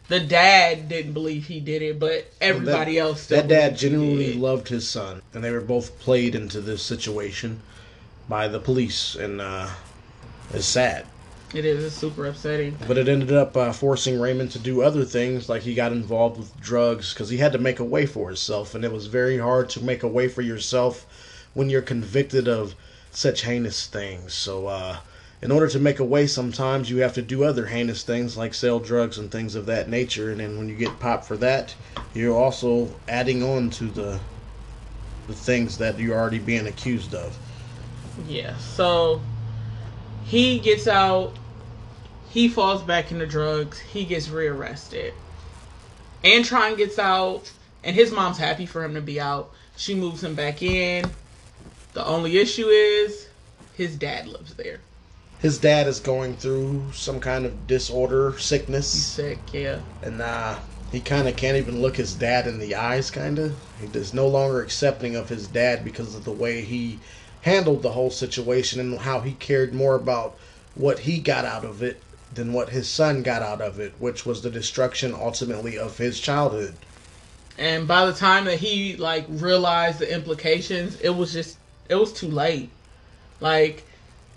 The 0.09 0.20
dad 0.20 0.88
didn't 0.88 1.12
believe 1.12 1.46
he 1.46 1.61
did 1.61 1.82
it, 1.82 1.98
but 1.98 2.30
everybody 2.40 2.94
that, 2.94 3.00
else. 3.00 3.26
That 3.26 3.48
dad 3.48 3.76
genuinely 3.76 4.34
loved 4.34 4.68
his 4.68 4.88
son, 4.88 5.22
and 5.32 5.42
they 5.42 5.50
were 5.50 5.61
both 5.61 5.98
played 6.00 6.34
into 6.34 6.61
this 6.61 6.82
situation 6.82 7.61
by 8.28 8.48
the 8.48 8.61
police, 8.61 9.14
and 9.14 9.40
uh, 9.40 9.68
it's 10.53 10.66
sad. 10.66 11.07
It 11.55 11.64
is. 11.66 11.84
It's 11.84 11.94
super 11.94 12.26
upsetting. 12.26 12.78
But 12.86 12.96
it 12.96 13.09
ended 13.09 13.32
up 13.32 13.57
uh, 13.57 13.72
forcing 13.72 14.18
Raymond 14.18 14.50
to 14.53 14.59
do 14.59 14.82
other 14.82 15.05
things, 15.05 15.48
like 15.48 15.62
he 15.62 15.74
got 15.74 15.92
involved 15.92 16.38
with 16.38 16.59
drugs 16.61 17.12
because 17.12 17.28
he 17.28 17.36
had 17.36 17.53
to 17.53 17.59
make 17.59 17.78
a 17.78 17.84
way 17.84 18.07
for 18.07 18.28
himself, 18.28 18.74
and 18.74 18.84
it 18.84 18.92
was 18.92 19.07
very 19.07 19.38
hard 19.38 19.68
to 19.70 19.84
make 19.84 20.03
a 20.03 20.09
way 20.09 20.28
for 20.28 20.42
yourself 20.42 21.07
when 21.55 21.68
you're 21.68 21.82
convicted 21.82 22.48
of 22.48 22.74
such 23.11 23.42
heinous 23.42 23.86
things. 23.86 24.32
So, 24.32 24.66
uh, 24.66 24.98
in 25.43 25.51
order 25.51 25.66
to 25.66 25.80
make 25.80 25.99
a 25.99 26.05
way, 26.05 26.28
sometimes 26.28 26.88
you 26.88 26.99
have 26.99 27.14
to 27.14 27.22
do 27.22 27.43
other 27.43 27.66
heinous 27.66 28.05
things 28.05 28.36
like 28.36 28.55
sell 28.55 28.78
drugs 28.78 29.18
and 29.18 29.30
things 29.30 29.57
of 29.57 29.66
that 29.66 29.88
nature, 29.88 30.30
and 30.30 30.38
then 30.38 30.57
when 30.57 30.68
you 30.68 30.76
get 30.76 31.01
popped 31.01 31.24
for 31.24 31.36
that, 31.38 31.74
you're 32.14 32.36
also 32.36 32.88
adding 33.09 33.43
on 33.43 33.68
to 33.70 33.86
the 33.86 34.20
the 35.26 35.34
things 35.34 35.78
that 35.78 35.99
you're 35.99 36.18
already 36.18 36.38
being 36.38 36.66
accused 36.66 37.14
of. 37.14 37.36
Yeah. 38.26 38.57
So 38.59 39.20
he 40.24 40.61
gets 40.61 40.86
out. 40.86 41.32
He 42.30 42.49
falls 42.49 42.82
back 42.82 43.11
into 43.11 43.26
drugs. 43.26 43.78
He 43.78 44.05
gets 44.05 44.28
rearrested. 44.28 45.12
Antron 46.24 46.76
gets 46.76 46.99
out, 46.99 47.51
and 47.82 47.97
his 47.97 48.12
mom's 48.12 48.38
happy 48.38 48.64
for 48.64 48.84
him 48.84 48.95
to 48.95 49.01
be 49.01 49.20
out. 49.20 49.53
She 49.76 49.95
moves 49.95 50.22
him 50.22 50.34
back 50.34 50.62
in. 50.62 51.11
The 51.95 52.05
only 52.07 52.38
issue 52.38 52.68
is 52.68 53.28
his 53.74 53.97
dad 53.97 54.28
lives 54.28 54.55
there. 54.55 54.80
His 55.43 55.59
dad 55.59 55.88
is 55.88 55.99
going 55.99 56.36
through 56.36 56.93
some 56.93 57.18
kind 57.18 57.45
of 57.45 57.66
disorder, 57.66 58.38
sickness. 58.38 58.93
He's 58.93 59.05
sick, 59.05 59.40
yeah. 59.53 59.80
and 60.01 60.22
uh, 60.22 60.61
he 60.93 61.01
kind 61.01 61.26
of 61.26 61.34
can't 61.34 61.57
even 61.57 61.82
look 61.82 61.97
his 61.97 62.14
dad 62.14 62.47
in 62.47 62.61
the 62.61 62.76
eyes. 62.76 63.11
Kind 63.11 63.40
of, 63.40 63.57
he 63.80 63.86
is 63.86 64.14
no 64.14 64.28
longer 64.28 64.62
accepting 64.62 65.16
of 65.16 65.28
his 65.28 65.49
dad 65.49 65.84
because 65.84 66.14
of 66.14 66.24
the 66.24 66.30
way 66.30 66.61
he 66.61 67.01
handled 67.40 67.82
the 67.82 67.90
whole 67.90 68.11
situation 68.11 68.78
and 68.78 69.01
how 69.01 69.18
he 69.18 69.32
cared 69.32 69.74
more 69.74 69.97
about 69.97 70.38
what 70.76 71.01
he 71.01 71.18
got 71.18 71.45
out 71.45 71.64
of 71.64 71.82
it 71.82 72.01
than 72.32 72.53
what 72.53 72.68
his 72.68 72.88
son 72.88 73.24
got 73.24 73.43
out 73.43 73.61
of 73.61 73.80
it, 73.80 73.95
which 73.99 74.24
was 74.24 74.43
the 74.43 74.51
destruction 74.51 75.12
ultimately 75.12 75.76
of 75.76 75.99
his 75.99 76.20
childhood. 76.20 76.74
And 77.59 77.88
by 77.88 78.07
the 78.07 78.12
time 78.12 78.45
that 78.45 78.61
he 78.61 78.97
like 78.97 79.26
realized 79.28 79.99
the 79.99 80.14
implications, 80.14 81.01
it 81.01 81.11
was 81.11 81.32
just 81.32 81.59
it 81.88 81.97
was 81.97 82.12
too 82.12 82.28
late. 82.28 82.70
Like 83.40 83.82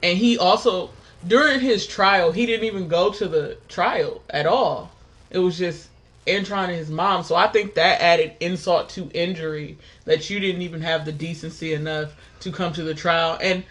and 0.05 0.19
he 0.19 0.37
also 0.37 0.91
during 1.27 1.59
his 1.59 1.87
trial, 1.87 2.31
he 2.31 2.45
didn't 2.45 2.65
even 2.65 2.87
go 2.87 3.11
to 3.11 3.27
the 3.27 3.57
trial 3.67 4.21
at 4.29 4.45
all. 4.45 4.91
It 5.31 5.39
was 5.39 5.57
just 5.57 5.89
Antron 6.27 6.65
and 6.65 6.75
his 6.75 6.91
mom. 6.91 7.23
So 7.23 7.35
I 7.35 7.47
think 7.47 7.73
that 7.73 8.01
added 8.01 8.33
insult 8.39 8.89
to 8.89 9.09
injury 9.13 9.79
that 10.05 10.29
you 10.29 10.39
didn't 10.39 10.61
even 10.61 10.81
have 10.81 11.05
the 11.05 11.11
decency 11.11 11.73
enough 11.73 12.13
to 12.41 12.51
come 12.51 12.71
to 12.73 12.83
the 12.83 12.93
trial. 12.93 13.39
And 13.41 13.63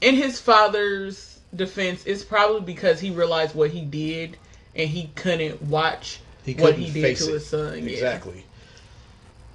in 0.00 0.14
his 0.14 0.40
father's 0.40 1.40
defense, 1.54 2.04
it's 2.06 2.22
probably 2.22 2.60
because 2.60 3.00
he 3.00 3.10
realized 3.10 3.56
what 3.56 3.70
he 3.70 3.80
did 3.80 4.36
and 4.76 4.88
he 4.88 5.10
couldn't 5.16 5.62
watch 5.62 6.20
He 6.44 6.54
what 6.54 6.74
couldn't 6.74 6.82
he 6.82 6.92
did 6.92 7.16
to 7.16 7.30
it. 7.30 7.32
his 7.32 7.46
son. 7.48 7.82
Yeah. 7.82 7.90
Exactly. 7.90 8.44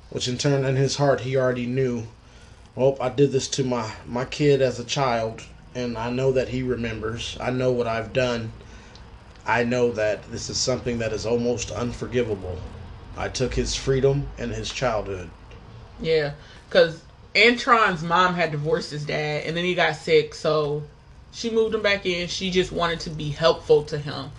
Which 0.10 0.28
in 0.28 0.38
turn, 0.38 0.66
in 0.66 0.76
his 0.76 0.98
heart, 0.98 1.22
he 1.22 1.38
already 1.38 1.66
knew. 1.66 2.08
Well, 2.76 2.98
I 3.00 3.08
did 3.10 3.32
this 3.32 3.48
to 3.50 3.64
my 3.64 3.92
my 4.06 4.26
kid 4.26 4.62
as 4.62 4.80
a 4.80 4.84
child, 4.84 5.44
and 5.78 5.96
I 5.96 6.10
know 6.10 6.32
that 6.32 6.50
he 6.50 6.64
remembers. 6.64 7.38
I 7.40 7.52
know 7.52 7.72
what 7.72 7.86
I've 7.86 8.12
done. 8.12 8.52
I 9.46 9.64
know 9.64 9.92
that 9.92 10.30
this 10.32 10.50
is 10.50 10.58
something 10.58 10.98
that 10.98 11.14
is 11.14 11.26
almost 11.26 11.70
unforgivable. 11.70 12.58
I 13.16 13.30
took 13.30 13.54
his 13.54 13.76
freedom 13.76 14.28
and 14.40 14.52
his 14.52 14.74
childhood. 14.74 15.30
Yeah, 16.02 16.34
because 16.68 17.04
Antron's 17.36 18.02
mom 18.02 18.34
had 18.34 18.52
divorced 18.52 18.90
his 18.90 19.06
dad, 19.06 19.44
and 19.46 19.56
then 19.56 19.64
he 19.64 19.76
got 19.76 19.96
sick, 19.96 20.34
so 20.34 20.84
she 21.32 21.52
moved 21.52 21.76
him 21.76 21.84
back 21.84 22.08
in. 22.08 22.28
She 22.28 22.50
just 22.50 22.72
wanted 22.72 23.00
to 23.02 23.12
be 23.12 23.30
helpful 23.30 23.84
to 23.84 24.00
him, 24.00 24.32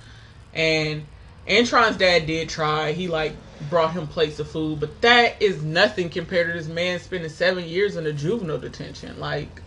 and 0.52 1.06
Antron's 1.46 1.96
dad 1.96 2.26
did 2.26 2.48
try. 2.48 2.92
He 2.92 3.06
like 3.06 3.34
brought 3.70 3.92
him 3.92 4.08
plates 4.08 4.40
of 4.40 4.50
food, 4.50 4.80
but 4.80 5.00
that 5.02 5.40
is 5.40 5.62
nothing 5.62 6.10
compared 6.10 6.48
to 6.48 6.52
this 6.58 6.68
man 6.68 6.98
spending 6.98 7.30
seven 7.30 7.64
years 7.64 7.94
in 7.94 8.06
a 8.06 8.12
juvenile 8.12 8.58
detention. 8.58 9.18
Like, 9.20 9.62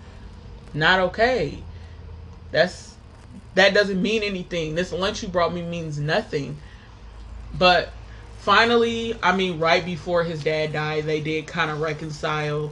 not 0.74 1.00
okay. 1.00 1.58
That's 2.52 2.96
that 3.56 3.74
doesn't 3.74 4.02
mean 4.02 4.24
anything. 4.24 4.76
This 4.76 4.92
lunch 4.92 5.24
you 5.24 5.30
brought 5.30 5.54
me 5.54 5.62
means 5.62 6.00
nothing. 6.00 6.58
But 7.58 7.90
finally, 8.40 9.16
I 9.22 9.36
mean, 9.36 9.60
right 9.60 9.84
before 9.84 10.24
his 10.24 10.44
dad 10.44 10.74
died, 10.74 11.06
they 11.06 11.22
did 11.22 11.48
kind 11.48 11.70
of 11.70 11.82
reconcile. 11.82 12.72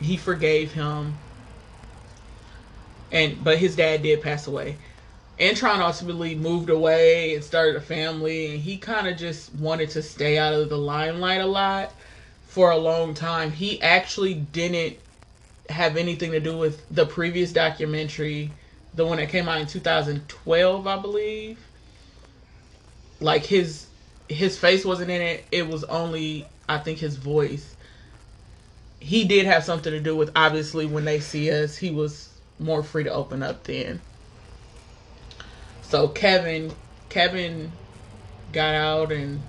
He 0.00 0.16
forgave 0.16 0.72
him, 0.72 1.14
and 3.12 3.42
but 3.42 3.58
his 3.58 3.76
dad 3.76 4.02
did 4.02 4.22
pass 4.22 4.46
away. 4.46 4.76
Antron 5.38 5.78
ultimately 5.78 6.34
moved 6.34 6.70
away 6.70 7.34
and 7.34 7.42
started 7.42 7.76
a 7.76 7.80
family, 7.80 8.52
and 8.52 8.60
he 8.60 8.76
kind 8.76 9.08
of 9.08 9.16
just 9.16 9.54
wanted 9.54 9.90
to 9.90 10.02
stay 10.02 10.38
out 10.38 10.52
of 10.52 10.68
the 10.68 10.78
limelight 10.78 11.40
a 11.40 11.46
lot 11.46 11.92
for 12.46 12.70
a 12.70 12.76
long 12.76 13.14
time. 13.14 13.50
He 13.50 13.80
actually 13.80 14.34
didn't 14.34 14.98
have 15.70 15.96
anything 15.96 16.32
to 16.32 16.40
do 16.40 16.56
with 16.56 16.82
the 16.90 17.06
previous 17.06 17.52
documentary, 17.52 18.50
the 18.94 19.06
one 19.06 19.18
that 19.18 19.28
came 19.28 19.48
out 19.48 19.60
in 19.60 19.66
2012, 19.66 20.86
I 20.86 20.98
believe. 20.98 21.58
Like 23.20 23.44
his 23.44 23.86
his 24.28 24.58
face 24.58 24.84
wasn't 24.84 25.10
in 25.10 25.20
it. 25.20 25.44
It 25.50 25.68
was 25.68 25.84
only 25.84 26.46
I 26.68 26.78
think 26.78 26.98
his 26.98 27.16
voice. 27.16 27.76
He 28.98 29.24
did 29.24 29.46
have 29.46 29.64
something 29.64 29.92
to 29.92 30.00
do 30.00 30.16
with 30.16 30.30
obviously 30.36 30.86
when 30.86 31.04
they 31.04 31.20
see 31.20 31.50
us, 31.50 31.76
he 31.76 31.90
was 31.90 32.28
more 32.58 32.82
free 32.82 33.04
to 33.04 33.12
open 33.12 33.42
up 33.42 33.64
then. 33.64 34.00
So 35.82 36.08
Kevin 36.08 36.72
Kevin 37.08 37.72
got 38.52 38.74
out 38.74 39.12
and 39.12 39.42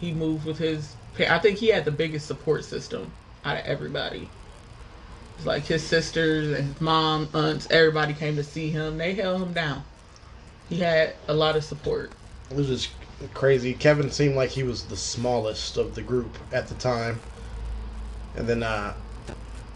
he 0.00 0.12
moved 0.12 0.44
with 0.44 0.58
his 0.58 0.94
I 1.18 1.38
think 1.38 1.58
he 1.58 1.68
had 1.68 1.84
the 1.84 1.90
biggest 1.90 2.26
support 2.26 2.64
system 2.64 3.12
out 3.44 3.56
of 3.58 3.64
everybody. 3.64 4.28
Like 5.44 5.64
his 5.64 5.82
sisters 5.86 6.58
and 6.58 6.72
his 6.72 6.80
mom, 6.80 7.28
aunts, 7.32 7.68
everybody 7.70 8.12
came 8.12 8.36
to 8.36 8.44
see 8.44 8.70
him. 8.70 8.98
They 8.98 9.14
held 9.14 9.40
him 9.42 9.52
down. 9.52 9.84
He 10.68 10.78
had 10.78 11.14
a 11.28 11.34
lot 11.34 11.56
of 11.56 11.64
support. 11.64 12.10
It 12.50 12.56
was 12.56 12.66
just 12.66 12.90
crazy. 13.34 13.74
Kevin 13.74 14.10
seemed 14.10 14.34
like 14.36 14.50
he 14.50 14.62
was 14.62 14.84
the 14.84 14.96
smallest 14.96 15.76
of 15.76 15.94
the 15.94 16.02
group 16.02 16.36
at 16.52 16.66
the 16.68 16.74
time. 16.74 17.20
And 18.36 18.46
then 18.48 18.62
uh, 18.62 18.94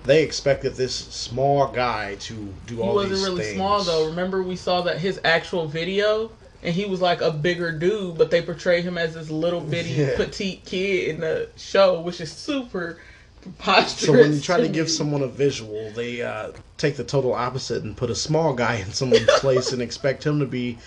they 0.04 0.22
expected 0.22 0.74
this 0.74 0.94
small 0.94 1.68
guy 1.68 2.16
to 2.16 2.54
do 2.66 2.82
all 2.82 2.98
these 2.98 3.08
things. 3.08 3.20
He 3.20 3.30
wasn't 3.30 3.32
really 3.32 3.42
things. 3.44 3.56
small 3.56 3.82
though. 3.84 4.06
Remember 4.06 4.42
we 4.42 4.56
saw 4.56 4.82
that 4.82 4.98
his 4.98 5.20
actual 5.24 5.66
video, 5.66 6.30
and 6.62 6.74
he 6.74 6.84
was 6.84 7.00
like 7.00 7.20
a 7.20 7.30
bigger 7.30 7.72
dude, 7.72 8.18
but 8.18 8.30
they 8.30 8.42
portrayed 8.42 8.84
him 8.84 8.98
as 8.98 9.14
this 9.14 9.30
little 9.30 9.60
bitty 9.60 9.90
Yeah. 9.90 10.16
petite 10.16 10.64
kid 10.64 11.08
in 11.08 11.20
the 11.20 11.48
show, 11.56 12.00
which 12.00 12.20
is 12.20 12.30
super 12.32 12.98
preposterous. 13.42 14.06
So 14.06 14.12
when 14.12 14.32
you 14.32 14.40
try 14.40 14.60
to 14.60 14.68
give 14.68 14.90
someone 14.90 15.22
a 15.22 15.28
visual, 15.28 15.90
they 15.90 16.22
uh, 16.22 16.52
take 16.78 16.96
the 16.96 17.04
total 17.04 17.34
opposite 17.34 17.82
and 17.82 17.96
put 17.96 18.10
a 18.10 18.14
small 18.14 18.54
guy 18.54 18.76
in 18.76 18.92
someone's 18.92 19.26
place 19.38 19.72
and 19.72 19.82
expect 19.82 20.24
him 20.24 20.38
to 20.38 20.46
be 20.46 20.78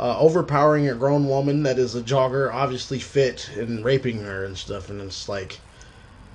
uh, 0.00 0.18
overpowering 0.18 0.88
a 0.88 0.94
grown 0.94 1.28
woman 1.28 1.62
that 1.64 1.78
is 1.78 1.94
a 1.94 2.02
jogger, 2.02 2.52
obviously 2.52 2.98
fit, 2.98 3.50
and 3.56 3.84
raping 3.84 4.20
her 4.20 4.44
and 4.44 4.56
stuff. 4.56 4.90
And 4.90 5.00
it's 5.00 5.28
like 5.28 5.60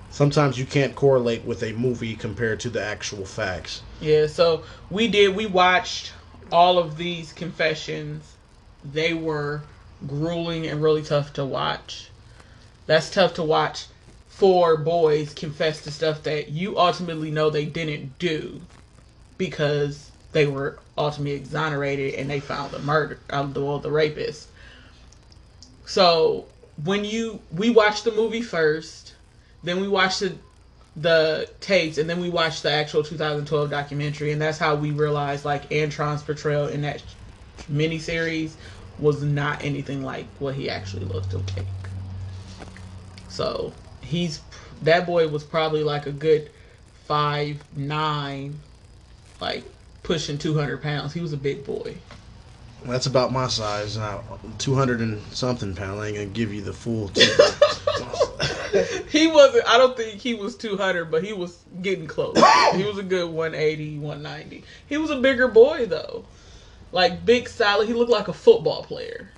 sometimes 0.10 0.60
you 0.60 0.66
can't 0.66 0.96
correlate 0.96 1.44
with 1.46 1.64
a 1.64 1.74
movie 1.74 2.16
compared 2.16 2.60
to 2.62 2.70
the 2.70 2.84
actual 2.84 3.26
facts. 3.26 3.82
Yeah, 4.02 4.28
so 4.28 4.64
we 4.90 5.08
did. 5.08 5.36
We 5.36 5.46
watched 5.46 6.14
all 6.52 6.78
of 6.78 6.98
these 6.98 7.34
confessions. 7.34 8.36
They 8.84 9.14
were 9.14 9.64
grueling 10.06 10.68
and 10.68 10.82
really 10.82 11.02
tough 11.02 11.34
to 11.34 11.46
watch. 11.46 12.10
That's 12.86 13.10
tough 13.10 13.34
to 13.36 13.44
watch. 13.44 13.88
Four 14.38 14.78
boys 14.78 15.34
confess 15.34 15.82
to 15.84 15.92
stuff 15.92 16.22
that 16.24 16.50
you 16.50 16.78
ultimately 16.78 17.32
know 17.32 17.50
they 17.50 17.66
didn't 17.66 18.20
do 18.20 18.62
because 19.40 20.12
they 20.32 20.46
were 20.46 20.78
ultimately 20.96 21.34
exonerated 21.34 22.14
and 22.14 22.30
they 22.30 22.40
found 22.40 22.72
the 22.72 22.78
murder 22.78 23.20
of 23.32 23.56
the 23.56 23.66
well, 23.66 23.80
the 23.80 23.90
rapist. 23.90 24.48
So 25.88 26.46
when 26.84 27.04
you 27.04 27.40
we 27.52 27.72
watched 27.72 28.04
the 28.04 28.12
movie 28.12 28.44
first, 28.44 29.16
then 29.64 29.82
we 29.82 29.88
watched 29.88 30.20
the 30.20 30.38
the 30.96 31.50
tapes 31.60 31.98
and 31.98 32.08
then 32.08 32.20
we 32.20 32.30
watched 32.30 32.62
the 32.62 32.72
actual 32.72 33.04
2012 33.04 33.70
documentary 33.72 34.32
and 34.32 34.42
that's 34.42 34.60
how 34.60 34.76
we 34.76 34.92
realized 34.92 35.46
like 35.46 35.70
Antron's 35.70 36.24
portrayal 36.24 36.68
in 36.68 36.82
that 36.82 37.04
miniseries 37.72 38.54
was 39.00 39.24
not 39.24 39.64
anything 39.64 40.04
like 40.04 40.28
what 40.40 40.54
he 40.54 40.70
actually 40.70 41.06
looked 41.06 41.34
like. 41.34 41.66
So 43.30 43.74
he's 44.08 44.42
that 44.84 45.06
boy 45.06 45.28
was 45.28 45.44
probably 45.44 45.84
like 45.84 46.06
a 46.06 46.12
good 46.12 46.50
five 47.06 47.64
nine, 47.76 48.60
like 49.40 49.64
pushing 50.04 50.38
200 50.38 50.82
pounds. 50.82 51.14
He 51.14 51.22
was 51.22 51.34
a 51.34 51.38
big 51.38 51.66
boy. 51.66 51.96
That's 52.86 53.08
about 53.08 53.32
my 53.32 53.48
size. 53.48 53.98
Now, 53.98 54.24
200 54.60 55.02
and 55.02 55.22
something 55.34 55.76
pound. 55.76 56.00
I 56.00 56.08
ain't 56.08 56.16
going 56.16 56.28
to 56.30 56.34
give 56.34 56.54
you 56.54 56.62
the 56.62 56.74
full. 56.74 57.12
he 59.10 59.28
wasn't 59.28 59.66
i 59.68 59.78
don't 59.78 59.96
think 59.96 60.20
he 60.20 60.34
was 60.34 60.56
200 60.56 61.06
but 61.06 61.24
he 61.24 61.34
was 61.34 61.64
getting 61.82 62.06
close 62.06 62.36
he 62.76 62.84
was 62.84 62.98
a 62.98 63.04
good 63.04 63.30
180 63.30 63.98
190 63.98 64.64
he 64.88 64.98
was 64.98 65.10
a 65.10 65.16
bigger 65.16 65.48
boy 65.48 65.86
though 65.86 66.26
like 66.92 67.26
big 67.26 67.48
solid 67.48 67.88
he 67.88 67.94
looked 67.94 68.12
like 68.12 68.28
a 68.28 68.34
football 68.34 68.84
player 68.84 69.30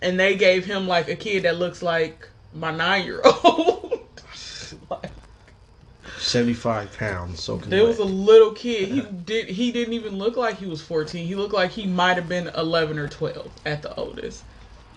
and 0.00 0.18
they 0.18 0.36
gave 0.36 0.64
him 0.64 0.86
like 0.86 1.08
a 1.08 1.16
kid 1.16 1.42
that 1.42 1.56
looks 1.56 1.82
like 1.82 2.28
my 2.54 2.70
nine 2.70 3.04
year 3.04 3.20
old 3.24 4.08
75 6.18 6.96
pounds. 6.96 7.40
So 7.40 7.56
there 7.56 7.84
was 7.84 7.98
a 7.98 8.04
little 8.04 8.52
kid 8.52 8.88
he 8.88 9.00
did 9.02 9.48
he 9.48 9.72
didn't 9.72 9.94
even 9.94 10.16
look 10.16 10.36
like 10.36 10.56
he 10.56 10.66
was 10.66 10.80
14 10.80 11.26
he 11.26 11.34
looked 11.34 11.52
like 11.52 11.70
he 11.70 11.86
might 11.86 12.16
have 12.16 12.28
been 12.28 12.48
11 12.48 12.98
or 12.98 13.08
12 13.08 13.50
at 13.66 13.82
the 13.82 13.94
oldest 13.94 14.42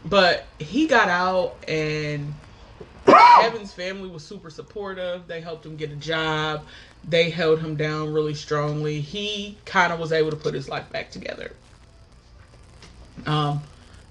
but 0.05 0.45
he 0.59 0.87
got 0.87 1.09
out 1.09 1.55
and 1.67 2.33
Kevin's 3.05 3.73
family 3.73 4.09
was 4.09 4.23
super 4.23 4.49
supportive. 4.49 5.27
They 5.27 5.41
helped 5.41 5.65
him 5.65 5.75
get 5.75 5.91
a 5.91 5.95
job. 5.95 6.65
They 7.07 7.29
held 7.29 7.59
him 7.59 7.75
down 7.75 8.11
really 8.11 8.33
strongly. 8.33 8.99
He 9.01 9.57
kind 9.65 9.93
of 9.93 9.99
was 9.99 10.11
able 10.11 10.31
to 10.31 10.35
put 10.35 10.53
his 10.53 10.67
life 10.67 10.89
back 10.91 11.11
together. 11.11 11.53
Um, 13.25 13.61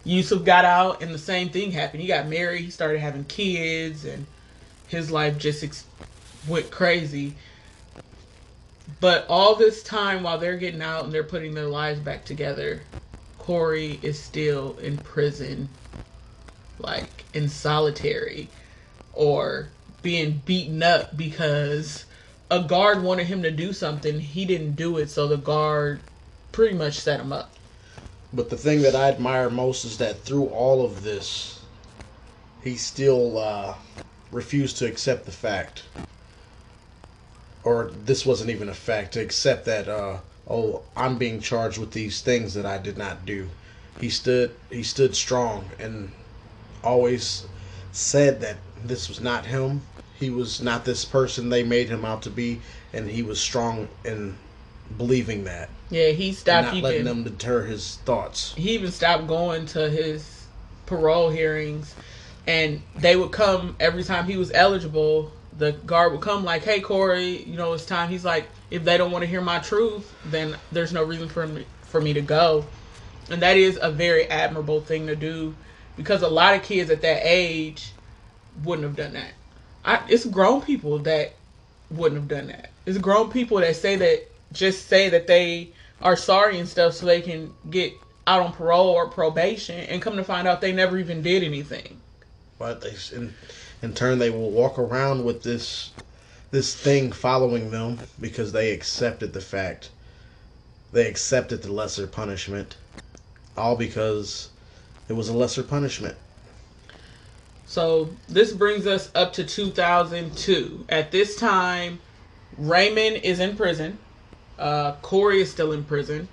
Yusef 0.06 0.44
got 0.44 0.64
out, 0.64 1.02
and 1.02 1.12
the 1.14 1.18
same 1.18 1.50
thing 1.50 1.72
happened. 1.72 2.02
He 2.02 2.08
got 2.08 2.28
married. 2.28 2.62
He 2.62 2.70
started 2.70 3.00
having 3.00 3.24
kids, 3.24 4.04
and 4.04 4.26
his 4.86 5.10
life 5.10 5.38
just 5.38 5.64
ex- 5.64 5.86
went 6.48 6.70
crazy. 6.70 7.38
But 9.00 9.26
all 9.28 9.56
this 9.56 9.82
time, 9.82 10.22
while 10.22 10.38
they're 10.38 10.58
getting 10.58 10.82
out 10.82 11.04
and 11.04 11.12
they're 11.12 11.24
putting 11.24 11.54
their 11.54 11.66
lives 11.66 12.00
back 12.00 12.24
together, 12.24 12.84
Korey 13.38 14.02
is 14.02 14.22
still 14.22 14.78
in 14.78 14.98
prison, 14.98 15.70
like 16.78 17.26
in 17.34 17.48
solitary 17.48 18.50
or 19.12 19.70
being 20.02 20.42
beaten 20.46 20.82
up 20.82 21.16
because 21.16 22.06
a 22.50 22.62
guard 22.62 23.02
wanted 23.02 23.26
him 23.26 23.42
to 23.42 23.50
do 23.50 23.72
something. 23.72 24.20
He 24.20 24.44
didn't 24.44 24.76
do 24.76 24.98
it, 24.98 25.10
so 25.10 25.26
the 25.26 25.36
guard 25.38 26.02
pretty 26.52 26.76
much 26.76 27.00
set 27.00 27.20
him 27.20 27.32
up. 27.32 27.55
But 28.36 28.50
the 28.50 28.58
thing 28.58 28.82
that 28.82 28.94
I 28.94 29.08
admire 29.08 29.48
most 29.48 29.86
is 29.86 29.96
that 29.96 30.20
through 30.20 30.48
all 30.48 30.84
of 30.84 31.02
this, 31.02 31.60
he 32.62 32.76
still 32.76 33.38
uh, 33.38 33.76
refused 34.30 34.76
to 34.76 34.86
accept 34.86 35.24
the 35.24 35.32
fact, 35.32 35.84
or 37.64 37.90
this 38.04 38.26
wasn't 38.26 38.50
even 38.50 38.68
a 38.68 38.74
fact, 38.74 39.14
to 39.14 39.20
accept 39.20 39.64
that, 39.64 39.88
uh, 39.88 40.18
oh, 40.50 40.82
I'm 40.94 41.16
being 41.16 41.40
charged 41.40 41.78
with 41.78 41.92
these 41.92 42.20
things 42.20 42.52
that 42.52 42.66
I 42.66 42.76
did 42.76 42.98
not 42.98 43.24
do. 43.24 43.48
He 43.98 44.10
stood, 44.10 44.54
he 44.68 44.82
stood 44.82 45.16
strong 45.16 45.70
and 45.78 46.12
always 46.84 47.46
said 47.92 48.42
that 48.42 48.58
this 48.84 49.08
was 49.08 49.18
not 49.18 49.46
him. 49.46 49.80
He 50.20 50.28
was 50.28 50.60
not 50.60 50.84
this 50.84 51.06
person 51.06 51.48
they 51.48 51.62
made 51.62 51.88
him 51.88 52.04
out 52.04 52.20
to 52.24 52.30
be, 52.30 52.60
and 52.92 53.08
he 53.08 53.22
was 53.22 53.40
strong 53.40 53.88
in 54.04 54.36
believing 54.96 55.44
that, 55.44 55.68
Yeah, 55.90 56.10
he 56.10 56.32
stopped 56.32 56.74
not 56.74 56.82
letting 56.82 57.04
them 57.04 57.24
deter 57.24 57.64
his 57.64 57.96
thoughts. 58.04 58.54
He 58.56 58.70
even 58.72 58.90
stopped 58.90 59.26
going 59.26 59.66
to 59.66 59.90
his 59.90 60.46
parole 60.86 61.30
hearings, 61.30 61.94
and 62.46 62.82
they 62.96 63.16
would 63.16 63.32
come 63.32 63.76
every 63.80 64.04
time 64.04 64.26
he 64.26 64.36
was 64.36 64.50
eligible. 64.52 65.32
The 65.58 65.72
guard 65.72 66.12
would 66.12 66.20
come 66.20 66.44
like, 66.44 66.64
"Hey, 66.64 66.80
Korey, 66.80 67.46
you 67.46 67.56
know 67.56 67.72
it's 67.72 67.86
time." 67.86 68.10
He's 68.10 68.24
like, 68.24 68.48
"If 68.70 68.84
they 68.84 68.96
don't 68.96 69.10
want 69.10 69.22
to 69.22 69.26
hear 69.26 69.40
my 69.40 69.58
truth, 69.58 70.12
then 70.24 70.56
there's 70.72 70.92
no 70.92 71.02
reason 71.02 71.28
for 71.28 71.46
me 71.46 71.64
for 71.82 72.00
me 72.00 72.12
to 72.12 72.20
go." 72.20 72.64
And 73.30 73.42
that 73.42 73.56
is 73.56 73.78
a 73.80 73.90
very 73.90 74.26
admirable 74.26 74.80
thing 74.80 75.06
to 75.08 75.16
do, 75.16 75.54
because 75.96 76.22
a 76.22 76.28
lot 76.28 76.54
of 76.54 76.62
kids 76.62 76.90
at 76.90 77.00
that 77.02 77.22
age 77.24 77.92
wouldn't 78.62 78.86
have 78.86 78.96
done 78.96 79.14
that. 79.14 79.32
I, 79.84 80.02
it's 80.08 80.24
grown 80.24 80.62
people 80.62 80.98
that 81.00 81.34
wouldn't 81.90 82.20
have 82.20 82.28
done 82.28 82.48
that. 82.48 82.70
It's 82.84 82.98
grown 82.98 83.30
people 83.30 83.58
that 83.58 83.76
say 83.76 83.96
that 83.96 84.28
just 84.52 84.88
say 84.88 85.08
that 85.08 85.26
they 85.26 85.70
are 86.02 86.16
sorry 86.16 86.58
and 86.58 86.68
stuff 86.68 86.94
so 86.94 87.06
they 87.06 87.22
can 87.22 87.52
get 87.70 87.92
out 88.26 88.42
on 88.42 88.52
parole 88.52 88.88
or 88.88 89.08
probation 89.08 89.78
and 89.80 90.02
come 90.02 90.16
to 90.16 90.24
find 90.24 90.46
out 90.48 90.60
they 90.60 90.72
never 90.72 90.98
even 90.98 91.22
did 91.22 91.42
anything. 91.42 92.00
but 92.58 92.80
they 92.80 92.94
in, 93.14 93.34
in 93.82 93.94
turn 93.94 94.18
they 94.18 94.30
will 94.30 94.50
walk 94.50 94.78
around 94.78 95.24
with 95.24 95.42
this 95.42 95.90
this 96.50 96.74
thing 96.74 97.12
following 97.12 97.70
them 97.70 97.98
because 98.20 98.52
they 98.52 98.70
accepted 98.72 99.32
the 99.32 99.40
fact 99.40 99.90
they 100.92 101.06
accepted 101.08 101.62
the 101.62 101.72
lesser 101.72 102.06
punishment 102.06 102.76
all 103.56 103.76
because 103.76 104.48
it 105.08 105.12
was 105.12 105.28
a 105.28 105.36
lesser 105.36 105.62
punishment 105.62 106.16
So 107.66 108.10
this 108.28 108.52
brings 108.52 108.86
us 108.86 109.10
up 109.14 109.32
to 109.34 109.44
2002. 109.44 110.86
At 110.88 111.10
this 111.10 111.34
time, 111.36 111.98
Raymond 112.56 113.16
is 113.24 113.40
in 113.40 113.56
prison. 113.56 113.98
Uh, 114.58 114.94
Korey 115.02 115.40
is 115.40 115.50
still 115.50 115.72
in 115.72 115.84
prison. 115.84 116.28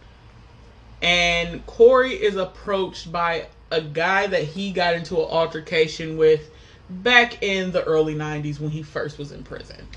And 1.01 1.65
Korey 1.67 2.17
is 2.17 2.35
approached 2.35 3.11
by 3.11 3.47
a 3.71 3.81
guy 3.81 4.27
that 4.27 4.43
he 4.43 4.71
got 4.71 4.93
into 4.93 5.17
an 5.17 5.25
altercation 5.29 6.17
with 6.17 6.49
back 6.89 7.41
in 7.43 7.71
the 7.71 7.83
early 7.83 8.15
90s 8.15 8.59
when 8.59 8.69
he 8.69 8.83
first 8.83 9.17
was 9.17 9.31
in 9.31 9.43
prison. 9.43 9.87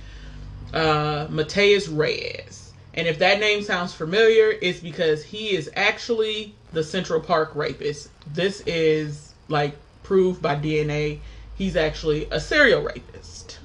Uh, 0.72 1.26
Matias 1.30 1.88
Reyes. 1.88 2.72
And 2.94 3.06
if 3.06 3.18
that 3.18 3.40
name 3.40 3.62
sounds 3.62 3.92
familiar, 3.92 4.54
it's 4.62 4.80
because 4.80 5.22
he 5.22 5.50
is 5.54 5.70
actually 5.76 6.54
the 6.72 6.82
Central 6.82 7.20
Park 7.20 7.52
rapist. 7.54 8.08
This 8.32 8.62
is 8.66 9.34
like 9.48 9.76
proved 10.02 10.40
by 10.40 10.56
DNA. 10.56 11.20
He's 11.54 11.76
actually 11.76 12.26
a 12.30 12.40
serial 12.40 12.82
rapist. 12.82 13.58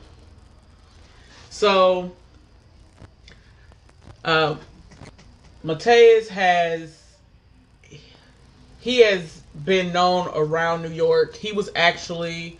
So, 1.50 2.12
uh, 4.24 4.56
Matias 5.64 6.30
has 6.30 6.98
he 8.80 9.02
has 9.02 9.42
been 9.64 9.94
known 9.94 10.28
around 10.34 10.82
New 10.82 10.90
York. 10.90 11.36
He 11.36 11.52
was 11.52 11.70
actually 11.76 12.60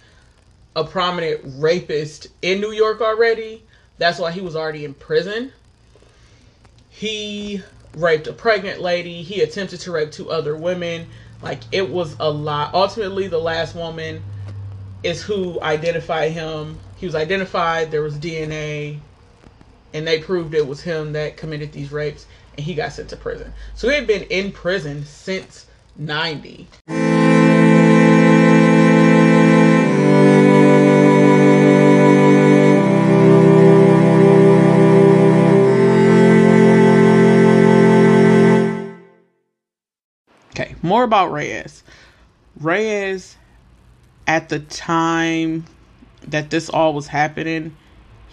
a 0.76 0.84
prominent 0.84 1.42
rapist 1.58 2.28
in 2.42 2.62
New 2.62 2.72
York 2.72 3.02
already. 3.02 3.64
That's 3.98 4.20
why 4.20 4.32
he 4.32 4.42
was 4.42 4.56
already 4.56 4.86
in 4.86 4.94
prison. 4.94 5.52
He 6.90 7.64
raped 7.96 8.28
a 8.28 8.34
pregnant 8.34 8.82
lady. 8.82 9.24
He 9.24 9.42
attempted 9.42 9.80
to 9.82 9.92
rape 9.92 10.12
two 10.12 10.30
other 10.30 10.56
women. 10.56 11.08
Like 11.42 11.62
it 11.72 11.90
was 11.90 12.16
a 12.20 12.30
lot. 12.30 12.74
Ultimately, 12.74 13.28
the 13.28 13.40
last 13.40 13.76
woman 13.76 14.22
is 15.04 15.24
who 15.24 15.60
identified 15.62 16.32
him. 16.32 16.78
He 16.98 17.08
was 17.08 17.16
identified. 17.16 17.90
There 17.90 18.04
was 18.04 18.16
DNA, 18.18 19.00
and 19.94 20.08
they 20.08 20.20
proved 20.20 20.54
it 20.54 20.68
was 20.68 20.82
him 20.82 21.14
that 21.14 21.38
committed 21.38 21.72
these 21.72 21.92
rapes, 21.92 22.26
and 22.58 22.66
he 22.66 22.74
got 22.74 22.94
sent 22.94 23.10
to 23.10 23.18
prison. 23.18 23.54
So 23.76 23.90
he 23.90 23.96
had 23.96 24.08
been 24.08 24.24
in 24.24 24.52
prison 24.52 25.06
since 25.06 25.68
90. 25.98 26.68
Okay, 40.52 40.76
more 40.82 41.04
about 41.04 41.32
Reyes. 41.32 41.84
Reyes, 42.60 43.38
at 44.28 44.50
the 44.50 44.60
time 44.60 45.66
that 46.28 46.50
this 46.50 46.70
all 46.70 46.94
was 46.94 47.08
happening, 47.08 47.76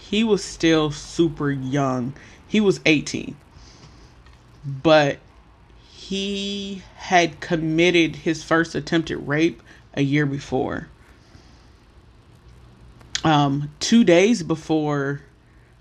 he 0.09 0.23
was 0.23 0.43
still 0.43 0.89
super 0.89 1.51
young. 1.51 2.13
He 2.47 2.59
was 2.59 2.79
18. 2.83 3.35
But 4.65 5.19
he 5.87 6.81
had 6.95 7.39
committed 7.39 8.15
his 8.15 8.43
first 8.43 8.73
attempted 8.73 9.17
rape 9.17 9.61
a 9.93 10.01
year 10.01 10.25
before. 10.25 10.87
Um, 13.23 13.69
two 13.79 14.03
days 14.03 14.41
before 14.41 15.21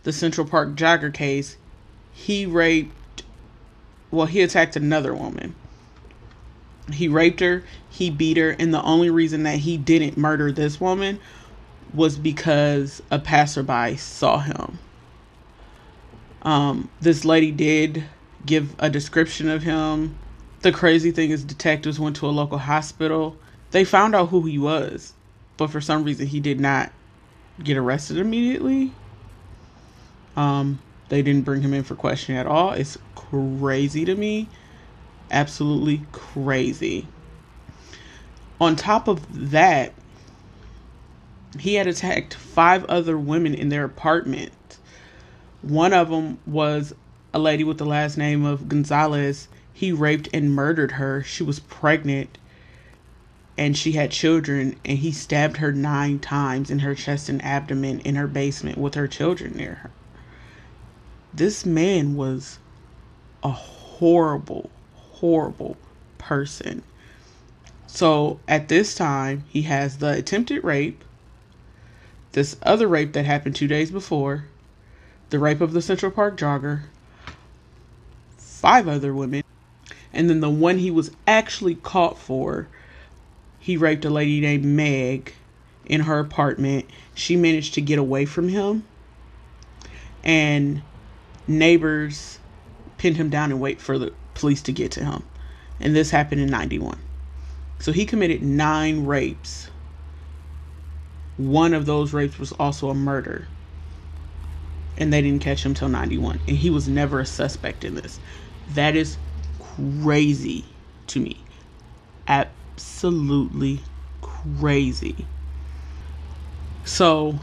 the 0.02 0.12
Central 0.12 0.46
Park 0.46 0.74
jogger 0.74 1.12
case, 1.14 1.56
he 2.12 2.44
raped, 2.44 3.22
well, 4.10 4.26
he 4.26 4.42
attacked 4.42 4.76
another 4.76 5.14
woman. 5.14 5.54
He 6.92 7.08
raped 7.08 7.40
her, 7.40 7.64
he 7.88 8.10
beat 8.10 8.36
her, 8.36 8.50
and 8.50 8.74
the 8.74 8.82
only 8.82 9.08
reason 9.08 9.44
that 9.44 9.60
he 9.60 9.78
didn't 9.78 10.18
murder 10.18 10.52
this 10.52 10.78
woman 10.78 11.18
was 11.94 12.18
because 12.18 13.02
a 13.10 13.18
passerby 13.18 13.96
saw 13.96 14.38
him. 14.38 14.78
Um, 16.42 16.90
this 17.00 17.24
lady 17.24 17.50
did 17.50 18.04
give 18.46 18.74
a 18.78 18.88
description 18.88 19.48
of 19.48 19.62
him. 19.62 20.16
The 20.60 20.72
crazy 20.72 21.10
thing 21.10 21.30
is, 21.30 21.44
detectives 21.44 21.98
went 21.98 22.16
to 22.16 22.26
a 22.26 22.30
local 22.30 22.58
hospital. 22.58 23.36
They 23.70 23.84
found 23.84 24.14
out 24.14 24.28
who 24.28 24.42
he 24.42 24.58
was, 24.58 25.14
but 25.56 25.70
for 25.70 25.80
some 25.80 26.04
reason, 26.04 26.26
he 26.26 26.40
did 26.40 26.60
not 26.60 26.92
get 27.62 27.76
arrested 27.76 28.18
immediately. 28.18 28.92
Um, 30.36 30.80
they 31.08 31.22
didn't 31.22 31.44
bring 31.44 31.62
him 31.62 31.74
in 31.74 31.82
for 31.84 31.94
questioning 31.94 32.40
at 32.40 32.46
all. 32.46 32.72
It's 32.72 32.98
crazy 33.14 34.04
to 34.04 34.14
me 34.14 34.48
absolutely 35.30 36.02
crazy. 36.12 37.06
On 38.60 38.76
top 38.76 39.08
of 39.08 39.50
that, 39.50 39.92
he 41.58 41.74
had 41.74 41.86
attacked 41.86 42.34
five 42.34 42.84
other 42.86 43.18
women 43.18 43.54
in 43.54 43.68
their 43.68 43.84
apartment. 43.84 44.78
One 45.62 45.92
of 45.92 46.10
them 46.10 46.38
was 46.46 46.94
a 47.32 47.38
lady 47.38 47.64
with 47.64 47.78
the 47.78 47.86
last 47.86 48.16
name 48.16 48.44
of 48.44 48.68
Gonzalez. 48.68 49.48
He 49.72 49.92
raped 49.92 50.28
and 50.32 50.54
murdered 50.54 50.92
her. 50.92 51.22
She 51.22 51.42
was 51.42 51.60
pregnant 51.60 52.38
and 53.58 53.76
she 53.76 53.92
had 53.92 54.12
children, 54.12 54.76
and 54.84 54.98
he 54.98 55.10
stabbed 55.10 55.56
her 55.56 55.72
nine 55.72 56.20
times 56.20 56.70
in 56.70 56.78
her 56.78 56.94
chest 56.94 57.28
and 57.28 57.44
abdomen 57.44 57.98
in 58.00 58.14
her 58.14 58.28
basement 58.28 58.78
with 58.78 58.94
her 58.94 59.08
children 59.08 59.56
near 59.56 59.74
her. 59.74 59.90
This 61.34 61.66
man 61.66 62.14
was 62.14 62.60
a 63.42 63.50
horrible, 63.50 64.70
horrible 64.94 65.76
person. 66.18 66.84
So 67.88 68.38
at 68.46 68.68
this 68.68 68.94
time, 68.94 69.44
he 69.48 69.62
has 69.62 69.98
the 69.98 70.12
attempted 70.12 70.62
rape, 70.62 71.02
this 72.32 72.56
other 72.62 72.86
rape 72.86 73.12
that 73.12 73.24
happened 73.24 73.56
two 73.56 73.68
days 73.68 73.90
before, 73.90 74.44
the 75.30 75.38
rape 75.38 75.60
of 75.60 75.72
the 75.72 75.82
Central 75.82 76.12
Park 76.12 76.36
jogger, 76.36 76.82
five 78.36 78.88
other 78.88 79.14
women, 79.14 79.42
and 80.12 80.28
then 80.28 80.40
the 80.40 80.50
one 80.50 80.78
he 80.78 80.90
was 80.90 81.10
actually 81.26 81.74
caught 81.74 82.18
for, 82.18 82.68
he 83.58 83.76
raped 83.76 84.04
a 84.04 84.10
lady 84.10 84.40
named 84.40 84.64
Meg 84.64 85.34
in 85.86 86.02
her 86.02 86.18
apartment. 86.18 86.86
She 87.14 87.36
managed 87.36 87.74
to 87.74 87.80
get 87.80 87.98
away 87.98 88.24
from 88.24 88.48
him, 88.48 88.84
and 90.22 90.82
neighbors 91.46 92.38
pinned 92.98 93.16
him 93.16 93.30
down 93.30 93.50
and 93.50 93.60
wait 93.60 93.80
for 93.80 93.98
the 93.98 94.12
police 94.34 94.62
to 94.62 94.72
get 94.72 94.92
to 94.92 95.04
him. 95.04 95.24
And 95.80 95.94
this 95.94 96.10
happened 96.10 96.40
in 96.40 96.50
91. 96.50 96.98
So 97.78 97.92
he 97.92 98.04
committed 98.04 98.42
nine 98.42 99.06
rapes. 99.06 99.70
One 101.38 101.74
of 101.74 101.86
those 101.86 102.12
rapes 102.12 102.38
was 102.38 102.52
also 102.52 102.90
a 102.90 102.94
murder. 102.94 103.48
And 104.98 105.12
they 105.12 105.22
didn't 105.22 105.42
catch 105.42 105.64
him 105.64 105.74
till 105.74 105.88
91. 105.88 106.40
And 106.48 106.58
he 106.58 106.70
was 106.70 106.88
never 106.88 107.20
a 107.20 107.26
suspect 107.26 107.84
in 107.84 107.96
this. 107.96 108.20
That 108.68 108.96
is 108.96 109.18
crazy 109.58 110.66
to 111.08 111.20
me. 111.20 111.46
Absolutely 112.28 113.80
crazy. 114.20 115.26
So, 116.84 117.40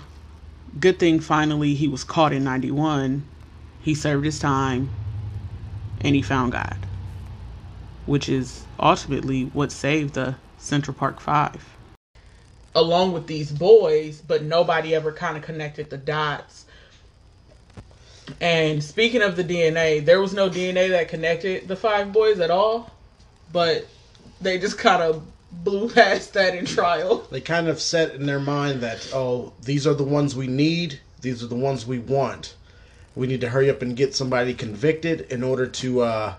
good 0.79 0.99
thing 0.99 1.19
finally 1.21 1.75
he 1.75 1.87
was 1.87 2.03
caught 2.03 2.33
in 2.33 2.43
91. 2.43 3.25
He 3.81 3.95
served 3.95 4.25
his 4.25 4.39
time 4.39 4.91
and 6.01 6.15
he 6.15 6.21
found 6.21 6.53
God 6.53 6.77
which 8.05 8.29
is 8.29 8.67
ultimately 8.79 9.45
what 9.45 9.71
saved 9.71 10.13
the 10.13 10.35
Central 10.57 10.95
Park 10.95 11.19
Five. 11.19 11.77
Along 12.75 13.13
with 13.13 13.27
these 13.27 13.51
boys, 13.51 14.21
but 14.21 14.43
nobody 14.43 14.93
ever 14.93 15.11
kind 15.11 15.37
of 15.37 15.43
connected 15.43 15.89
the 15.89 15.97
dots. 15.97 16.65
And 18.41 18.83
speaking 18.83 19.21
of 19.21 19.35
the 19.35 19.43
DNA, 19.43 20.03
there 20.03 20.19
was 20.19 20.33
no 20.33 20.49
DNA 20.49 20.89
that 20.89 21.07
connected 21.07 21.67
the 21.67 21.75
five 21.75 22.11
boys 22.11 22.39
at 22.39 22.51
all, 22.51 22.91
but 23.53 23.87
they 24.41 24.57
just 24.57 24.77
kind 24.77 25.01
of 25.01 25.25
blew 25.51 25.89
past 25.93 26.33
that 26.33 26.55
in 26.55 26.65
trial. 26.65 27.27
They 27.31 27.41
kind 27.41 27.67
of 27.67 27.79
set 27.79 28.15
in 28.15 28.25
their 28.25 28.39
mind 28.39 28.81
that, 28.81 29.09
oh, 29.13 29.53
these 29.61 29.87
are 29.87 29.93
the 29.93 30.03
ones 30.03 30.35
we 30.35 30.47
need, 30.47 30.99
these 31.21 31.43
are 31.43 31.47
the 31.47 31.55
ones 31.55 31.85
we 31.85 31.99
want. 31.99 32.55
We 33.15 33.27
need 33.27 33.41
to 33.41 33.49
hurry 33.49 33.69
up 33.69 33.81
and 33.81 33.95
get 33.95 34.13
somebody 34.13 34.53
convicted 34.53 35.21
in 35.31 35.41
order 35.41 35.67
to 35.67 36.01
uh, 36.01 36.33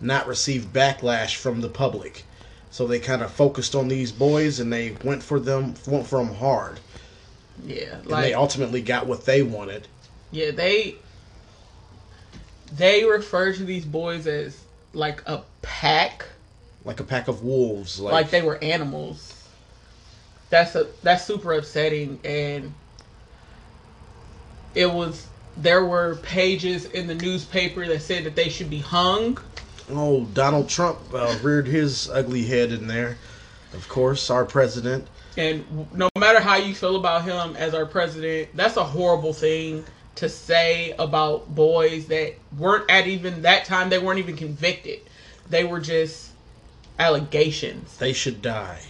not 0.00 0.26
receive 0.26 0.72
backlash 0.72 1.36
from 1.36 1.60
the 1.60 1.68
public. 1.68 2.24
So 2.72 2.86
they 2.86 3.00
kind 3.00 3.20
of 3.20 3.30
focused 3.30 3.74
on 3.74 3.88
these 3.88 4.10
boys 4.12 4.58
and 4.58 4.72
they 4.72 4.96
went 5.04 5.22
for 5.22 5.38
them 5.38 5.74
went 5.86 6.06
for 6.06 6.24
them 6.24 6.34
hard. 6.34 6.80
Yeah, 7.64 7.98
like, 8.04 8.14
and 8.14 8.24
they 8.24 8.34
ultimately 8.34 8.80
got 8.80 9.06
what 9.06 9.26
they 9.26 9.42
wanted. 9.42 9.86
Yeah, 10.30 10.52
they 10.52 10.96
they 12.74 13.04
refer 13.04 13.52
to 13.52 13.64
these 13.64 13.84
boys 13.84 14.26
as 14.26 14.58
like 14.94 15.22
a 15.26 15.42
pack, 15.60 16.24
like 16.86 16.98
a 16.98 17.04
pack 17.04 17.28
of 17.28 17.44
wolves, 17.44 18.00
like, 18.00 18.12
like 18.12 18.30
they 18.30 18.40
were 18.40 18.56
animals. 18.64 19.46
That's 20.48 20.74
a 20.74 20.86
that's 21.02 21.26
super 21.26 21.52
upsetting 21.52 22.20
and 22.24 22.72
it 24.74 24.90
was 24.90 25.26
there 25.58 25.84
were 25.84 26.16
pages 26.22 26.86
in 26.86 27.06
the 27.06 27.14
newspaper 27.14 27.86
that 27.86 28.00
said 28.00 28.24
that 28.24 28.34
they 28.34 28.48
should 28.48 28.70
be 28.70 28.78
hung 28.78 29.38
Oh, 29.90 30.24
Donald 30.26 30.68
Trump 30.68 30.98
uh, 31.12 31.36
reared 31.42 31.66
his 31.66 32.08
ugly 32.10 32.44
head 32.44 32.72
in 32.72 32.86
there. 32.86 33.18
Of 33.74 33.88
course, 33.88 34.30
our 34.30 34.44
president. 34.44 35.06
And 35.36 35.64
no 35.94 36.10
matter 36.18 36.40
how 36.40 36.56
you 36.56 36.74
feel 36.74 36.96
about 36.96 37.24
him 37.24 37.56
as 37.56 37.74
our 37.74 37.86
president, 37.86 38.50
that's 38.54 38.76
a 38.76 38.84
horrible 38.84 39.32
thing 39.32 39.84
to 40.16 40.28
say 40.28 40.94
about 40.98 41.54
boys 41.54 42.06
that 42.06 42.34
weren't 42.58 42.90
at 42.90 43.06
even 43.06 43.42
that 43.42 43.64
time, 43.64 43.88
they 43.88 43.98
weren't 43.98 44.18
even 44.18 44.36
convicted. 44.36 45.00
They 45.48 45.64
were 45.64 45.80
just 45.80 46.30
allegations. 46.98 47.96
They 47.96 48.12
should 48.12 48.42
die. 48.42 48.80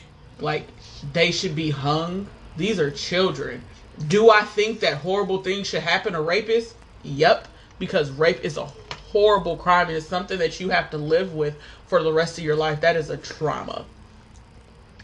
Like, 0.40 0.66
they 1.12 1.30
should 1.30 1.55
be 1.55 1.70
hung. 1.70 2.26
These 2.57 2.80
are 2.80 2.90
children. 2.90 3.62
Do 4.09 4.30
I 4.30 4.43
think 4.43 4.80
that 4.80 4.95
horrible 4.95 5.43
things 5.43 5.68
should 5.68 5.82
happen 5.82 6.14
to 6.14 6.18
rapists? 6.18 6.74
Yep, 7.05 7.49
because 7.78 8.11
rape 8.11 8.45
is 8.45 8.57
a 8.57 8.66
horrible 9.12 9.56
crime 9.56 9.88
and 9.88 9.96
it's 9.96 10.06
something 10.06 10.38
that 10.38 10.58
you 10.58 10.70
have 10.70 10.90
to 10.90 10.98
live 10.98 11.34
with 11.34 11.56
for 11.86 12.02
the 12.02 12.12
rest 12.12 12.38
of 12.38 12.44
your 12.44 12.56
life. 12.56 12.80
That 12.80 12.96
is 12.96 13.10
a 13.10 13.16
trauma. 13.18 13.84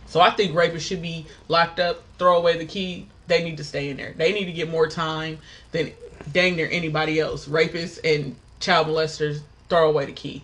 So 0.06 0.20
I 0.20 0.30
think 0.30 0.52
rapists 0.52 0.80
should 0.80 1.02
be 1.02 1.26
locked 1.48 1.78
up, 1.78 2.02
throw 2.18 2.38
away 2.38 2.56
the 2.56 2.64
key. 2.64 3.06
They 3.26 3.44
need 3.44 3.58
to 3.58 3.64
stay 3.64 3.90
in 3.90 3.98
there. 3.98 4.14
They 4.16 4.32
need 4.32 4.46
to 4.46 4.52
get 4.52 4.70
more 4.70 4.88
time 4.88 5.38
than 5.72 5.92
dang 6.32 6.56
near 6.56 6.68
anybody 6.70 7.20
else. 7.20 7.46
Rapists 7.46 8.00
and 8.02 8.36
child 8.58 8.86
molesters, 8.86 9.40
throw 9.68 9.90
away 9.90 10.06
the 10.06 10.12
key. 10.12 10.42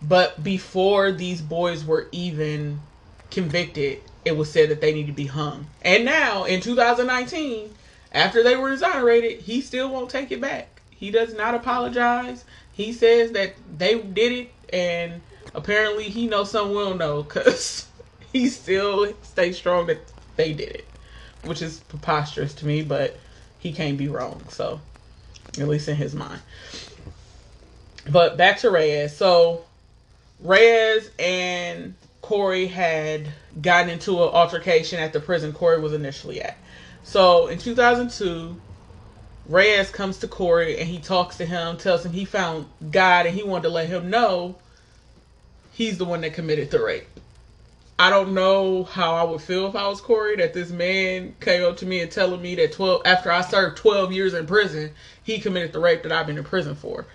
But 0.00 0.44
before 0.44 1.10
these 1.10 1.42
boys 1.42 1.84
were 1.84 2.06
even 2.12 2.80
convicted, 3.32 4.00
it 4.24 4.36
was 4.36 4.50
said 4.50 4.70
that 4.70 4.80
they 4.80 4.92
need 4.94 5.08
to 5.08 5.12
be 5.12 5.26
hung. 5.26 5.66
And 5.82 6.04
now 6.04 6.44
in 6.44 6.60
2019, 6.60 7.74
after 8.12 8.44
they 8.44 8.54
were 8.54 8.72
exonerated, 8.72 9.40
he 9.40 9.60
still 9.60 9.88
won't 9.88 10.10
take 10.10 10.30
it 10.30 10.40
back. 10.40 10.75
He 10.98 11.10
does 11.10 11.34
not 11.34 11.54
apologize. 11.54 12.44
He 12.72 12.92
says 12.92 13.32
that 13.32 13.54
they 13.78 14.00
did 14.00 14.32
it, 14.32 14.50
and 14.72 15.20
apparently 15.54 16.04
he 16.04 16.26
knows 16.26 16.50
someone 16.50 16.74
will 16.74 16.94
know 16.94 17.22
because 17.22 17.86
he 18.32 18.48
still 18.48 19.12
stays 19.22 19.56
strong 19.56 19.86
that 19.86 20.00
they 20.36 20.52
did 20.52 20.70
it, 20.70 20.88
which 21.42 21.62
is 21.62 21.80
preposterous 21.80 22.54
to 22.54 22.66
me. 22.66 22.82
But 22.82 23.18
he 23.58 23.72
can't 23.72 23.98
be 23.98 24.08
wrong, 24.08 24.44
so 24.48 24.80
at 25.58 25.68
least 25.68 25.88
in 25.88 25.96
his 25.96 26.14
mind. 26.14 26.40
But 28.10 28.36
back 28.36 28.58
to 28.58 28.70
Reyes. 28.70 29.16
So 29.16 29.64
Reyes 30.40 31.10
and 31.18 31.94
Korey 32.22 32.68
had 32.68 33.28
gotten 33.60 33.90
into 33.90 34.12
an 34.22 34.28
altercation 34.28 34.98
at 34.98 35.12
the 35.12 35.20
prison 35.20 35.52
Korey 35.52 35.80
was 35.80 35.92
initially 35.92 36.40
at. 36.42 36.56
So 37.02 37.46
in 37.46 37.58
2002, 37.58 38.60
Reyes 39.48 39.90
comes 39.90 40.18
to 40.18 40.28
Korey 40.28 40.78
and 40.78 40.88
he 40.88 40.98
talks 40.98 41.36
to 41.36 41.46
him, 41.46 41.76
tells 41.76 42.04
him 42.04 42.12
he 42.12 42.24
found 42.24 42.66
God 42.90 43.26
and 43.26 43.34
he 43.34 43.42
wanted 43.42 43.64
to 43.64 43.68
let 43.68 43.88
him 43.88 44.10
know 44.10 44.56
he's 45.72 45.98
the 45.98 46.04
one 46.04 46.22
that 46.22 46.34
committed 46.34 46.70
the 46.70 46.82
rape. 46.82 47.06
I 47.98 48.10
don't 48.10 48.34
know 48.34 48.84
how 48.84 49.14
I 49.14 49.22
would 49.22 49.40
feel 49.40 49.66
if 49.66 49.76
I 49.76 49.88
was 49.88 50.02
Korey 50.02 50.36
that 50.38 50.52
this 50.52 50.70
man 50.70 51.34
came 51.40 51.64
up 51.64 51.78
to 51.78 51.86
me 51.86 52.00
and 52.00 52.10
telling 52.10 52.42
me 52.42 52.54
that 52.56 52.72
12 52.72 53.02
after 53.06 53.30
I 53.30 53.40
served 53.40 53.78
12 53.78 54.12
years 54.12 54.34
in 54.34 54.46
prison, 54.46 54.90
he 55.22 55.38
committed 55.38 55.72
the 55.72 55.78
rape 55.78 56.02
that 56.02 56.12
I've 56.12 56.26
been 56.26 56.36
in 56.36 56.44
prison 56.44 56.74
for. 56.74 57.06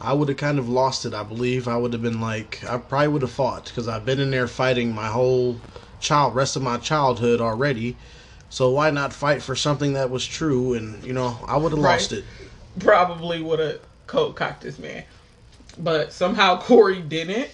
I 0.00 0.12
would 0.12 0.28
have 0.28 0.38
kind 0.38 0.60
of 0.60 0.68
lost 0.68 1.06
it, 1.06 1.14
I 1.14 1.24
believe. 1.24 1.66
I 1.66 1.76
would 1.76 1.92
have 1.92 2.02
been 2.02 2.20
like, 2.20 2.62
I 2.64 2.78
probably 2.78 3.08
would 3.08 3.22
have 3.22 3.32
fought 3.32 3.64
because 3.64 3.88
I've 3.88 4.04
been 4.04 4.20
in 4.20 4.30
there 4.30 4.46
fighting 4.46 4.94
my 4.94 5.08
whole 5.08 5.60
child, 6.00 6.36
rest 6.36 6.54
of 6.54 6.62
my 6.62 6.76
childhood 6.76 7.40
already. 7.40 7.96
So 8.50 8.70
why 8.70 8.90
not 8.90 9.12
fight 9.12 9.42
for 9.42 9.54
something 9.54 9.92
that 9.94 10.10
was 10.10 10.26
true? 10.26 10.74
And 10.74 11.02
you 11.04 11.12
know, 11.12 11.38
I 11.46 11.56
would 11.56 11.72
have 11.72 11.80
right. 11.80 11.92
lost 11.92 12.12
it. 12.12 12.24
Probably 12.78 13.42
would 13.42 13.58
have 13.58 13.80
cold 14.06 14.36
cocked 14.36 14.62
this 14.62 14.78
man, 14.78 15.04
but 15.78 16.12
somehow 16.12 16.60
Korey 16.62 17.06
didn't. 17.08 17.50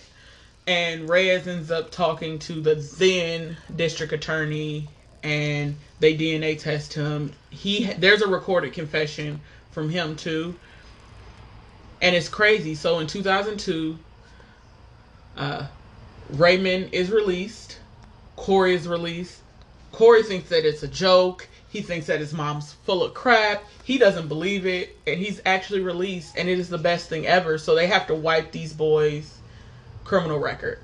And 0.67 1.11
Reyes 1.11 1.47
ends 1.47 1.71
up 1.71 1.91
talking 1.91 2.39
to 2.41 2.55
the 2.63 2.77
then 2.99 3.59
district 3.77 4.15
attorney, 4.15 4.89
and 5.23 5.77
they 6.01 6.17
DNA 6.17 6.59
test 6.59 6.95
him. 6.95 7.33
He 7.51 7.85
there's 7.85 8.23
a 8.23 8.29
recorded 8.29 8.73
confession 8.73 9.41
from 9.73 9.91
him 9.91 10.17
too 10.17 10.55
and 12.05 12.15
it's 12.15 12.29
crazy. 12.29 12.75
So 12.75 12.99
in 12.99 13.07
2002, 13.07 13.99
uh, 15.39 15.67
Raymond 16.31 16.91
is 16.93 17.11
released. 17.11 17.79
Korey 18.37 18.75
is 18.75 18.87
released. 18.87 19.41
Korey 19.95 20.25
thinks 20.25 20.49
that 20.49 20.67
it's 20.67 20.83
a 20.83 20.89
joke. 20.89 21.49
He 21.69 21.81
thinks 21.81 22.07
that 22.09 22.19
his 22.19 22.33
mom's 22.33 22.73
full 22.73 23.05
of 23.05 23.15
crap. 23.15 23.63
He 23.85 23.97
doesn't 23.97 24.29
believe 24.29 24.67
it, 24.67 24.97
and 25.07 25.21
he's 25.21 25.41
actually 25.47 25.81
released, 25.81 26.37
and 26.37 26.49
it 26.49 26.59
is 26.59 26.69
the 26.69 26.79
best 26.79 27.09
thing 27.09 27.27
ever. 27.27 27.59
So 27.59 27.75
they 27.75 27.87
have 27.87 28.07
to 28.09 28.15
wipe 28.15 28.51
these 28.51 28.73
boys' 28.73 29.39
criminal 30.03 30.39
record. 30.39 30.81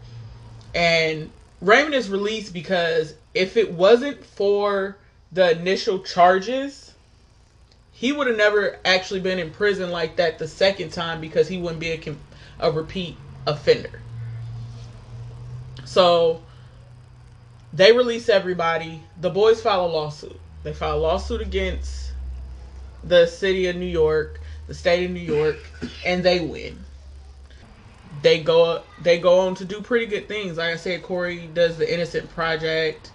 And 0.74 1.30
Raymond 1.60 1.94
is 1.94 2.08
released 2.08 2.52
because 2.52 3.14
if 3.34 3.56
it 3.56 3.72
wasn't 3.72 4.24
for 4.24 4.96
the 5.32 5.58
initial 5.58 6.00
charges, 6.00 6.94
he 7.92 8.12
would 8.12 8.28
have 8.28 8.36
never 8.36 8.78
actually 8.84 9.20
been 9.20 9.40
in 9.40 9.50
prison 9.50 9.90
like 9.90 10.16
that 10.16 10.38
the 10.38 10.48
second 10.48 10.90
time 10.90 11.20
because 11.20 11.48
he 11.48 11.58
wouldn't 11.58 11.80
be 11.80 11.92
a, 11.92 12.16
a 12.60 12.70
repeat 12.70 13.16
offender. 13.46 14.00
So 15.84 16.42
they 17.72 17.92
release 17.92 18.28
everybody. 18.28 19.02
The 19.20 19.30
boys 19.30 19.60
file 19.60 19.86
a 19.86 19.88
lawsuit. 19.88 20.40
They 20.62 20.72
file 20.72 20.96
a 20.96 20.98
lawsuit 20.98 21.40
against 21.40 22.12
the 23.04 23.26
city 23.26 23.68
of 23.68 23.76
New 23.76 23.86
York, 23.86 24.40
the 24.66 24.74
state 24.74 25.04
of 25.04 25.10
New 25.12 25.20
York, 25.20 25.56
and 26.04 26.22
they 26.22 26.40
win. 26.40 26.84
They 28.22 28.42
go 28.42 28.82
they 29.00 29.18
go 29.18 29.40
on 29.40 29.54
to 29.56 29.64
do 29.64 29.80
pretty 29.80 30.06
good 30.06 30.28
things. 30.28 30.58
Like 30.58 30.74
I 30.74 30.76
said, 30.76 31.02
Korey 31.02 31.52
does 31.54 31.78
the 31.78 31.92
Innocent 31.92 32.28
Project. 32.30 33.12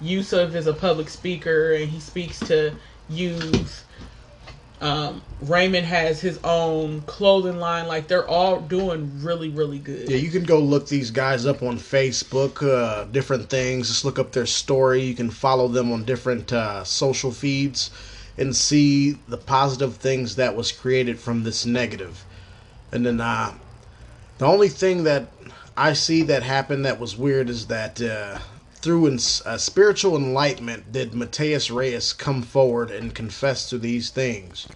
Yusef 0.00 0.54
is 0.54 0.66
a 0.66 0.74
public 0.74 1.08
speaker 1.08 1.72
and 1.72 1.88
he 1.88 2.00
speaks 2.00 2.38
to 2.40 2.74
youth 3.08 3.84
um, 4.80 5.22
Raymond 5.40 5.86
has 5.86 6.20
his 6.20 6.38
own 6.44 7.02
clothing 7.02 7.58
line. 7.58 7.86
Like 7.86 8.08
they're 8.08 8.26
all 8.26 8.60
doing 8.60 9.22
really, 9.22 9.48
really 9.48 9.78
good. 9.78 10.10
Yeah, 10.10 10.16
you 10.16 10.30
can 10.30 10.44
go 10.44 10.58
look 10.58 10.88
these 10.88 11.10
guys 11.10 11.46
up 11.46 11.62
on 11.62 11.78
Facebook, 11.78 12.62
uh, 12.62 13.04
different 13.04 13.48
things. 13.48 13.88
Just 13.88 14.04
look 14.04 14.18
up 14.18 14.32
their 14.32 14.46
story. 14.46 15.02
You 15.02 15.14
can 15.14 15.30
follow 15.30 15.68
them 15.68 15.92
on 15.92 16.04
different 16.04 16.52
uh, 16.52 16.84
social 16.84 17.30
feeds 17.30 17.90
and 18.36 18.54
see 18.54 19.12
the 19.28 19.36
positive 19.36 19.96
things 19.96 20.36
that 20.36 20.56
was 20.56 20.72
created 20.72 21.18
from 21.18 21.44
this 21.44 21.64
negative. 21.64 22.24
And 22.90 23.06
then 23.06 23.20
uh, 23.20 23.54
the 24.38 24.46
only 24.46 24.68
thing 24.68 25.04
that 25.04 25.28
I 25.76 25.92
see 25.92 26.22
that 26.24 26.42
happened 26.42 26.84
that 26.84 26.98
was 26.98 27.16
weird 27.16 27.48
is 27.48 27.68
that 27.68 28.00
uh, 28.00 28.38
through 28.84 29.06
in, 29.06 29.14
uh, 29.46 29.56
spiritual 29.56 30.14
enlightenment 30.14 30.92
did 30.92 31.14
Matias 31.14 31.70
Reyes 31.70 32.12
come 32.12 32.42
forward 32.42 32.90
and 32.90 33.14
confess 33.14 33.70
to 33.70 33.78
these 33.78 34.10
things. 34.10 34.68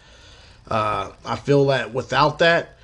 Uh, 0.66 1.12
I 1.26 1.36
feel 1.36 1.66
that 1.66 1.92
without 1.92 2.38
that, 2.38 2.78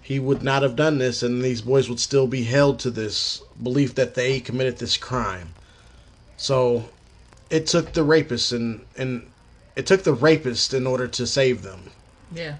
he 0.00 0.20
would 0.20 0.42
not 0.42 0.62
have 0.62 0.76
done 0.76 0.98
this, 0.98 1.22
and 1.22 1.42
these 1.42 1.62
boys 1.62 1.88
would 1.88 1.98
still 1.98 2.28
be 2.28 2.44
held 2.44 2.78
to 2.78 2.90
this 2.90 3.42
belief 3.60 3.96
that 3.96 4.14
they 4.14 4.38
committed 4.38 4.78
this 4.78 4.96
crime. 4.96 5.52
So, 6.36 6.88
it 7.50 7.66
took 7.66 7.92
the 7.92 8.04
rapist 8.04 8.52
and 8.52 8.84
and 8.96 9.28
it 9.74 9.84
took 9.86 10.04
the 10.04 10.12
rapist 10.12 10.72
in 10.74 10.86
order 10.86 11.08
to 11.08 11.26
save 11.26 11.62
them. 11.62 11.90
Yeah. 12.32 12.56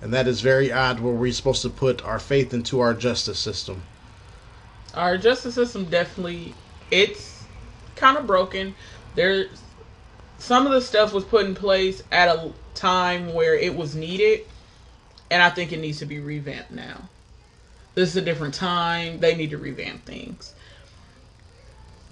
And 0.00 0.12
that 0.14 0.28
is 0.28 0.40
very 0.40 0.70
odd 0.72 1.00
where 1.00 1.12
we're 1.12 1.32
supposed 1.32 1.62
to 1.62 1.70
put 1.70 2.04
our 2.04 2.20
faith 2.20 2.54
into 2.54 2.78
our 2.78 2.94
justice 2.94 3.38
system. 3.40 3.82
Our 4.94 5.18
justice 5.18 5.56
system 5.56 5.86
definitely 5.86 6.54
it's 6.90 7.44
kind 7.96 8.16
of 8.16 8.26
broken. 8.26 8.74
There's 9.14 9.48
some 10.38 10.66
of 10.66 10.72
the 10.72 10.80
stuff 10.80 11.12
was 11.12 11.24
put 11.24 11.46
in 11.46 11.54
place 11.54 12.02
at 12.12 12.28
a 12.28 12.52
time 12.74 13.34
where 13.34 13.54
it 13.54 13.74
was 13.74 13.94
needed, 13.94 14.46
and 15.30 15.42
I 15.42 15.50
think 15.50 15.72
it 15.72 15.78
needs 15.78 15.98
to 15.98 16.06
be 16.06 16.20
revamped 16.20 16.70
now. 16.70 17.08
This 17.94 18.10
is 18.10 18.16
a 18.16 18.22
different 18.22 18.54
time. 18.54 19.18
They 19.18 19.34
need 19.34 19.50
to 19.50 19.58
revamp 19.58 20.04
things. 20.04 20.54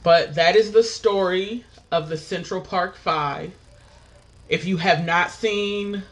But 0.02 0.34
that 0.34 0.56
is 0.56 0.72
the 0.72 0.82
story 0.82 1.64
of 1.92 2.08
the 2.08 2.16
Central 2.16 2.60
Park 2.60 2.96
Five. 2.96 3.52
If 4.48 4.64
you 4.64 4.76
have 4.76 5.04
not 5.04 5.30
seen 5.30 6.02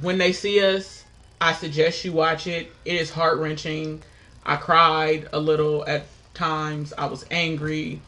When 0.00 0.18
They 0.18 0.32
See 0.32 0.62
Us, 0.62 1.04
I 1.40 1.52
suggest 1.54 2.04
you 2.04 2.12
watch 2.12 2.46
it. 2.46 2.72
It 2.84 2.94
is 2.96 3.10
heart 3.10 3.38
wrenching. 3.38 4.02
I 4.44 4.56
cried 4.56 5.28
a 5.32 5.40
little 5.40 5.86
at 5.86 6.04
times. 6.34 6.92
I 6.96 7.06
was 7.06 7.24
angry. 7.30 8.00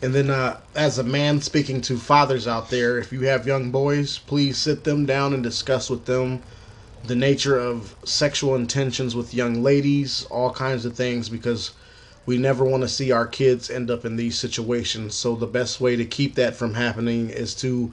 And 0.00 0.14
then, 0.14 0.30
uh, 0.30 0.60
as 0.76 0.98
a 0.98 1.02
man 1.02 1.40
speaking 1.40 1.80
to 1.82 1.96
fathers 1.96 2.46
out 2.46 2.70
there, 2.70 2.98
if 2.98 3.12
you 3.12 3.22
have 3.22 3.46
young 3.46 3.70
boys, 3.70 4.18
please 4.18 4.56
sit 4.56 4.84
them 4.84 5.06
down 5.06 5.34
and 5.34 5.42
discuss 5.42 5.90
with 5.90 6.04
them 6.04 6.42
the 7.04 7.16
nature 7.16 7.58
of 7.58 7.96
sexual 8.04 8.54
intentions 8.54 9.16
with 9.16 9.34
young 9.34 9.62
ladies, 9.62 10.24
all 10.30 10.52
kinds 10.52 10.84
of 10.84 10.94
things, 10.94 11.28
because 11.28 11.72
we 12.26 12.38
never 12.38 12.64
want 12.64 12.82
to 12.82 12.88
see 12.88 13.10
our 13.10 13.26
kids 13.26 13.70
end 13.70 13.90
up 13.90 14.04
in 14.04 14.16
these 14.16 14.38
situations. 14.38 15.14
So, 15.14 15.34
the 15.34 15.46
best 15.46 15.80
way 15.80 15.96
to 15.96 16.04
keep 16.04 16.36
that 16.36 16.54
from 16.54 16.74
happening 16.74 17.30
is 17.30 17.54
to 17.56 17.92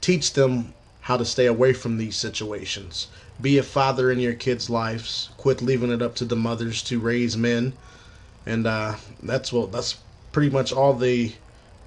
teach 0.00 0.34
them 0.34 0.72
how 1.00 1.16
to 1.16 1.24
stay 1.24 1.46
away 1.46 1.72
from 1.72 1.96
these 1.96 2.16
situations. 2.16 3.08
Be 3.40 3.58
a 3.58 3.62
father 3.64 4.12
in 4.12 4.20
your 4.20 4.34
kids' 4.34 4.70
lives. 4.70 5.30
Quit 5.36 5.62
leaving 5.62 5.90
it 5.90 6.02
up 6.02 6.14
to 6.16 6.24
the 6.24 6.36
mothers 6.36 6.82
to 6.84 7.00
raise 7.00 7.36
men 7.36 7.72
and 8.46 8.66
uh, 8.66 8.96
that's 9.22 9.52
what 9.52 9.72
that's 9.72 9.98
pretty 10.32 10.50
much 10.50 10.72
all 10.72 10.94
the 10.94 11.32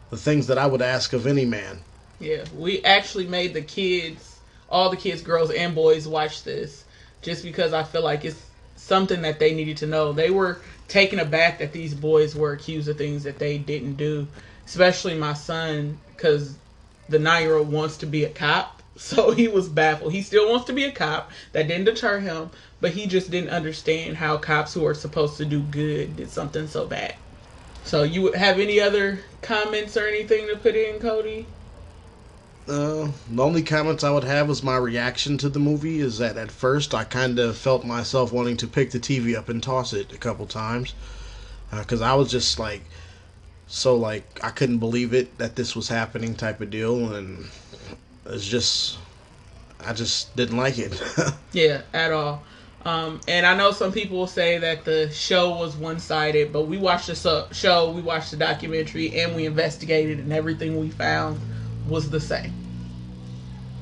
the 0.09 0.17
things 0.17 0.47
that 0.47 0.57
I 0.57 0.67
would 0.67 0.81
ask 0.81 1.13
of 1.13 1.25
any 1.25 1.45
man. 1.45 1.79
Yeah, 2.19 2.45
we 2.55 2.83
actually 2.83 3.27
made 3.27 3.53
the 3.53 3.61
kids, 3.61 4.39
all 4.69 4.89
the 4.89 4.97
kids, 4.97 5.21
girls 5.21 5.51
and 5.51 5.73
boys, 5.73 6.07
watch 6.07 6.43
this 6.43 6.85
just 7.23 7.43
because 7.43 7.73
I 7.73 7.83
feel 7.83 8.03
like 8.03 8.23
it's 8.25 8.41
something 8.75 9.21
that 9.23 9.39
they 9.39 9.53
needed 9.53 9.77
to 9.77 9.87
know. 9.87 10.13
They 10.13 10.29
were 10.29 10.59
taken 10.87 11.19
aback 11.19 11.59
that 11.59 11.73
these 11.73 11.93
boys 11.93 12.35
were 12.35 12.51
accused 12.51 12.87
of 12.89 12.97
things 12.97 13.23
that 13.23 13.39
they 13.39 13.57
didn't 13.57 13.95
do, 13.95 14.27
especially 14.65 15.15
my 15.17 15.33
son, 15.33 15.97
because 16.15 16.55
the 17.09 17.19
nine 17.19 17.43
year 17.43 17.55
old 17.55 17.71
wants 17.71 17.97
to 17.97 18.05
be 18.05 18.23
a 18.25 18.29
cop. 18.29 18.81
So 18.95 19.31
he 19.31 19.47
was 19.47 19.69
baffled. 19.69 20.13
He 20.13 20.21
still 20.21 20.47
wants 20.51 20.65
to 20.65 20.73
be 20.73 20.83
a 20.83 20.91
cop. 20.91 21.31
That 21.53 21.67
didn't 21.67 21.85
deter 21.85 22.19
him, 22.19 22.51
but 22.83 22.91
he 22.91 23.07
just 23.07 23.31
didn't 23.31 23.49
understand 23.49 24.17
how 24.17 24.35
cops 24.35 24.73
who 24.73 24.85
are 24.85 24.93
supposed 24.93 25.37
to 25.37 25.45
do 25.45 25.61
good 25.61 26.17
did 26.17 26.29
something 26.29 26.67
so 26.67 26.85
bad. 26.85 27.15
So 27.85 28.03
you 28.03 28.33
have 28.33 28.59
any 28.59 28.81
other 28.81 29.21
comments 29.41 29.95
or 29.95 30.05
anything 30.05 30.47
to 30.47 30.57
put 30.57 30.75
in, 30.75 30.99
Cody? 30.99 31.45
Uh, 32.67 33.07
the 33.31 33.41
only 33.41 33.63
comments 33.63 34.03
I 34.03 34.11
would 34.11 34.25
have 34.25 34.49
was 34.49 34.63
my 34.63 34.75
reaction 34.75 35.37
to 35.37 35.47
the 35.47 35.61
movie 35.61 36.01
is 36.01 36.17
that 36.17 36.35
at 36.35 36.51
first 36.51 36.93
I 36.93 37.05
kind 37.05 37.39
of 37.39 37.57
felt 37.57 37.85
myself 37.85 38.33
wanting 38.33 38.57
to 38.57 38.67
pick 38.67 38.91
the 38.91 38.99
TV 38.99 39.33
up 39.33 39.47
and 39.47 39.63
toss 39.63 39.93
it 39.93 40.11
a 40.11 40.17
couple 40.17 40.45
times 40.45 40.93
because 41.71 42.01
uh, 42.01 42.11
I 42.11 42.15
was 42.15 42.29
just 42.29 42.59
like 42.59 42.83
so 43.65 43.95
like 43.95 44.25
I 44.43 44.49
couldn't 44.49 44.79
believe 44.79 45.13
it 45.13 45.37
that 45.37 45.55
this 45.55 45.73
was 45.73 45.87
happening 45.87 46.35
type 46.35 46.59
of 46.59 46.69
deal 46.69 47.15
and 47.15 47.45
it's 48.25 48.45
just 48.45 48.97
I 49.79 49.93
just 49.93 50.35
didn't 50.35 50.57
like 50.57 50.77
it. 50.77 51.01
yeah, 51.53 51.83
at 51.93 52.11
all. 52.11 52.43
Um, 52.85 53.21
and 53.27 53.45
I 53.45 53.55
know 53.55 53.71
some 53.71 53.93
people 53.93 54.17
will 54.17 54.27
say 54.27 54.57
that 54.57 54.83
the 54.83 55.09
show 55.11 55.51
was 55.51 55.75
one 55.75 55.99
sided, 55.99 56.51
but 56.51 56.63
we 56.63 56.77
watched 56.77 57.07
the 57.07 57.47
show, 57.53 57.91
we 57.91 58.01
watched 58.01 58.31
the 58.31 58.37
documentary, 58.37 59.21
and 59.21 59.35
we 59.35 59.45
investigated, 59.45 60.19
and 60.19 60.33
everything 60.33 60.77
we 60.77 60.89
found 60.89 61.39
was 61.87 62.09
the 62.09 62.19
same. 62.19 62.53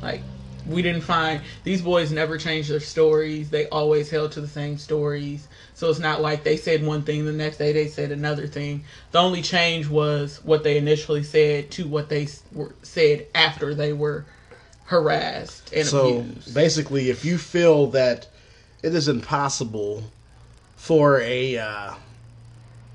Like, 0.04 0.22
we 0.68 0.82
didn't 0.82 1.02
find 1.02 1.42
these 1.64 1.82
boys 1.82 2.12
never 2.12 2.38
changed 2.38 2.70
their 2.70 2.80
stories. 2.80 3.50
They 3.50 3.68
always 3.70 4.10
held 4.10 4.34
to 4.34 4.42
the 4.42 4.48
same 4.48 4.78
stories. 4.78 5.48
So 5.74 5.90
it's 5.90 6.00
not 6.00 6.22
like 6.22 6.44
they 6.44 6.58
said 6.58 6.86
one 6.86 7.02
thing 7.02 7.26
the 7.26 7.32
next 7.32 7.58
day 7.58 7.74
they 7.74 7.88
said 7.88 8.12
another 8.12 8.48
thing. 8.48 8.84
The 9.12 9.20
only 9.20 9.42
change 9.42 9.88
was 9.88 10.40
what 10.44 10.64
they 10.64 10.78
initially 10.78 11.24
said 11.24 11.72
to 11.72 11.88
what 11.88 12.10
they 12.10 12.28
were, 12.54 12.76
said 12.84 13.28
after 13.34 13.74
they 13.74 13.94
were 13.94 14.26
harassed 14.86 15.72
and 15.74 15.88
so 15.88 16.20
abused. 16.20 16.54
basically, 16.54 17.10
if 17.10 17.26
you 17.26 17.38
feel 17.38 17.88
that 17.88 18.28
it 18.84 18.96
is 18.96 19.08
impossible 19.08 20.04
for 20.76 21.22
a 21.22 21.58
uh, 21.58 21.94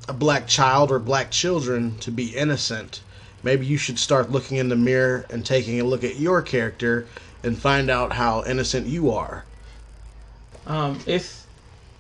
a 0.09 0.13
black 0.13 0.47
child 0.47 0.91
or 0.91 0.99
black 0.99 1.31
children 1.31 1.99
to 1.99 2.11
be 2.11 2.37
innocent, 2.37 3.01
maybe 3.43 3.67
you 3.67 3.77
should 3.77 3.99
start 3.99 4.31
looking 4.31 4.57
in 4.57 4.69
the 4.69 4.77
mirror 4.77 5.27
and 5.31 5.45
taking 5.45 5.81
a 5.81 5.85
look 5.85 6.05
at 6.05 6.17
your 6.17 6.43
character 6.43 7.07
and 7.43 7.59
find 7.59 7.91
out 7.91 8.13
how 8.13 8.45
innocent 8.45 8.87
you 8.87 9.11
are. 9.11 9.45
Um, 10.67 10.99
it's 11.07 11.47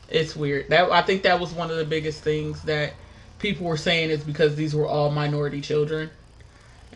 it's 0.09 0.37
weird. 0.37 0.69
That 0.71 0.91
I 0.91 1.03
think 1.03 1.23
that 1.23 1.41
was 1.41 1.53
one 1.53 1.71
of 1.71 1.77
the 1.77 1.85
biggest 1.85 2.23
things 2.23 2.63
that 2.63 2.95
people 3.39 3.67
were 3.67 3.77
saying 3.77 4.11
is 4.11 4.23
because 4.23 4.57
these 4.57 4.75
were 4.75 4.87
all 4.87 5.11
minority 5.11 5.61
children 5.61 6.11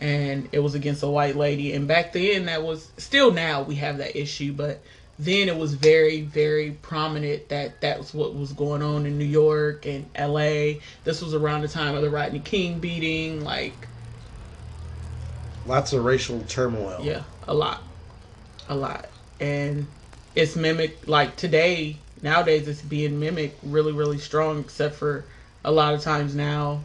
and 0.01 0.49
it 0.53 0.61
was 0.61 0.75
against 0.75 1.03
a 1.03 1.09
white 1.09 1.37
lady 1.37 1.75
and 1.75 1.87
back 1.87 2.13
then 2.15 2.47
that 2.47 2.63
was 2.63 2.91
still 2.97 3.31
now 3.31 3.63
we 3.63 3.75
have 3.75 3.99
that 3.99 4.17
issue 4.17 4.51
but 4.53 4.81
then 5.25 5.49
it 5.49 5.57
was 5.57 5.75
very 5.75 6.23
very 6.23 6.71
prominent 6.71 7.49
that 7.51 7.81
that 7.83 7.99
was 7.99 8.15
what 8.15 8.35
was 8.35 8.53
going 8.55 8.83
on 8.83 9.05
in 9.05 9.19
New 9.19 9.25
York 9.25 9.85
and 9.85 10.07
LA 10.19 10.81
this 11.05 11.21
was 11.21 11.35
around 11.35 11.61
the 11.61 11.69
time 11.69 11.95
of 11.95 12.01
the 12.03 12.09
Rodney 12.11 12.41
King 12.41 12.81
beating 12.81 13.45
like 13.45 13.87
Lots 15.67 15.93
of 15.93 16.05
racial 16.05 16.41
turmoil. 16.45 17.01
yeah 17.03 17.25
a 17.47 17.53
lot 17.55 17.83
a 18.69 18.75
lot. 18.75 19.09
And 19.41 19.87
it's 20.35 20.57
mimicked 20.57 21.07
like 21.09 21.37
today 21.37 21.97
nowadays 22.23 22.67
it's 22.69 22.83
being 22.83 23.19
mimicked 23.21 23.59
really 23.63 23.93
really 23.93 24.19
strong 24.19 24.61
except 24.61 24.95
for 24.95 25.27
a 25.65 25.71
lot 25.71 25.93
of 25.93 26.01
times 26.01 26.35
now 26.35 26.81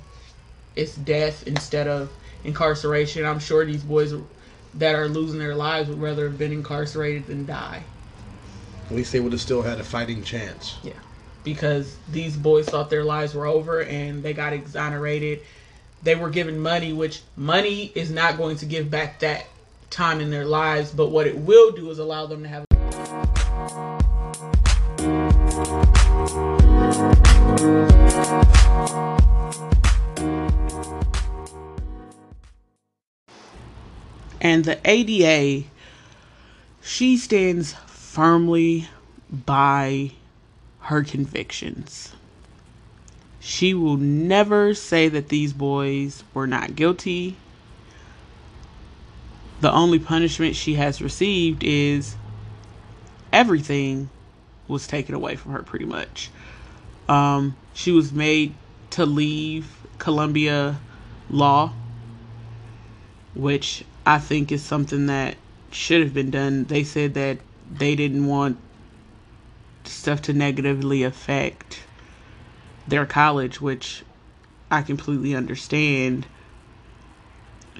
it's 0.75 0.95
death 0.95 1.47
instead 1.47 1.87
of 1.87 2.11
incarceration. 2.43 3.25
I'm 3.25 3.39
sure 3.39 3.63
these 3.65 3.83
boys 3.83 4.13
that 4.73 4.95
are 4.95 5.07
losing 5.07 5.39
their 5.39 5.55
lives 5.55 5.87
would 5.87 6.01
rather 6.01 6.27
have 6.27 6.37
been 6.37 6.51
incarcerated 6.51 7.27
than 7.27 7.45
die 7.45 7.85
At 8.85 8.91
least 8.95 9.11
they 9.11 9.19
would 9.19 9.31
have 9.31 9.41
still 9.41 9.61
had 9.61 9.79
a 9.79 9.83
fighting 9.83 10.23
chance. 10.23 10.77
yeah 10.83 10.93
because 11.45 11.95
these 12.11 12.35
boys 12.35 12.67
thought 12.67 12.89
their 12.89 13.03
lives 13.05 13.35
were 13.35 13.45
over 13.45 13.83
and 13.83 14.21
they 14.23 14.33
got 14.33 14.51
exonerated 14.51 15.39
they 16.03 16.15
were 16.15 16.29
given 16.29 16.59
money 16.59 16.91
which 16.91 17.21
money 17.37 17.91
is 17.95 18.11
not 18.11 18.35
going 18.35 18.57
to 18.57 18.65
give 18.65 18.89
back 18.89 19.19
that 19.19 19.45
time 19.89 20.19
in 20.19 20.29
their 20.31 20.43
lives 20.45 20.91
but 20.91 21.11
what 21.11 21.25
it 21.27 21.37
will 21.37 21.71
do 21.71 21.89
is 21.89 21.99
allow 21.99 22.25
them 22.25 22.41
to 22.43 22.49
have 22.49 22.65
and 34.41 34.65
the 34.65 34.79
ADA 34.83 35.67
she 36.81 37.17
stands 37.17 37.75
firmly 38.15 38.87
by 39.29 40.09
her 40.79 41.03
convictions. 41.03 42.13
She 43.41 43.73
will 43.73 43.97
never 43.97 44.73
say 44.73 45.09
that 45.09 45.27
these 45.27 45.51
boys 45.51 46.23
were 46.33 46.47
not 46.47 46.77
guilty. 46.77 47.35
The 49.59 49.69
only 49.69 49.99
punishment 49.99 50.55
she 50.55 50.75
has 50.75 51.01
received 51.01 51.61
is 51.61 52.15
everything 53.33 54.09
was 54.69 54.87
taken 54.87 55.13
away 55.13 55.35
from 55.35 55.51
her 55.51 55.61
pretty 55.61 55.85
much. 55.85 56.31
Um, 57.09 57.57
she 57.73 57.91
was 57.91 58.13
made 58.13 58.53
to 58.91 59.05
leave 59.05 59.69
Columbia 59.97 60.79
Law, 61.29 61.73
which 63.33 63.83
I 64.05 64.19
think 64.19 64.53
is 64.53 64.63
something 64.63 65.07
that 65.07 65.35
should 65.69 66.01
have 66.01 66.13
been 66.13 66.31
done. 66.31 66.63
They 66.63 66.85
said 66.85 67.13
that 67.15 67.39
they 67.71 67.95
didn't 67.95 68.25
want 68.25 68.57
stuff 69.83 70.21
to 70.23 70.33
negatively 70.33 71.03
affect 71.03 71.83
their 72.87 73.05
college, 73.05 73.61
which 73.61 74.03
I 74.69 74.81
completely 74.81 75.35
understand. 75.35 76.27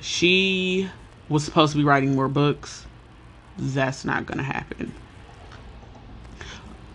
She 0.01 0.89
was 1.29 1.43
supposed 1.43 1.73
to 1.73 1.77
be 1.77 1.83
writing 1.83 2.15
more 2.15 2.27
books. 2.27 2.85
That's 3.57 4.05
not 4.05 4.25
going 4.25 4.37
to 4.37 4.43
happen. 4.43 4.93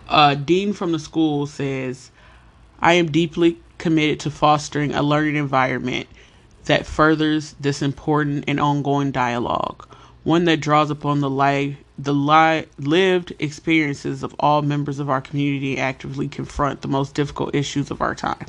A 0.09 0.35
dean 0.35 0.73
from 0.73 0.91
the 0.91 0.99
school 0.99 1.47
says, 1.47 2.11
I 2.79 2.93
am 2.93 3.11
deeply 3.11 3.59
committed 3.77 4.19
to 4.21 4.31
fostering 4.31 4.93
a 4.93 5.01
learning 5.01 5.35
environment 5.35 6.07
that 6.65 6.85
furthers 6.85 7.55
this 7.59 7.81
important 7.81 8.43
and 8.47 8.59
ongoing 8.59 9.11
dialogue, 9.11 9.87
one 10.23 10.45
that 10.45 10.59
draws 10.59 10.89
upon 10.89 11.21
the 11.21 11.29
life 11.29 11.77
the 12.01 12.13
li- 12.13 12.65
lived 12.79 13.33
experiences 13.39 14.23
of 14.23 14.35
all 14.39 14.61
members 14.61 14.99
of 14.99 15.09
our 15.09 15.21
community 15.21 15.77
actively 15.77 16.27
confront 16.27 16.81
the 16.81 16.87
most 16.87 17.13
difficult 17.13 17.53
issues 17.53 17.91
of 17.91 18.01
our 18.01 18.15
time. 18.15 18.45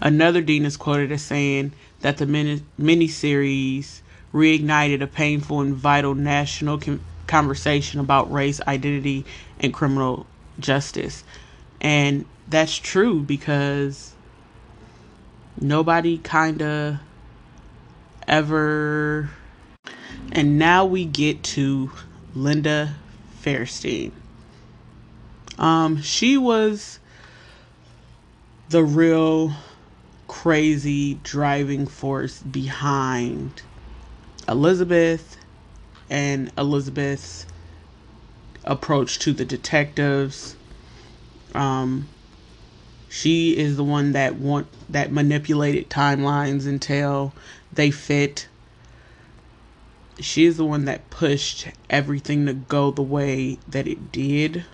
Another 0.00 0.40
dean 0.40 0.64
is 0.64 0.76
quoted 0.76 1.12
as 1.12 1.22
saying 1.22 1.72
that 2.00 2.16
the 2.16 2.26
mini- 2.26 2.64
miniseries 2.80 4.00
reignited 4.32 5.00
a 5.02 5.06
painful 5.06 5.60
and 5.60 5.74
vital 5.74 6.14
national 6.14 6.78
com- 6.78 7.00
conversation 7.28 8.00
about 8.00 8.32
race, 8.32 8.60
identity, 8.66 9.24
and 9.60 9.72
criminal 9.72 10.26
justice. 10.58 11.22
And 11.80 12.24
that's 12.48 12.76
true 12.76 13.20
because 13.20 14.14
nobody 15.60 16.18
kind 16.18 16.60
of 16.62 16.98
ever 18.26 19.30
and 20.32 20.58
now 20.58 20.84
we 20.84 21.04
get 21.04 21.42
to 21.42 21.92
Linda 22.34 22.96
Fairstein. 23.42 24.12
Um, 25.58 26.00
she 26.00 26.38
was 26.38 26.98
the 28.70 28.82
real 28.82 29.52
crazy 30.26 31.20
driving 31.22 31.86
force 31.86 32.40
behind 32.40 33.62
Elizabeth 34.48 35.36
and 36.08 36.50
Elizabeth's 36.56 37.46
approach 38.64 39.18
to 39.18 39.34
the 39.34 39.44
detectives. 39.44 40.56
Um, 41.54 42.08
she 43.10 43.54
is 43.54 43.76
the 43.76 43.84
one 43.84 44.12
that 44.12 44.36
want 44.36 44.68
that 44.88 45.12
manipulated 45.12 45.90
timelines 45.90 46.66
until 46.66 47.34
they 47.70 47.90
fit 47.90 48.48
she 50.24 50.44
is 50.44 50.56
the 50.56 50.64
one 50.64 50.84
that 50.84 51.10
pushed 51.10 51.68
everything 51.90 52.46
to 52.46 52.52
go 52.52 52.90
the 52.90 53.02
way 53.02 53.58
that 53.68 53.86
it 53.86 54.12
did. 54.12 54.64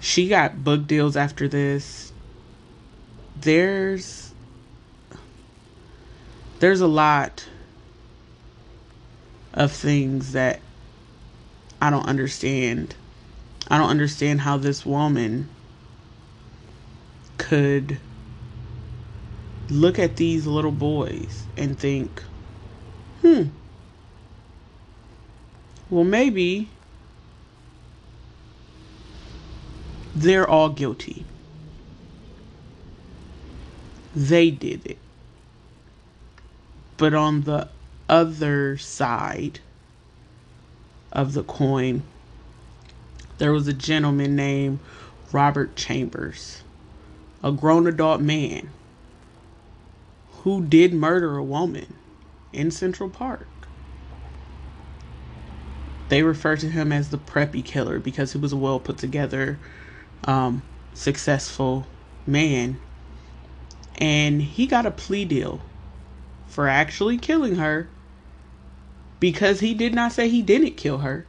She 0.00 0.28
got 0.28 0.64
book 0.64 0.86
deals 0.86 1.16
after 1.16 1.48
this. 1.48 2.12
There's 3.40 4.34
there's 6.58 6.80
a 6.80 6.86
lot 6.86 7.46
of 9.54 9.72
things 9.72 10.32
that 10.32 10.60
I 11.80 11.90
don't 11.90 12.06
understand. 12.06 12.94
I 13.68 13.78
don't 13.78 13.88
understand 13.88 14.42
how 14.42 14.56
this 14.56 14.84
woman 14.84 15.48
could 17.38 17.98
look 19.70 19.98
at 19.98 20.16
these 20.16 20.46
little 20.46 20.72
boys 20.72 21.46
and 21.56 21.78
think 21.78 22.22
hmm, 23.22 23.44
well, 25.90 26.04
maybe 26.04 26.68
they're 30.14 30.48
all 30.48 30.68
guilty. 30.68 31.24
They 34.14 34.50
did 34.50 34.86
it. 34.86 34.98
But 36.96 37.14
on 37.14 37.42
the 37.42 37.68
other 38.08 38.76
side 38.76 39.60
of 41.12 41.32
the 41.32 41.42
coin, 41.42 42.02
there 43.38 43.52
was 43.52 43.66
a 43.66 43.72
gentleman 43.72 44.36
named 44.36 44.78
Robert 45.32 45.76
Chambers, 45.76 46.62
a 47.42 47.52
grown 47.52 47.86
adult 47.86 48.20
man 48.20 48.70
who 50.42 50.64
did 50.64 50.92
murder 50.92 51.36
a 51.36 51.44
woman 51.44 51.94
in 52.52 52.70
Central 52.70 53.08
Park. 53.08 53.46
They 56.08 56.22
refer 56.22 56.56
to 56.56 56.68
him 56.68 56.90
as 56.90 57.10
the 57.10 57.18
preppy 57.18 57.64
killer 57.64 58.00
because 58.00 58.32
he 58.32 58.38
was 58.38 58.52
a 58.52 58.56
well 58.56 58.80
put 58.80 58.98
together, 58.98 59.58
um, 60.24 60.62
successful 60.92 61.86
man. 62.26 62.78
And 63.98 64.42
he 64.42 64.66
got 64.66 64.86
a 64.86 64.90
plea 64.90 65.24
deal 65.24 65.60
for 66.48 66.66
actually 66.66 67.16
killing 67.16 67.56
her 67.56 67.88
because 69.20 69.60
he 69.60 69.72
did 69.72 69.94
not 69.94 70.12
say 70.12 70.28
he 70.28 70.42
didn't 70.42 70.76
kill 70.76 70.98
her. 70.98 71.26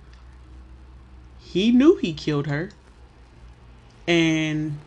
He 1.40 1.72
knew 1.72 1.98
he 1.98 2.14
killed 2.14 2.48
her. 2.48 2.72
And 4.08 4.80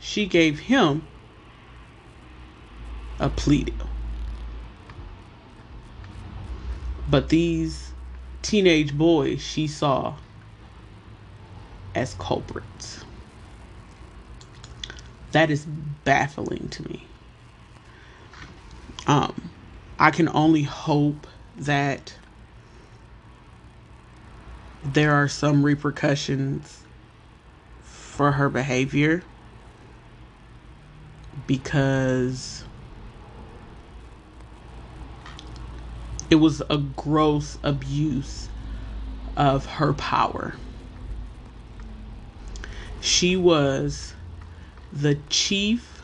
she 0.00 0.24
gave 0.24 0.60
him 0.60 1.06
a 3.18 3.28
plea 3.28 3.64
deal. 3.64 3.95
But 7.08 7.28
these 7.28 7.92
teenage 8.42 8.96
boys 8.96 9.40
she 9.40 9.66
saw 9.66 10.16
as 11.94 12.14
culprits. 12.14 13.04
That 15.32 15.50
is 15.50 15.66
baffling 15.66 16.68
to 16.70 16.88
me. 16.88 17.06
Um, 19.06 19.50
I 19.98 20.10
can 20.10 20.28
only 20.28 20.62
hope 20.62 21.26
that 21.56 22.14
there 24.84 25.12
are 25.12 25.28
some 25.28 25.64
repercussions 25.64 26.84
for 27.82 28.32
her 28.32 28.48
behavior 28.48 29.22
because 31.46 32.65
it 36.30 36.36
was 36.36 36.62
a 36.68 36.78
gross 36.78 37.58
abuse 37.62 38.48
of 39.36 39.66
her 39.66 39.92
power. 39.92 40.54
She 43.00 43.36
was 43.36 44.14
the 44.92 45.16
chief 45.28 46.02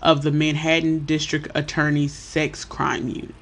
of 0.00 0.22
the 0.22 0.30
Manhattan 0.30 1.04
District 1.04 1.48
Attorney's 1.54 2.12
sex 2.12 2.64
crime 2.64 3.08
unit. 3.08 3.34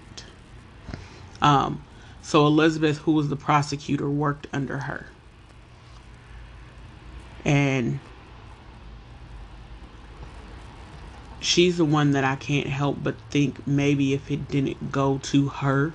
Um, 1.43 1.83
so 2.23 2.47
Elizabeth, 2.47 2.99
who 2.99 3.13
was 3.13 3.29
the 3.29 3.37
prosecutor, 3.37 4.09
worked 4.09 4.47
under 4.53 4.79
her. 4.79 5.07
And 7.45 7.99
she's 11.41 11.79
the 11.79 11.85
one 11.85 12.13
that 12.13 12.25
I 12.25 12.37
can't 12.37 12.67
help 12.67 13.03
but 13.03 13.17
think 13.31 13.67
maybe 13.67 14.13
if 14.13 14.31
it 14.31 14.49
didn't 14.49 14.93
go 14.93 15.19
to 15.25 15.49
her, 15.49 15.95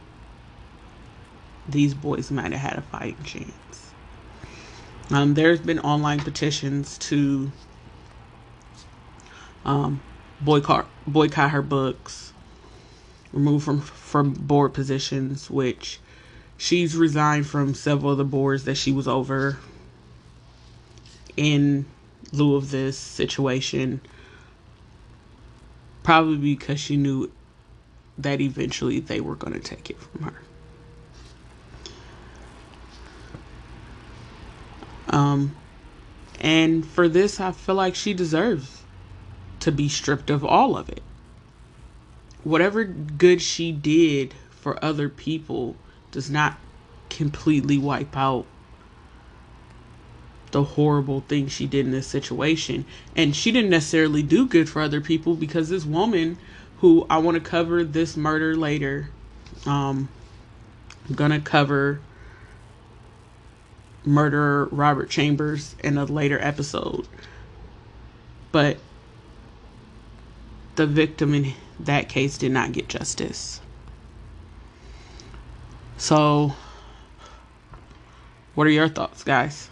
these 1.67 1.93
boys 1.93 2.31
might 2.31 2.51
have 2.51 2.61
had 2.61 2.77
a 2.77 2.81
fighting 2.81 3.23
chance. 3.23 3.91
Um, 5.11 5.35
there's 5.35 5.59
been 5.59 5.79
online 5.79 6.19
petitions 6.19 6.97
to 6.99 7.51
um, 9.63 10.01
boycott 10.41 10.87
boycott 11.05 11.51
her 11.51 11.61
books, 11.61 12.33
remove 13.31 13.63
from 13.63 13.81
from 13.81 14.33
board 14.33 14.73
positions, 14.73 15.49
which 15.49 15.99
she's 16.57 16.95
resigned 16.95 17.47
from 17.47 17.73
several 17.73 18.11
of 18.11 18.17
the 18.17 18.23
boards 18.23 18.63
that 18.65 18.75
she 18.75 18.91
was 18.91 19.07
over 19.07 19.57
in 21.37 21.85
lieu 22.31 22.55
of 22.55 22.71
this 22.71 22.97
situation. 22.97 24.01
Probably 26.05 26.37
because 26.37 26.79
she 26.79 26.97
knew 26.97 27.31
that 28.19 28.39
eventually 28.39 28.99
they 28.99 29.19
were 29.19 29.35
going 29.35 29.53
to 29.53 29.59
take 29.59 29.89
it 29.89 29.97
from 29.97 30.21
her. 30.21 30.35
Um, 35.09 35.55
and 36.39 36.85
for 36.85 37.07
this, 37.09 37.39
I 37.39 37.51
feel 37.51 37.73
like 37.73 37.95
she 37.95 38.13
deserves 38.13 38.83
to 39.61 39.71
be 39.71 39.89
stripped 39.89 40.29
of 40.29 40.45
all 40.45 40.77
of 40.77 40.89
it. 40.89 41.01
Whatever 42.43 42.83
good 42.83 43.41
she 43.41 43.71
did 43.71 44.35
for 44.51 44.77
other 44.85 45.09
people 45.09 45.75
does 46.11 46.29
not 46.29 46.59
completely 47.09 47.79
wipe 47.79 48.15
out 48.15 48.45
the 50.55 50.63
horrible 50.63 51.19
thing 51.19 51.49
she 51.49 51.67
did 51.67 51.85
in 51.85 51.91
this 51.91 52.07
situation. 52.07 52.85
And 53.13 53.35
she 53.35 53.51
didn't 53.51 53.71
necessarily 53.71 54.23
do 54.23 54.47
good 54.47 54.69
for 54.69 54.81
other 54.81 55.01
people 55.01 55.35
because 55.35 55.67
this 55.67 55.83
woman, 55.83 56.37
who 56.77 57.05
I 57.09 57.17
want 57.17 57.35
to 57.35 57.41
cover 57.41 57.83
this 57.83 58.15
murder 58.15 58.55
later, 58.55 59.09
um, 59.65 60.07
I'm 61.09 61.15
gonna 61.15 61.41
cover 61.41 61.99
murderer 64.05 64.69
Robert 64.71 65.09
Chambers 65.09 65.75
in 65.83 65.97
a 65.97 66.05
later 66.05 66.39
episode. 66.39 67.05
But 68.53 68.77
the 70.77 70.87
victim 70.87 71.33
in 71.33 71.53
that 71.81 72.07
case 72.07 72.37
did 72.37 72.53
not 72.53 72.71
get 72.71 72.87
justice. 72.87 73.59
So, 75.97 76.55
what 78.53 78.65
are 78.67 78.69
your 78.69 78.87
thoughts, 78.87 79.21
guys? 79.21 79.69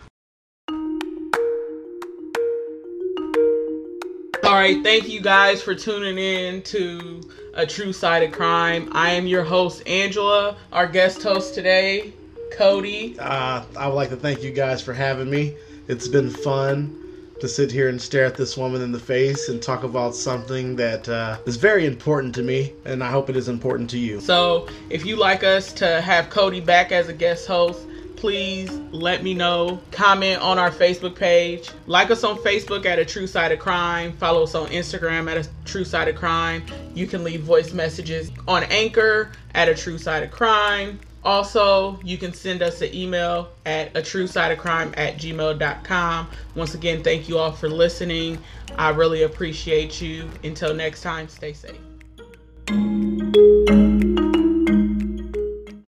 All 4.53 4.59
right, 4.59 4.83
thank 4.83 5.09
you 5.09 5.19
guys 5.19 5.63
for 5.63 5.73
tuning 5.73 6.19
in 6.19 6.61
to 6.61 7.27
A 7.55 7.65
True 7.65 7.91
Side 7.91 8.21
of 8.21 8.31
Crime. 8.31 8.87
I 8.91 9.09
am 9.09 9.25
your 9.25 9.43
host, 9.43 9.81
Angela. 9.87 10.55
Our 10.71 10.85
guest 10.85 11.23
host 11.23 11.55
today, 11.55 12.13
Cody. 12.51 13.17
Uh, 13.17 13.63
I 13.75 13.87
would 13.87 13.95
like 13.95 14.09
to 14.09 14.15
thank 14.15 14.43
you 14.43 14.51
guys 14.51 14.79
for 14.79 14.93
having 14.93 15.27
me. 15.27 15.55
It's 15.87 16.07
been 16.07 16.29
fun 16.29 16.95
to 17.41 17.47
sit 17.47 17.71
here 17.71 17.89
and 17.89 17.99
stare 17.99 18.25
at 18.25 18.35
this 18.35 18.55
woman 18.55 18.83
in 18.83 18.91
the 18.91 18.99
face 18.99 19.49
and 19.49 19.59
talk 19.59 19.83
about 19.83 20.13
something 20.13 20.75
that 20.75 21.09
uh, 21.09 21.39
is 21.47 21.57
very 21.57 21.87
important 21.87 22.35
to 22.35 22.43
me, 22.43 22.73
and 22.85 23.03
I 23.03 23.09
hope 23.09 23.31
it 23.31 23.35
is 23.35 23.49
important 23.49 23.89
to 23.89 23.97
you. 23.97 24.19
So, 24.19 24.67
if 24.91 25.03
you 25.03 25.15
like 25.15 25.43
us 25.43 25.73
to 25.73 25.99
have 25.99 26.29
Cody 26.29 26.59
back 26.59 26.91
as 26.91 27.09
a 27.09 27.13
guest 27.13 27.47
host, 27.47 27.87
please 28.24 28.71
let 28.93 29.21
me 29.21 29.34
know. 29.34 29.82
Comment 29.91 30.41
on 30.41 30.57
our 30.57 30.71
Facebook 30.71 31.13
page. 31.13 31.69
Like 31.88 32.09
us 32.09 32.24
on 32.24 32.38
Facebook 32.38 32.86
at 32.86 32.97
A 32.97 33.03
True 33.03 33.28
Side 33.28 33.51
of 33.51 33.59
Crime. 33.59 34.13
Follow 34.13 34.43
us 34.43 34.55
on 34.55 34.69
Instagram 34.69 35.30
at 35.30 35.45
A 35.45 35.49
True 35.65 35.84
Side 35.84 36.07
of 36.07 36.15
Crime. 36.15 36.63
You 36.93 37.05
can 37.05 37.26
leave 37.26 37.41
voice 37.41 37.74
messages 37.74 38.32
on 38.47 38.63
Anchor 38.63 39.34
at 39.53 39.67
A 39.67 39.76
True 39.76 39.97
Side 39.97 40.24
of 40.24 40.32
Crime. 40.32 41.01
Also, 41.26 41.99
you 42.01 42.17
can 42.17 42.34
send 42.34 42.61
us 42.61 42.82
an 42.82 42.95
email 42.95 43.49
at 43.65 43.91
a 43.93 44.01
true 44.01 44.28
side 44.28 44.51
of 44.51 44.57
crime 44.57 44.93
at 44.97 45.15
gmail.com. 45.15 46.28
Once 46.55 46.76
again, 46.76 47.01
thank 47.03 47.28
you 47.30 47.38
all 47.38 47.51
for 47.51 47.67
listening. 47.69 48.38
I 48.78 48.89
really 48.89 49.24
appreciate 49.24 50.01
you. 50.01 50.30
Until 50.45 50.74
next 50.74 51.01
time, 51.01 51.28
stay 51.28 51.53
safe. 51.53 51.80